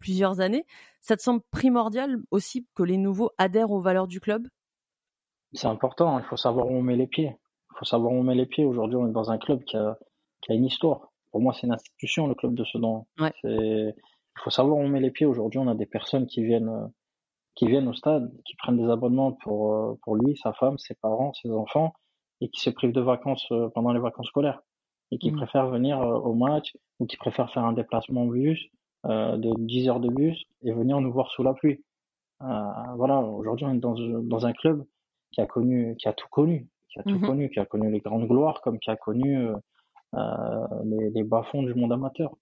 plusieurs 0.00 0.40
années, 0.40 0.64
ça 1.00 1.16
te 1.16 1.22
semble 1.22 1.42
primordial 1.50 2.18
aussi 2.30 2.66
que 2.74 2.82
les 2.82 2.96
nouveaux 2.96 3.30
adhèrent 3.38 3.70
aux 3.70 3.80
valeurs 3.80 4.06
du 4.06 4.20
club? 4.20 4.48
C'est 5.54 5.66
important, 5.66 6.18
il 6.18 6.24
faut 6.24 6.36
savoir 6.36 6.66
où 6.66 6.70
on 6.70 6.82
met 6.82 6.96
les 6.96 7.06
pieds. 7.06 7.36
Il 7.70 7.78
faut 7.78 7.84
savoir 7.84 8.12
où 8.12 8.16
on 8.16 8.22
met 8.22 8.34
les 8.34 8.46
pieds. 8.46 8.64
Aujourd'hui, 8.64 8.96
on 8.96 9.08
est 9.08 9.12
dans 9.12 9.30
un 9.30 9.38
club 9.38 9.62
qui 9.64 9.76
a, 9.76 9.98
qui 10.40 10.52
a 10.52 10.54
une 10.54 10.64
histoire. 10.64 11.12
Pour 11.30 11.40
moi, 11.40 11.52
c'est 11.52 11.66
une 11.66 11.72
institution, 11.72 12.26
le 12.26 12.34
club 12.34 12.54
de 12.54 12.64
Sedan. 12.64 13.06
Ouais. 13.18 13.32
Il 14.36 14.40
faut 14.42 14.50
savoir 14.50 14.78
où 14.78 14.80
on 14.80 14.88
met 14.88 15.00
les 15.00 15.10
pieds. 15.10 15.26
Aujourd'hui, 15.26 15.58
on 15.58 15.68
a 15.68 15.74
des 15.74 15.86
personnes 15.86 16.26
qui 16.26 16.42
viennent, 16.42 16.68
euh, 16.68 16.86
qui 17.54 17.66
viennent 17.66 17.88
au 17.88 17.92
stade, 17.92 18.32
qui 18.44 18.56
prennent 18.56 18.76
des 18.76 18.90
abonnements 18.90 19.32
pour, 19.32 19.74
euh, 19.74 19.98
pour 20.02 20.16
lui, 20.16 20.36
sa 20.36 20.52
femme, 20.52 20.78
ses 20.78 20.94
parents, 20.94 21.32
ses 21.34 21.50
enfants, 21.50 21.92
et 22.40 22.48
qui 22.48 22.60
se 22.60 22.70
privent 22.70 22.92
de 22.92 23.00
vacances 23.00 23.46
euh, 23.52 23.68
pendant 23.74 23.92
les 23.92 24.00
vacances 24.00 24.28
scolaires, 24.28 24.62
et 25.10 25.18
qui 25.18 25.30
mmh. 25.30 25.36
préfèrent 25.36 25.68
venir 25.68 25.98
au 26.00 26.34
match, 26.34 26.76
ou 26.98 27.06
qui 27.06 27.16
préfèrent 27.16 27.52
faire 27.52 27.64
un 27.64 27.72
déplacement 27.72 28.22
en 28.22 28.26
bus, 28.26 28.68
de 29.04 29.52
10 29.58 29.88
heures 29.88 30.00
de 30.00 30.08
bus, 30.08 30.44
et 30.62 30.72
venir 30.72 31.00
nous 31.00 31.12
voir 31.12 31.28
sous 31.32 31.42
la 31.42 31.54
pluie. 31.54 31.84
voilà, 32.40 33.20
aujourd'hui, 33.20 33.66
on 33.66 33.74
est 33.74 33.78
dans, 33.78 33.94
dans 33.94 34.46
un 34.46 34.52
club 34.52 34.84
qui 35.32 35.40
a 35.40 35.46
connu, 35.46 35.96
qui 35.96 36.08
a 36.08 36.12
tout 36.12 36.28
connu, 36.30 36.68
qui 36.90 37.00
a 37.00 37.02
tout 37.02 37.18
mmh 37.18 37.26
connu, 37.26 37.50
qui 37.50 37.58
a 37.58 37.64
connu 37.64 37.90
les 37.90 38.00
grandes 38.00 38.28
gloires, 38.28 38.60
comme 38.60 38.78
qui 38.78 38.90
a 38.90 38.96
connu 38.96 39.48
les, 40.14 41.10
les 41.10 41.24
bas-fonds 41.24 41.62
du 41.62 41.74
monde 41.74 41.92
amateur. 41.92 42.32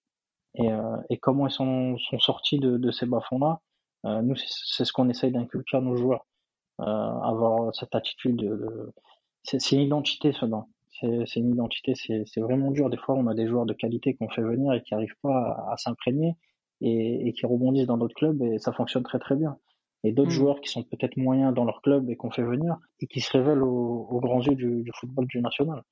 Et, 0.55 0.71
euh, 0.71 0.97
et 1.11 1.19
comment 1.19 1.47
ils 1.47 1.53
sont, 1.53 1.97
sont 1.99 2.19
sortis 2.19 2.59
de, 2.59 2.77
de 2.77 2.91
ces 2.91 3.07
bas-fonds-là, 3.07 3.61
euh, 4.07 4.23
nous, 4.23 4.35
c'est 4.37 4.85
ce 4.85 4.93
qu'on 4.93 5.09
essaye 5.09 5.31
d'inculquer 5.31 5.77
à 5.77 5.81
nos 5.81 5.97
joueurs. 5.97 6.27
Euh, 6.81 6.85
avoir 6.85 7.75
cette 7.75 7.95
attitude 7.95 8.37
de... 8.37 8.93
C'est 9.43 9.73
une 9.73 9.81
identité, 9.81 10.33
ce. 10.33 10.47
C'est 11.27 11.41
une 11.41 11.53
identité, 11.53 11.95
c'est 11.95 12.41
vraiment 12.41 12.71
dur. 12.71 12.91
Des 12.91 12.99
fois, 12.99 13.15
on 13.15 13.27
a 13.27 13.35
des 13.35 13.47
joueurs 13.47 13.65
de 13.65 13.73
qualité 13.73 14.15
qu'on 14.15 14.29
fait 14.29 14.43
venir 14.43 14.75
et 14.75 14.83
qui 14.83 14.93
n'arrivent 14.93 15.17
pas 15.23 15.67
à, 15.71 15.77
s'imprégner 15.79 16.37
et, 16.83 17.27
et, 17.27 17.33
qui 17.33 17.47
rebondissent 17.47 17.87
dans 17.87 17.97
d'autres 17.97 18.15
clubs 18.15 18.43
et 18.43 18.59
ça 18.59 18.73
fonctionne 18.73 19.03
très 19.03 19.19
très 19.19 19.35
bien. 19.35 19.57
Et 20.03 20.13
d'autres 20.13 20.31
mmh. 20.31 20.33
joueurs 20.33 20.61
qui 20.61 20.71
sont 20.71 20.83
peut-être 20.83 21.17
moyens 21.17 21.55
dans 21.55 21.65
leur 21.65 21.83
club 21.83 22.09
et 22.09 22.17
qu'on 22.17 22.31
fait 22.31 22.43
venir 22.43 22.77
et 23.01 23.07
qui 23.07 23.21
se 23.21 23.31
révèlent 23.33 23.63
aux, 23.63 24.21
grands 24.21 24.41
yeux 24.41 24.55
du, 24.55 24.83
du, 24.83 24.91
football 24.95 25.27
du 25.27 25.41
national. 25.41 25.83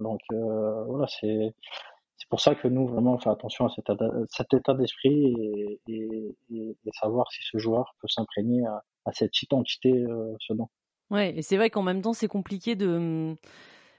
Donc 0.00 0.20
euh, 0.32 0.84
voilà, 0.84 1.06
c'est 1.06 1.54
c'est 2.22 2.28
pour 2.28 2.40
ça 2.40 2.54
que 2.54 2.68
nous, 2.68 2.86
vraiment, 2.86 3.14
on 3.14 3.18
fait 3.18 3.30
attention 3.30 3.66
à 3.66 3.68
cet, 3.68 4.54
état 4.54 4.74
d'esprit 4.74 5.34
et, 5.34 5.80
et, 5.88 6.36
et, 6.50 6.76
savoir 7.00 7.30
si 7.32 7.40
ce 7.42 7.58
joueur 7.58 7.96
peut 8.00 8.06
s'imprégner 8.06 8.64
à 9.04 9.12
cette 9.12 9.42
identité 9.42 9.90
euh, 9.92 10.32
Sedan. 10.38 10.70
Ouais, 11.10 11.36
et 11.36 11.42
c'est 11.42 11.56
vrai 11.56 11.68
qu'en 11.68 11.82
même 11.82 12.00
temps, 12.00 12.12
c'est 12.12 12.28
compliqué 12.28 12.76
de 12.76 13.36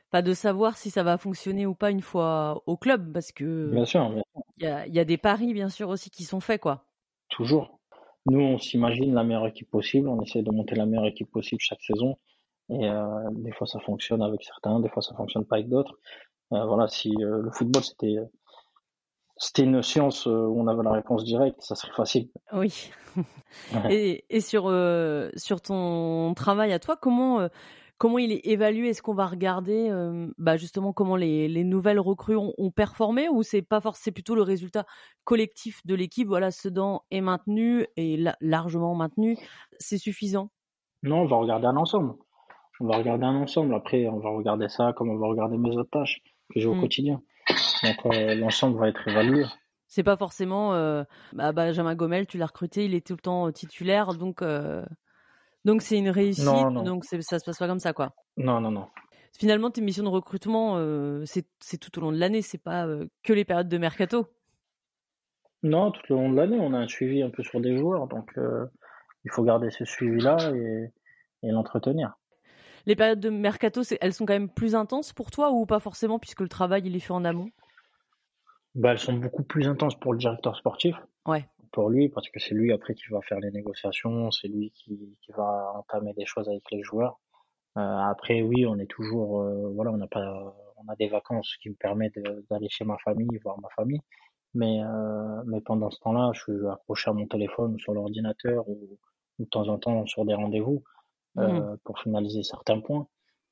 pas 0.10 0.21
de 0.21 0.34
savoir 0.34 0.78
si 0.78 0.89
ça 0.89 1.04
va 1.04 1.17
fonctionner 1.17 1.65
ou 1.65 1.76
pas 1.76 1.91
une 1.91 2.02
fois 2.02 2.63
au 2.65 2.78
club, 2.78 3.12
parce 3.12 3.32
que 3.32 3.71
bien 3.71 3.86
sûr, 3.86 4.23
il 4.58 4.63
y 4.63 4.67
a, 4.67 4.88
y 4.88 4.99
a, 4.99 5.06
des 5.06 5.17
paris 5.17 5.54
bien 5.54 5.69
sûr 5.69 5.89
aussi 5.89 6.10
qui 6.10 6.23
sont 6.23 6.39
faits, 6.39 6.62
quoi. 6.62 6.86
Toujours. 7.30 7.80
Nous, 8.26 8.40
on 8.40 8.58
s'imagine 8.58 9.14
la 9.14 9.24
meilleure 9.24 9.48
équipe 9.48 9.70
possible, 9.70 10.08
on 10.08 10.22
essaie 10.22 10.42
de 10.42 10.52
monter 10.52 10.76
la 10.76 10.86
meilleure 10.86 11.08
équipe 11.08 11.30
possible 11.32 11.60
chaque 11.60 11.82
saison, 11.82 12.18
et 12.70 12.90
euh, 12.90 13.30
des 13.32 13.52
fois 13.52 13.68
ça 13.68 13.80
fonctionne 13.80 14.22
avec 14.22 14.44
certains, 14.44 14.80
des 14.80 14.90
fois 14.90 15.02
ça 15.02 15.14
fonctionne 15.16 15.46
pas 15.46 15.58
avec 15.58 15.70
d'autres. 15.70 15.98
Euh, 16.54 16.66
voilà, 16.66 16.88
si 16.88 17.14
euh, 17.20 17.42
le 17.42 17.52
football 17.52 17.84
c'était 17.84 18.18
c'était 19.38 19.64
une 19.64 19.82
science 19.82 20.28
euh, 20.28 20.46
où 20.48 20.62
on 20.62 20.68
avait 20.68 20.84
la 20.84 20.92
réponse 20.92 21.24
directe, 21.24 21.62
ça 21.62 21.76
serait 21.76 21.94
facile. 21.94 22.30
Oui. 22.54 22.92
et, 23.90 24.26
et, 24.30 24.42
sur 24.42 24.66
euh, 24.68 25.30
sur 25.36 25.62
ton 25.62 26.34
travail 26.34 26.72
à 26.72 26.80
toi, 26.80 26.96
comment 26.96 27.42
euh, 27.42 27.48
comment 28.04 28.18
il 28.18 28.34
est 28.34 28.46
évalué 28.46 28.89
Est-ce 28.89 29.02
qu'on 29.02 29.13
va 29.13 29.26
regarder 29.28 29.89
bah 30.38 30.58
justement 30.58 30.92
comment 30.92 31.16
les, 31.16 31.48
les 31.48 31.63
nouvelles 31.63 32.02
recrues 32.02 32.36
ont, 32.36 32.54
ont 32.58 32.70
performé 32.70 33.30
ou 33.30 33.44
c'est 33.44 33.62
pas 33.62 33.80
forcément 33.80 34.04
c'est 34.04 34.12
plutôt 34.12 34.36
le 34.36 34.42
résultat 34.42 34.84
collectif 35.24 35.80
de 35.86 35.96
l'équipe 35.96 36.28
Voilà, 36.28 36.52
Sedan 36.52 37.04
est 37.12 37.22
maintenu 37.22 37.88
et 37.96 38.22
largement 38.42 38.94
maintenu, 38.94 39.38
c'est 39.80 39.98
suffisant? 39.98 40.50
Non, 41.02 41.22
on 41.22 41.28
va 41.28 41.38
regarder 41.38 41.68
un 41.68 41.78
ensemble. 41.78 42.16
On 42.82 42.88
va 42.88 42.98
regarder 42.98 43.24
un 43.24 43.36
ensemble. 43.36 43.74
Après, 43.74 44.06
on 44.08 44.20
va 44.20 44.32
regarder 44.32 44.68
ça 44.68 44.92
comme 44.92 45.10
on 45.10 45.18
va 45.18 45.28
regarder 45.28 45.58
mes 45.58 45.70
autres 45.78 45.89
tâches 45.89 46.20
que 46.54 46.60
j'ai 46.60 46.68
au 46.68 46.76
mmh. 46.76 46.82
quotidien. 46.82 47.22
Donc 47.84 48.13
euh, 48.13 48.36
l'ensemble 48.36 48.80
va 48.80 48.89
être 48.89 49.08
évalué. 49.08 49.46
C'est 49.88 50.04
pas 50.04 50.18
forcément 50.18 50.74
euh, 50.74 51.06
bah, 51.32 51.54
Benjamin 51.54 51.96
Gomel, 51.96 52.28
tu 52.28 52.38
l'as 52.38 52.48
recruté, 52.48 52.84
il 52.84 52.96
est 52.96 53.06
tout 53.06 53.13
le 53.13 53.20
temps 53.20 53.48
euh, 53.48 53.52
titulaire, 53.52 54.13
donc 54.16 54.44
donc 55.65 55.82
c'est 55.82 55.97
une 55.97 56.10
réussite, 56.10 56.45
donc 56.45 57.06
ça 57.06 57.39
se 57.39 57.45
passe 57.45 57.58
pas 57.58 57.67
comme 57.67 57.80
ça 57.80 57.93
quoi. 57.93 58.13
Non 58.38 58.60
non 58.62 58.71
non. 58.71 58.88
Finalement, 59.38 59.71
tes 59.71 59.82
missions 59.82 60.04
de 60.04 60.10
recrutement, 60.10 60.78
c'est 61.26 61.78
tout 61.80 61.97
au 61.97 62.02
long 62.02 62.12
de 62.12 62.17
l'année, 62.17 62.41
c'est 62.41 62.62
pas 62.62 62.88
que 63.23 63.34
les 63.34 63.45
périodes 63.45 63.69
de 63.69 63.78
mercato. 63.78 64.28
Non, 65.63 65.91
tout 65.91 66.13
au 66.13 66.17
long 66.17 66.30
de 66.30 66.36
l'année, 66.36 66.60
on 66.60 66.73
a 66.73 66.78
un 66.78 66.88
suivi 66.88 67.23
un 67.23 67.32
peu 67.32 67.41
sur 67.41 67.60
des 67.60 67.76
joueurs, 67.76 68.08
donc 68.08 68.32
il 68.36 69.32
faut 69.32 69.43
garder 69.43 69.71
ce 69.71 69.86
suivi-là 69.86 70.38
et, 70.54 70.91
et 71.41 71.52
l'entretenir 71.52 72.15
les 72.86 72.95
périodes 72.95 73.19
de 73.19 73.30
mercato, 73.30 73.82
elles 74.02 74.13
sont 74.13 74.26
quand 74.26 74.34
même 74.34 74.49
plus 74.49 74.76
intenses 74.76 75.13
pour 75.13 75.32
toi 75.32 75.52
ou 75.52 75.65
pas 75.65 75.80
forcément 75.80 76.19
puisque 76.19 76.41
le 76.41 76.49
travail 76.49 76.84
il 76.86 76.95
est 76.95 76.99
fait 76.99 77.13
en 77.13 77.23
amont? 77.26 77.49
Bah, 78.76 78.91
elles 78.91 78.99
sont 78.99 79.13
beaucoup 79.13 79.43
plus 79.43 79.67
intenses 79.67 79.97
pour 79.99 80.13
le 80.13 80.19
directeur 80.19 80.56
sportif. 80.56 80.95
Ouais. 81.26 81.45
Pour 81.74 81.90
lui, 81.90 82.08
parce 82.08 82.30
que 82.30 82.40
c'est 82.40 82.54
lui 82.54 82.72
après 82.72 82.94
qui 82.94 83.10
va 83.10 83.20
faire 83.22 83.40
les 83.40 83.52
négociations, 83.52 84.30
c'est 84.32 84.48
lui 84.48 84.72
qui, 84.72 85.18
qui, 85.22 85.32
va 85.32 85.74
entamer 85.76 86.14
des 86.14 86.26
choses 86.26 86.48
avec 86.48 86.64
les 86.72 86.84
joueurs. 86.84 87.20
Euh, 87.78 87.82
après, 87.82 88.44
oui, 88.44 88.66
on 88.68 88.78
est 88.78 88.90
toujours, 88.90 89.42
euh, 89.42 89.72
voilà, 89.74 89.92
on 89.92 89.98
n'a 89.98 90.08
pas, 90.08 90.56
on 90.78 90.92
a 90.92 90.96
des 90.96 91.08
vacances 91.08 91.58
qui 91.62 91.70
me 91.70 91.76
permettent 91.76 92.20
d'aller 92.50 92.70
chez 92.70 92.86
ma 92.86 92.98
famille, 93.00 93.38
voir 93.44 93.60
ma 93.60 93.70
famille. 93.76 94.02
Mais, 94.54 94.84
euh, 94.84 95.44
mais 95.48 95.62
pendant 95.62 95.90
ce 95.90 96.00
temps-là, 96.02 96.32
je 96.34 96.42
suis 96.42 96.68
accroché 96.68 97.10
à 97.10 97.14
mon 97.14 97.26
téléphone 97.26 97.74
ou 97.74 97.80
sur 97.80 97.94
l'ordinateur 97.94 98.70
ou, 98.70 99.00
de 99.40 99.46
temps 99.46 99.68
en 99.68 99.80
temps 99.80 100.06
sur 100.06 100.26
des 100.26 100.36
rendez-vous 100.36 100.84
euh, 101.40 101.48
mmh. 101.48 101.78
pour 101.84 102.00
finaliser 102.00 102.44
certains 102.44 102.80
points. 102.80 103.08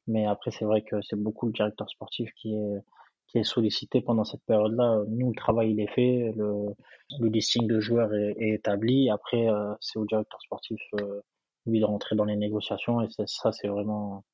Mais 0.05 0.27
après, 0.27 0.51
c'est 0.51 0.65
vrai 0.65 0.83
que 0.83 1.01
c'est 1.01 1.15
beaucoup 1.15 1.47
le 1.47 1.53
directeur 1.53 1.89
sportif 1.89 2.31
qui 2.35 2.53
est 2.53 2.83
qui 3.31 3.39
est 3.39 3.43
sollicité 3.43 4.01
pendant 4.01 4.25
cette 4.25 4.43
période-là. 4.45 5.03
Nous, 5.07 5.29
le 5.29 5.35
travail 5.35 5.71
il 5.71 5.79
est 5.79 5.93
fait, 5.93 6.33
le, 6.35 6.75
le 7.19 7.27
listing 7.29 7.65
de 7.65 7.79
joueurs 7.79 8.13
est, 8.13 8.35
est 8.37 8.55
établi. 8.55 9.09
Après, 9.09 9.47
euh, 9.47 9.73
c'est 9.79 9.97
au 9.97 10.05
directeur 10.05 10.41
sportif 10.41 10.81
euh, 10.99 11.21
lui 11.65 11.79
de 11.79 11.85
rentrer 11.85 12.15
dans 12.15 12.25
les 12.25 12.35
négociations 12.35 13.01
et 13.01 13.07
ça, 13.25 13.51
c'est 13.51 13.67
vraiment 13.67 14.25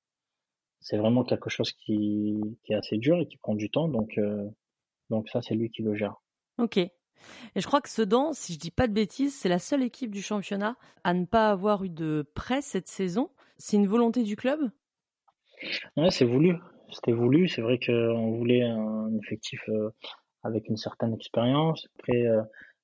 c'est 0.80 0.98
vraiment 0.98 1.24
quelque 1.24 1.50
chose 1.50 1.72
qui, 1.72 2.40
qui 2.64 2.74
est 2.74 2.76
assez 2.76 2.98
dur 2.98 3.18
et 3.20 3.28
qui 3.28 3.38
prend 3.38 3.56
du 3.56 3.70
temps. 3.70 3.88
Donc 3.88 4.18
euh, 4.18 4.48
donc 5.10 5.30
ça, 5.30 5.42
c'est 5.42 5.54
lui 5.54 5.70
qui 5.70 5.84
le 5.84 5.96
gère. 5.96 6.16
Ok. 6.58 6.78
Et 6.78 6.92
je 7.56 7.66
crois 7.68 7.82
que 7.82 7.90
Sedan, 7.90 8.34
si 8.34 8.54
je 8.54 8.60
dis 8.60 8.72
pas 8.72 8.88
de 8.88 8.94
bêtises, 8.94 9.36
c'est 9.36 9.50
la 9.50 9.60
seule 9.60 9.84
équipe 9.84 10.12
du 10.12 10.22
championnat 10.22 10.76
à 11.04 11.14
ne 11.14 11.26
pas 11.26 11.50
avoir 11.50 11.84
eu 11.84 11.90
de 11.90 12.26
prêt 12.36 12.62
cette 12.62 12.88
saison. 12.88 13.30
C'est 13.58 13.78
une 13.78 13.88
volonté 13.88 14.24
du 14.24 14.36
club? 14.36 14.60
Ouais, 15.98 16.12
c'est 16.12 16.26
voulu 16.26 16.56
c'était 16.92 17.12
voulu. 17.12 17.48
C'est 17.48 17.62
vrai 17.62 17.80
qu'on 17.80 18.32
voulait 18.32 18.64
un 18.64 19.14
effectif 19.18 19.62
euh, 19.70 19.90
avec 20.44 20.68
une 20.68 20.78
certaine 20.78 21.14
expérience. 21.14 21.88
Après, 22.00 22.26
euh, 22.26 22.42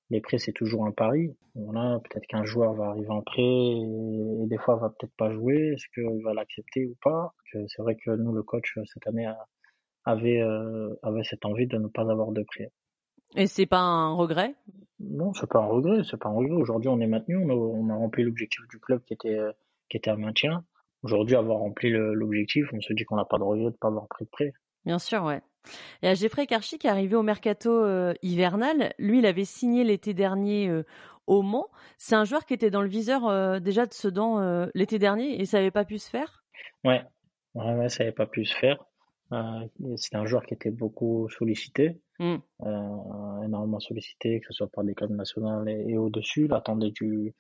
les 0.09 0.21
prêts, 0.21 0.37
c'est 0.37 0.51
toujours 0.51 0.85
un 0.85 0.91
pari. 0.91 1.35
Voilà, 1.55 1.99
peut-être 2.03 2.25
qu'un 2.27 2.43
joueur 2.43 2.73
va 2.73 2.87
arriver 2.87 3.09
en 3.09 3.21
prêt 3.21 3.41
et, 3.41 4.47
des 4.47 4.57
fois 4.57 4.75
va 4.75 4.89
peut-être 4.89 5.13
pas 5.17 5.31
jouer. 5.31 5.73
Est-ce 5.73 5.85
qu'il 5.93 6.23
va 6.23 6.33
l'accepter 6.33 6.85
ou 6.85 6.95
pas? 7.01 7.33
C'est 7.51 7.81
vrai 7.81 7.95
que 7.95 8.11
nous, 8.11 8.33
le 8.33 8.43
coach, 8.43 8.77
cette 8.85 9.07
année, 9.07 9.31
avait, 10.05 10.41
euh, 10.41 10.93
avait 11.03 11.23
cette 11.23 11.45
envie 11.45 11.67
de 11.67 11.77
ne 11.77 11.87
pas 11.87 12.09
avoir 12.09 12.31
de 12.31 12.43
prêt. 12.43 12.71
Et 13.35 13.47
c'est 13.47 13.65
pas 13.65 13.79
un 13.79 14.13
regret? 14.13 14.55
Non, 14.99 15.33
c'est 15.33 15.49
pas 15.49 15.59
un 15.59 15.65
regret. 15.65 16.03
C'est 16.03 16.17
pas 16.17 16.29
un 16.29 16.33
regret. 16.33 16.55
Aujourd'hui, 16.55 16.89
on 16.89 16.99
est 16.99 17.07
maintenu. 17.07 17.37
On 17.37 17.49
a, 17.49 17.53
on 17.53 17.89
a 17.89 17.95
rempli 17.95 18.23
l'objectif 18.23 18.61
du 18.69 18.79
club 18.79 19.03
qui 19.05 19.13
était 19.13 19.39
qui 19.89 19.97
était 19.97 20.09
un 20.09 20.17
maintien 20.17 20.63
aujourd'hui, 21.03 21.35
avoir 21.35 21.59
rempli 21.59 21.89
l'objectif, 21.91 22.65
on 22.73 22.81
se 22.81 22.93
dit 22.93 23.03
qu'on 23.03 23.17
n'a 23.17 23.25
pas 23.25 23.37
de 23.37 23.43
regret 23.43 23.65
de 23.65 23.69
ne 23.69 23.77
pas 23.77 23.89
avoir 23.89 24.07
pris 24.07 24.25
de 24.25 24.29
prêt. 24.29 24.53
Bien 24.85 24.99
sûr, 24.99 25.23
ouais. 25.23 25.41
Et 26.01 26.07
à 26.07 26.13
Jeffrey 26.13 26.45
Karchi 26.45 26.77
qui 26.77 26.87
est 26.87 26.89
arrivé 26.89 27.15
au 27.15 27.23
mercato 27.23 27.71
euh, 27.71 28.13
hivernal, 28.21 28.93
lui, 28.99 29.19
il 29.19 29.25
avait 29.25 29.45
signé 29.45 29.83
l'été 29.83 30.13
dernier 30.13 30.69
euh, 30.69 30.83
au 31.27 31.41
Mans. 31.41 31.69
C'est 31.97 32.15
un 32.15 32.25
joueur 32.25 32.45
qui 32.45 32.53
était 32.53 32.69
dans 32.69 32.81
le 32.81 32.89
viseur 32.89 33.27
euh, 33.27 33.59
déjà 33.59 33.85
de 33.85 33.93
Sedan 33.93 34.67
l'été 34.73 34.99
dernier 34.99 35.39
et 35.39 35.45
ça 35.45 35.57
n'avait 35.57 35.71
pas 35.71 35.85
pu 35.85 35.99
se 35.99 36.09
faire. 36.09 36.43
Ouais, 36.83 37.01
ouais, 37.55 37.73
ouais 37.75 37.89
ça 37.89 38.03
n'avait 38.03 38.15
pas 38.15 38.25
pu 38.25 38.45
se 38.45 38.55
faire. 38.55 38.83
C'était 39.95 40.17
un 40.17 40.25
joueur 40.25 40.45
qui 40.45 40.53
était 40.53 40.69
beaucoup 40.69 41.27
sollicité, 41.29 41.99
mmh. 42.19 42.35
énormément 43.43 43.79
sollicité, 43.79 44.39
que 44.41 44.45
ce 44.49 44.53
soit 44.53 44.67
par 44.67 44.83
des 44.83 44.93
clubs 44.93 45.09
nationaux 45.09 45.65
et, 45.65 45.85
et 45.87 45.97
au-dessus. 45.97 46.45
Il 46.45 46.53
attendait 46.53 46.91
du, 46.91 47.33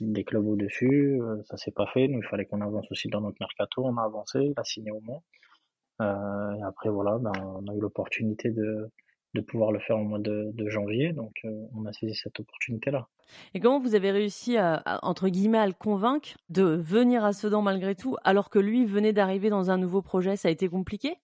des 0.00 0.24
clubs 0.24 0.46
au-dessus. 0.46 1.20
Euh, 1.20 1.42
ça 1.44 1.56
s'est 1.56 1.70
pas 1.72 1.86
fait. 1.86 2.08
Nous, 2.08 2.18
il 2.18 2.26
fallait 2.26 2.46
qu'on 2.46 2.60
avance 2.60 2.90
aussi 2.90 3.08
dans 3.08 3.20
notre 3.20 3.36
mercato. 3.40 3.84
On 3.84 3.96
a 3.96 4.02
avancé, 4.02 4.40
il 4.40 4.54
a 4.56 4.64
signé 4.64 4.90
au 4.90 5.00
moins. 5.00 5.20
Euh, 6.00 6.54
et 6.56 6.62
après, 6.62 6.88
voilà, 6.88 7.18
ben, 7.18 7.32
on 7.36 7.70
a 7.70 7.74
eu 7.74 7.80
l'opportunité 7.80 8.50
de, 8.50 8.90
de 9.34 9.40
pouvoir 9.40 9.72
le 9.72 9.78
faire 9.80 9.96
au 9.96 10.04
mois 10.04 10.18
de, 10.18 10.50
de 10.52 10.68
janvier. 10.68 11.12
Donc, 11.12 11.32
euh, 11.44 11.66
on 11.76 11.84
a 11.86 11.92
saisi 11.92 12.14
cette 12.14 12.40
opportunité-là. 12.40 13.08
Et 13.54 13.60
comment 13.60 13.78
vous 13.78 13.94
avez 13.94 14.10
réussi 14.10 14.56
à, 14.56 14.82
entre 15.02 15.28
guillemets, 15.28 15.58
à 15.58 15.66
le 15.66 15.72
convaincre 15.72 16.30
de 16.48 16.62
venir 16.62 17.24
à 17.24 17.32
Sedan 17.32 17.62
malgré 17.62 17.94
tout, 17.94 18.16
alors 18.24 18.50
que 18.50 18.58
lui 18.58 18.84
venait 18.86 19.12
d'arriver 19.12 19.50
dans 19.50 19.70
un 19.70 19.78
nouveau 19.78 20.02
projet 20.02 20.36
Ça 20.36 20.48
a 20.48 20.50
été 20.50 20.68
compliqué? 20.68 21.16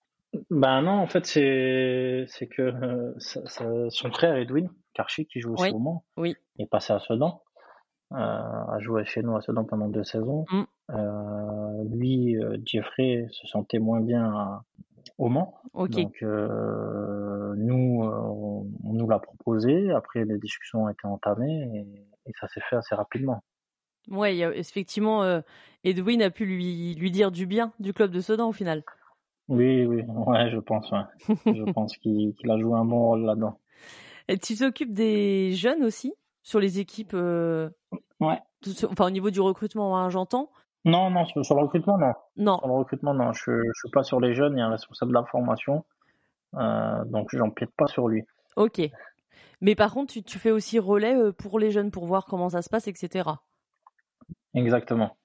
Ben 0.50 0.82
non, 0.82 0.92
en 0.92 1.06
fait, 1.06 1.24
c'est 1.24 2.26
c'est 2.28 2.46
que 2.46 3.14
son 3.18 4.10
frère 4.10 4.36
Edwin 4.36 4.68
Karchi, 4.92 5.26
qui 5.26 5.40
joue 5.40 5.54
aussi 5.54 5.70
au 5.70 5.78
Mans, 5.78 6.04
oui. 6.16 6.34
est 6.58 6.66
passé 6.66 6.92
à 6.92 6.98
Sedan. 6.98 7.42
Euh, 8.12 8.16
a 8.16 8.78
joué 8.78 9.04
chez 9.04 9.22
nous 9.22 9.34
à 9.36 9.42
Sedan 9.42 9.64
pendant 9.64 9.88
deux 9.88 10.04
saisons. 10.04 10.44
Mm. 10.50 10.62
Euh, 10.90 11.84
lui, 11.90 12.36
euh, 12.36 12.56
Jeffrey, 12.64 13.26
se 13.32 13.46
sentait 13.48 13.80
moins 13.80 14.00
bien 14.00 14.62
au 15.18 15.28
Mans. 15.28 15.54
Donc 15.74 16.22
nous, 16.22 18.02
on, 18.02 18.66
nous 18.84 19.08
l'a 19.08 19.18
proposé. 19.18 19.90
Après, 19.90 20.24
les 20.24 20.38
discussions 20.38 20.84
ont 20.84 20.88
été 20.88 21.06
entamées 21.06 21.86
et, 22.26 22.32
ça 22.40 22.48
s'est 22.48 22.60
fait 22.68 22.76
assez 22.76 22.94
rapidement. 22.94 23.42
Ouais, 24.08 24.36
effectivement, 24.58 25.42
Edwin 25.84 26.22
a 26.22 26.30
pu 26.30 26.44
lui, 26.44 26.94
lui 26.94 27.10
dire 27.10 27.30
du 27.30 27.46
bien 27.46 27.72
du 27.80 27.92
club 27.92 28.10
de 28.10 28.20
Sedan 28.20 28.48
au 28.48 28.52
final. 28.52 28.84
Oui, 29.48 29.84
oui, 29.84 30.02
ouais, 30.02 30.50
je 30.50 30.58
pense, 30.58 30.90
je 31.46 31.72
pense 31.72 31.96
qu'il 31.98 32.34
a 32.48 32.58
joué 32.58 32.74
un 32.74 32.84
bon 32.84 33.00
rôle 33.00 33.24
là-dedans. 33.24 33.58
Tu 34.42 34.56
t'occupes 34.56 34.92
des 34.92 35.52
jeunes 35.52 35.84
aussi? 35.84 36.14
Sur 36.46 36.60
les 36.60 36.78
équipes 36.78 37.14
euh, 37.14 37.68
Ouais. 38.20 38.40
Enfin, 38.88 39.06
au 39.06 39.10
niveau 39.10 39.30
du 39.30 39.40
recrutement, 39.40 39.98
hein, 39.98 40.08
j'entends. 40.10 40.50
Non, 40.84 41.10
non, 41.10 41.26
sur, 41.26 41.56
le 41.56 41.62
recrutement, 41.62 41.98
non. 41.98 42.12
Non. 42.36 42.58
Sur 42.58 42.68
le 42.68 42.74
recrutement, 42.74 43.12
non. 43.12 43.32
Je 43.32 43.50
ne 43.50 43.72
suis 43.74 43.90
pas 43.90 44.04
sur 44.04 44.20
les 44.20 44.32
jeunes, 44.34 44.54
il 44.54 44.60
y 44.60 44.62
a 44.62 44.66
un 44.66 44.70
responsable 44.70 45.10
de 45.10 45.16
la 45.16 45.24
formation. 45.24 45.84
Euh, 46.54 47.04
donc, 47.06 47.28
j'empiète 47.32 47.72
pas 47.76 47.88
sur 47.88 48.06
lui. 48.06 48.22
Ok. 48.54 48.80
Mais 49.60 49.74
par 49.74 49.92
contre, 49.92 50.12
tu, 50.12 50.22
tu 50.22 50.38
fais 50.38 50.52
aussi 50.52 50.78
relais 50.78 51.16
euh, 51.16 51.32
pour 51.32 51.58
les 51.58 51.72
jeunes 51.72 51.90
pour 51.90 52.06
voir 52.06 52.26
comment 52.26 52.48
ça 52.48 52.62
se 52.62 52.70
passe, 52.70 52.86
etc. 52.86 53.28
Exactement. 54.54 55.16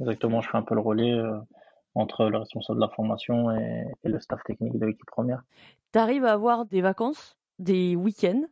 Exactement, 0.00 0.40
je 0.40 0.48
fais 0.48 0.56
un 0.56 0.62
peu 0.62 0.74
le 0.74 0.80
relais 0.80 1.12
euh, 1.12 1.38
entre 1.94 2.24
le 2.24 2.38
responsable 2.38 2.80
de 2.80 2.86
la 2.86 2.90
formation 2.90 3.50
et, 3.50 3.84
le 4.02 4.18
staff 4.18 4.42
technique 4.44 4.78
de 4.78 4.86
l'équipe 4.86 5.06
première. 5.06 5.42
Tu 5.92 5.98
arrives 5.98 6.24
à 6.24 6.32
avoir 6.32 6.64
des 6.64 6.80
vacances, 6.80 7.36
des 7.58 7.96
week-ends? 7.96 8.44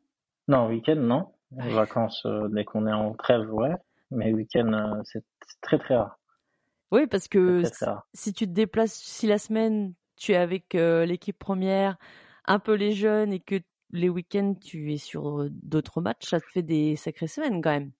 Non, 0.47 0.68
week-end, 0.68 0.97
non. 0.97 1.29
Vacances, 1.53 2.24
euh, 2.26 2.49
dès 2.49 2.64
qu'on 2.64 2.86
est 2.86 2.92
en 2.92 3.14
trêve, 3.14 3.53
ouais. 3.53 3.74
Mais 4.11 4.32
week-end, 4.32 4.72
euh, 4.72 5.01
c'est 5.05 5.24
très 5.61 5.78
très 5.78 5.96
rare. 5.96 6.18
Oui, 6.90 7.07
parce 7.07 7.28
que 7.28 7.62
si 8.14 8.32
tu 8.32 8.46
te 8.46 8.53
déplaces, 8.53 8.94
si 8.94 9.26
la 9.26 9.38
semaine 9.38 9.94
tu 10.16 10.32
es 10.32 10.36
avec 10.36 10.74
euh, 10.74 11.05
l'équipe 11.05 11.38
première, 11.38 11.96
un 12.46 12.59
peu 12.59 12.74
les 12.74 12.92
jeunes 12.92 13.32
et 13.32 13.40
que 13.40 13.57
les 13.90 14.09
week-ends 14.09 14.55
tu 14.55 14.92
es 14.92 14.96
sur 14.96 15.49
d'autres 15.51 16.01
matchs, 16.01 16.28
ça 16.28 16.40
te 16.40 16.46
fait 16.46 16.62
des 16.62 16.96
sacrées 16.96 17.26
semaines 17.26 17.61
quand 17.62 17.70
même. 17.70 17.92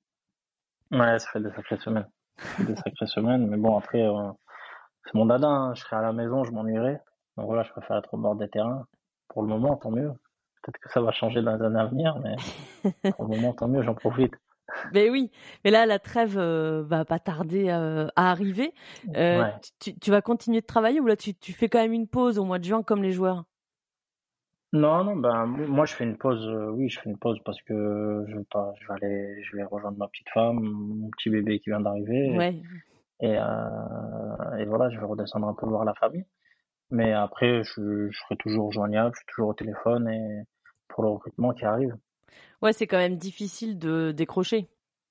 Ouais, 0.91 1.19
ça 1.19 1.29
fait 1.33 1.41
des 1.41 1.51
sacrées 1.51 1.77
semaines. 1.79 2.09
des 2.61 2.77
sacrées 2.77 3.07
semaines. 3.07 3.47
Mais 3.47 3.57
bon, 3.57 3.77
après, 3.77 4.03
euh, 4.03 4.31
c'est 5.05 5.15
mon 5.15 5.27
dada. 5.27 5.49
Hein. 5.49 5.75
Je 5.75 5.83
serai 5.83 5.97
à 5.97 6.03
la 6.03 6.13
maison, 6.13 6.45
je 6.45 6.53
m'ennuierai. 6.53 6.99
Donc 7.37 7.47
voilà, 7.47 7.63
je 7.63 7.71
préfère 7.71 7.99
être 7.99 8.13
au 8.15 8.19
bord 8.19 8.37
des 8.37 8.49
terrains. 8.49 8.87
Pour 9.29 9.43
le 9.43 9.49
moment, 9.49 9.77
tant 9.77 9.91
mieux. 9.91 10.13
Peut-être 10.63 10.79
que 10.79 10.91
ça 10.91 11.01
va 11.01 11.13
changer 11.13 11.43
dans 11.43 11.57
les 11.57 11.65
années 11.65 11.81
à 11.81 11.87
venir, 11.87 12.19
mais 12.23 12.37
pour 13.13 13.25
le 13.25 13.37
moment, 13.37 13.53
tant 13.53 13.69
mieux, 13.69 13.83
j'en 13.83 13.95
profite. 13.95 14.35
Mais 14.93 15.09
oui, 15.09 15.31
mais 15.65 15.71
là, 15.71 15.87
la 15.87 15.99
trêve 15.99 16.39
euh, 16.39 16.83
va 16.87 17.05
pas 17.05 17.19
tarder 17.19 17.71
à 17.71 18.11
arriver. 18.17 18.75
tu, 19.81 20.11
vas 20.11 20.21
continuer 20.21 20.61
de 20.61 20.67
travailler 20.67 21.01
ou 21.01 21.07
là, 21.07 21.17
tu, 21.17 21.35
tu 21.35 21.53
fais 21.53 21.69
quand 21.69 21.81
même 21.81 21.95
une 21.95 22.07
pause 22.07 22.39
au 22.39 22.45
mois 22.45 22.59
de 22.59 22.65
juin 22.65 22.83
comme 22.83 23.03
les 23.03 23.13
joueurs? 23.13 23.45
Non, 24.73 25.03
non, 25.03 25.17
ben 25.17 25.47
moi 25.47 25.87
je 25.87 25.95
fais 25.95 26.05
une 26.05 26.19
pause, 26.19 26.47
euh, 26.47 26.69
oui, 26.71 26.91
je 26.91 27.01
fais 27.01 27.09
une 27.09 27.17
pause 27.17 27.39
parce 27.43 27.61
que 27.63 28.27
je 28.29 28.37
vais 28.37 28.45
pas, 28.51 28.75
je 28.79 28.87
vais 28.87 28.95
aller, 28.95 29.43
je 29.43 29.57
vais 29.57 29.65
rejoindre 29.65 29.97
ma 29.97 30.09
petite 30.09 30.29
femme, 30.29 30.61
mon 30.61 31.09
petit 31.11 31.31
bébé 31.31 31.59
qui 31.61 31.71
vient 31.71 31.81
d'arriver, 31.81 32.37
Ouais. 32.37 32.55
et, 33.21 33.39
euh, 33.39 34.57
et 34.59 34.67
voilà, 34.67 34.91
je 34.91 35.01
vais 35.01 35.07
redescendre 35.07 35.49
un 35.49 35.55
peu 35.55 35.67
voir 35.67 35.87
la 35.87 35.95
famille. 35.95 36.27
Mais 36.91 37.13
après, 37.13 37.63
je, 37.65 38.09
je 38.11 38.19
serai 38.19 38.37
toujours 38.37 38.73
joignable, 38.73 39.15
je 39.15 39.19
suis 39.19 39.27
toujours 39.35 39.51
au 39.51 39.55
téléphone 39.55 40.09
et 40.09 40.43
pour 40.89 41.03
le 41.03 41.11
recrutement 41.11 41.53
qui 41.53 41.65
arrive. 41.65 41.97
Ouais, 42.63 42.73
c'est 42.73 42.87
quand 42.87 42.99
même 42.99 43.17
difficile 43.17 43.79
de 43.79 44.13
décrocher. 44.13 44.69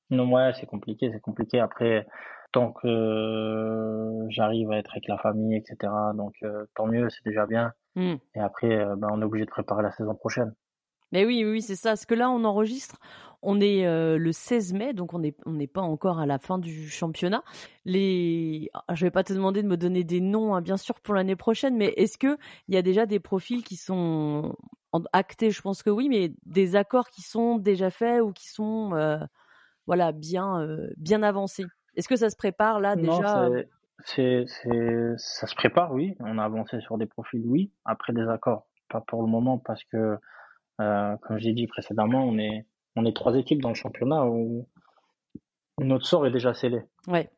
Non, 0.10 0.32
ouais, 0.32 0.52
c'est 0.60 0.66
compliqué, 0.66 1.10
c'est 1.12 1.20
compliqué. 1.20 1.60
Après, 1.60 2.06
tant 2.52 2.72
que 2.72 4.26
j'arrive 4.30 4.72
à 4.72 4.78
être 4.78 4.92
avec 4.92 5.08
la 5.08 5.18
famille, 5.18 5.56
etc. 5.56 5.92
Donc 6.16 6.34
euh, 6.44 6.66
tant 6.76 6.88
mieux, 6.88 7.10
c'est 7.10 7.26
déjà 7.26 7.46
bien. 7.46 7.74
Mmh. 7.96 8.16
Et 8.36 8.40
après, 8.40 8.74
euh, 8.74 8.96
ben, 8.96 9.10
on 9.12 9.22
est 9.22 9.26
obligé 9.26 9.46
de 9.46 9.50
préparer 9.50 9.84
la 9.84 9.92
saison 9.92 10.16
prochaine. 10.16 10.54
Mais 11.12 11.26
oui, 11.26 11.44
oui, 11.46 11.62
c'est 11.62 11.76
ça. 11.76 11.92
Parce 11.92 12.06
que 12.06 12.16
là, 12.16 12.30
on 12.30 12.44
enregistre, 12.44 12.98
on 13.42 13.60
est 13.62 13.86
euh, 13.86 14.18
le 14.18 14.32
16 14.32 14.74
mai, 14.74 14.94
donc 14.94 15.14
on 15.14 15.20
n'est 15.20 15.36
on 15.46 15.58
pas 15.68 15.82
encore 15.82 16.20
à 16.20 16.26
la 16.26 16.40
fin 16.40 16.58
du 16.58 16.90
championnat. 16.90 17.44
Les, 17.86 18.70
ah, 18.74 18.84
je 18.94 19.06
vais 19.06 19.12
pas 19.12 19.24
te 19.24 19.34
demander 19.34 19.64
de 19.64 19.68
me 19.68 19.78
donner 19.78 20.04
des 20.04 20.22
noms, 20.22 20.56
hein, 20.56 20.62
bien 20.62 20.78
sûr, 20.78 21.00
pour 21.00 21.14
l'année 21.14 21.36
prochaine, 21.36 21.78
mais 21.78 21.94
est-ce 21.98 22.18
que 22.18 22.38
il 22.68 22.76
y 22.76 22.78
a 22.78 22.82
déjà 22.82 23.06
des 23.06 23.20
profils 23.20 23.64
qui 23.64 23.76
sont 23.76 24.56
actés? 25.14 25.52
Je 25.52 25.62
pense 25.62 25.84
que 25.84 25.90
oui, 25.90 26.10
mais 26.10 26.34
des 26.46 26.76
accords 26.76 27.10
qui 27.10 27.22
sont 27.22 27.58
déjà 27.58 27.90
faits 27.90 28.22
ou 28.22 28.32
qui 28.32 28.50
sont, 28.50 28.94
euh, 28.94 29.18
voilà, 29.86 30.12
bien, 30.12 30.68
bien 30.98 31.24
avancés. 31.24 31.66
Est-ce 31.96 32.08
que 32.08 32.16
ça 32.16 32.30
se 32.30 32.36
prépare 32.36 32.80
là 32.80 32.96
déjà? 32.96 33.50
c'est, 34.06 34.46
ça 35.18 35.48
se 35.48 35.56
prépare, 35.56 35.92
oui. 35.92 36.16
On 36.20 36.38
a 36.38 36.44
avancé 36.44 36.80
sur 36.82 36.98
des 36.98 37.06
profils, 37.06 37.44
oui. 37.46 37.72
Après 37.86 38.14
des 38.14 38.28
accords, 38.28 38.68
pas 38.90 39.02
pour 39.02 39.22
le 39.22 39.28
moment, 39.28 39.58
parce 39.58 39.84
que, 39.86 39.98
euh, 39.98 40.18
comme 40.78 41.38
j'ai 41.38 41.54
dit 41.54 41.68
précédemment, 41.68 42.24
on 42.24 42.38
est, 42.38 42.66
on 42.96 43.06
est 43.06 43.16
trois 43.16 43.36
équipes 43.36 43.62
dans 43.62 43.70
le 43.70 43.76
championnat 43.76 44.26
où 44.26 44.68
notre 45.80 46.06
sort 46.06 46.26
est 46.26 46.32
déjà 46.32 46.54
scellé. 46.54 46.82
Ouais. 47.08 47.30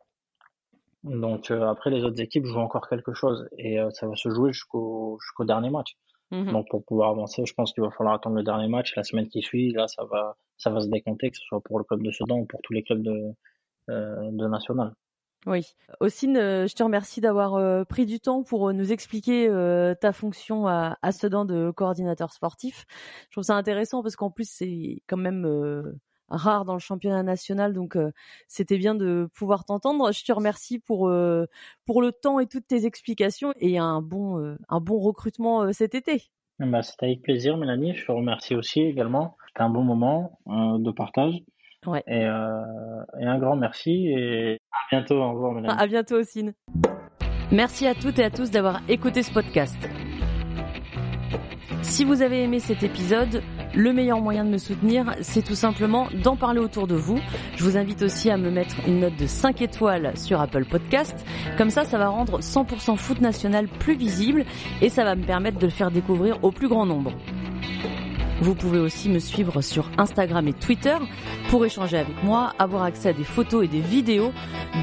Donc 1.04 1.52
euh, 1.52 1.68
après, 1.68 1.90
les 1.90 2.04
autres 2.04 2.22
équipes 2.22 2.46
jouent 2.46 2.60
encore 2.60 2.88
quelque 2.90 3.14
chose 3.14 3.48
et 3.58 3.80
euh, 3.80 3.90
ça 3.92 4.08
va 4.08 4.16
se 4.16 4.30
jouer 4.30 4.52
jusqu'au 4.52 5.18
jusqu'au 5.22 5.46
dernier 5.46 5.70
match. 5.70 5.96
Mmh 6.32 6.52
Donc 6.52 6.68
pour 6.70 6.84
pouvoir 6.86 7.10
avancer, 7.10 7.44
je 7.46 7.54
pense 7.54 7.74
qu'il 7.74 7.84
va 7.84 7.90
falloir 7.92 8.16
attendre 8.16 8.36
le 8.36 8.44
dernier 8.44 8.68
match, 8.68 8.96
la 8.96 9.04
semaine 9.04 9.28
qui 9.28 9.42
suit. 9.42 9.72
Là, 9.72 9.88
ça 9.88 10.04
va, 10.06 10.36
ça 10.58 10.70
va 10.70 10.82
se 10.82 10.88
décompter, 10.88 11.32
que 11.32 11.38
ce 11.38 11.44
soit 11.46 11.62
pour 11.62 11.80
le 11.80 11.86
club 11.86 12.04
de 12.04 12.12
Sedan 12.12 12.40
ou 12.40 12.46
pour 12.46 12.62
tous 12.62 12.74
les 12.74 12.84
clubs 12.84 13.02
de, 13.02 13.34
de 13.88 14.48
national. 14.48 14.94
Oui. 15.46 15.74
Ossine, 16.02 16.36
euh, 16.38 16.68
je 16.68 16.76
te 16.76 16.84
remercie 16.84 17.22
d'avoir 17.22 17.56
euh, 17.56 17.86
pris 17.86 18.06
du 18.06 18.20
temps 18.20 18.44
pour 18.44 18.70
euh, 18.70 18.74
nous 18.74 18.92
expliquer 18.92 19.48
ta 20.02 20.12
fonction 20.12 20.68
à, 20.68 20.98
Sedan 21.12 21.46
de 21.46 21.72
coordinateur 21.72 22.34
sportif. 22.34 22.86
Je 23.28 23.32
trouve 23.32 23.44
ça 23.44 23.56
intéressant 23.56 24.04
parce 24.04 24.16
qu'en 24.16 24.30
plus 24.30 24.50
c'est 24.50 25.02
quand 25.08 25.18
même 25.18 25.48
rare 26.28 26.66
dans 26.66 26.74
le 26.74 26.80
championnat 26.80 27.24
national, 27.24 27.74
donc 27.74 27.98
c'était 28.48 28.78
bien 28.78 28.96
de 28.96 29.30
pouvoir 29.34 29.66
t'entendre. 29.66 30.12
Je 30.12 30.24
te 30.24 30.32
remercie 30.32 30.80
pour 30.80 31.12
pour 31.86 32.02
le 32.02 32.12
temps 32.12 32.40
et 32.40 32.48
toutes 32.48 32.68
tes 32.68 32.86
explications 32.86 33.54
et 33.60 33.78
un 33.78 34.02
bon 34.02 34.56
un 34.70 34.80
bon 34.80 35.00
recrutement 35.00 35.72
cet 35.74 35.96
été. 35.96 36.24
Bah, 36.60 36.84
c'était 36.84 37.08
avec 37.08 37.22
plaisir, 37.22 37.58
Mélanie. 37.58 37.96
Je 37.96 38.06
te 38.06 38.12
remercie 38.12 38.56
aussi 38.56 38.82
également. 38.82 39.38
C'était 39.48 39.64
un 39.64 39.70
bon 39.70 39.84
moment 39.84 40.40
de 40.46 40.92
partage. 40.92 41.42
Ouais. 41.86 42.04
Et, 42.08 42.26
euh, 42.26 43.04
et, 43.20 43.26
un 43.26 43.40
grand 43.40 43.56
merci 43.56 44.08
et 44.08 44.60
à 44.72 44.78
bientôt. 44.92 45.16
Au 45.16 45.32
revoir, 45.32 45.80
À 45.80 45.88
bientôt, 45.88 46.16
Ossine. 46.16 46.54
Merci 47.52 47.88
à 47.88 47.96
toutes 47.96 48.20
et 48.20 48.24
à 48.24 48.30
tous 48.30 48.52
d'avoir 48.52 48.82
écouté 48.88 49.24
ce 49.24 49.32
podcast. 49.34 49.78
Si 51.82 52.04
vous 52.04 52.22
avez 52.22 52.44
aimé 52.44 52.60
cet 52.60 52.84
épisode, 52.84 53.42
le 53.74 53.94
meilleur 53.94 54.20
moyen 54.22 54.44
de 54.44 54.50
me 54.50 54.58
soutenir, 54.58 55.16
c'est 55.22 55.42
tout 55.42 55.56
simplement 55.56 56.08
d'en 56.24 56.36
parler 56.36 56.60
autour 56.60 56.88
de 56.88 56.96
vous. 56.96 57.20
Je 57.56 57.64
vous 57.64 57.78
invite 57.78 58.02
aussi 58.02 58.30
à 58.30 58.38
me 58.38 58.52
mettre 58.52 58.76
une 58.88 59.00
note 59.00 59.16
de 59.16 59.26
5 59.26 59.62
étoiles 59.62 60.18
sur 60.18 60.42
Apple 60.42 60.66
Podcast. 60.66 61.26
Comme 61.58 61.70
ça, 61.70 61.86
ça 61.86 61.98
va 61.98 62.10
rendre 62.10 62.40
100% 62.42 62.98
foot 62.98 63.22
national 63.22 63.68
plus 63.68 63.96
visible 63.96 64.46
et 64.82 64.90
ça 64.90 65.04
va 65.04 65.16
me 65.16 65.24
permettre 65.24 65.58
de 65.58 65.66
le 65.66 65.72
faire 65.72 65.92
découvrir 65.92 66.44
au 66.44 66.52
plus 66.52 66.68
grand 66.68 66.86
nombre. 66.86 67.14
Vous 68.42 68.56
pouvez 68.56 68.80
aussi 68.80 69.10
me 69.10 69.20
suivre 69.20 69.62
sur 69.62 69.90
Instagram 69.98 70.48
et 70.48 70.54
Twitter 70.54 70.98
pour 71.50 71.66
échanger 71.66 71.98
avec 71.98 72.24
moi, 72.24 72.54
avoir 72.58 72.84
accès 72.84 73.10
à 73.10 73.14
des 73.14 73.26
photos 73.26 73.66
et 73.66 73.68
des 73.68 73.82
vidéos 73.82 74.32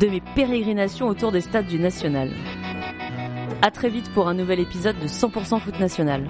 de 0.00 0.06
mes 0.08 0.20
pérégrinations 0.34 1.08
autour 1.08 1.32
des 1.32 1.40
stades 1.40 1.66
du 1.66 1.78
National. 1.78 2.30
À 3.62 3.70
très 3.70 3.88
vite 3.88 4.10
pour 4.12 4.28
un 4.28 4.34
nouvel 4.34 4.60
épisode 4.60 4.98
de 5.00 5.08
100% 5.08 5.60
Foot 5.60 5.80
National. 5.80 6.28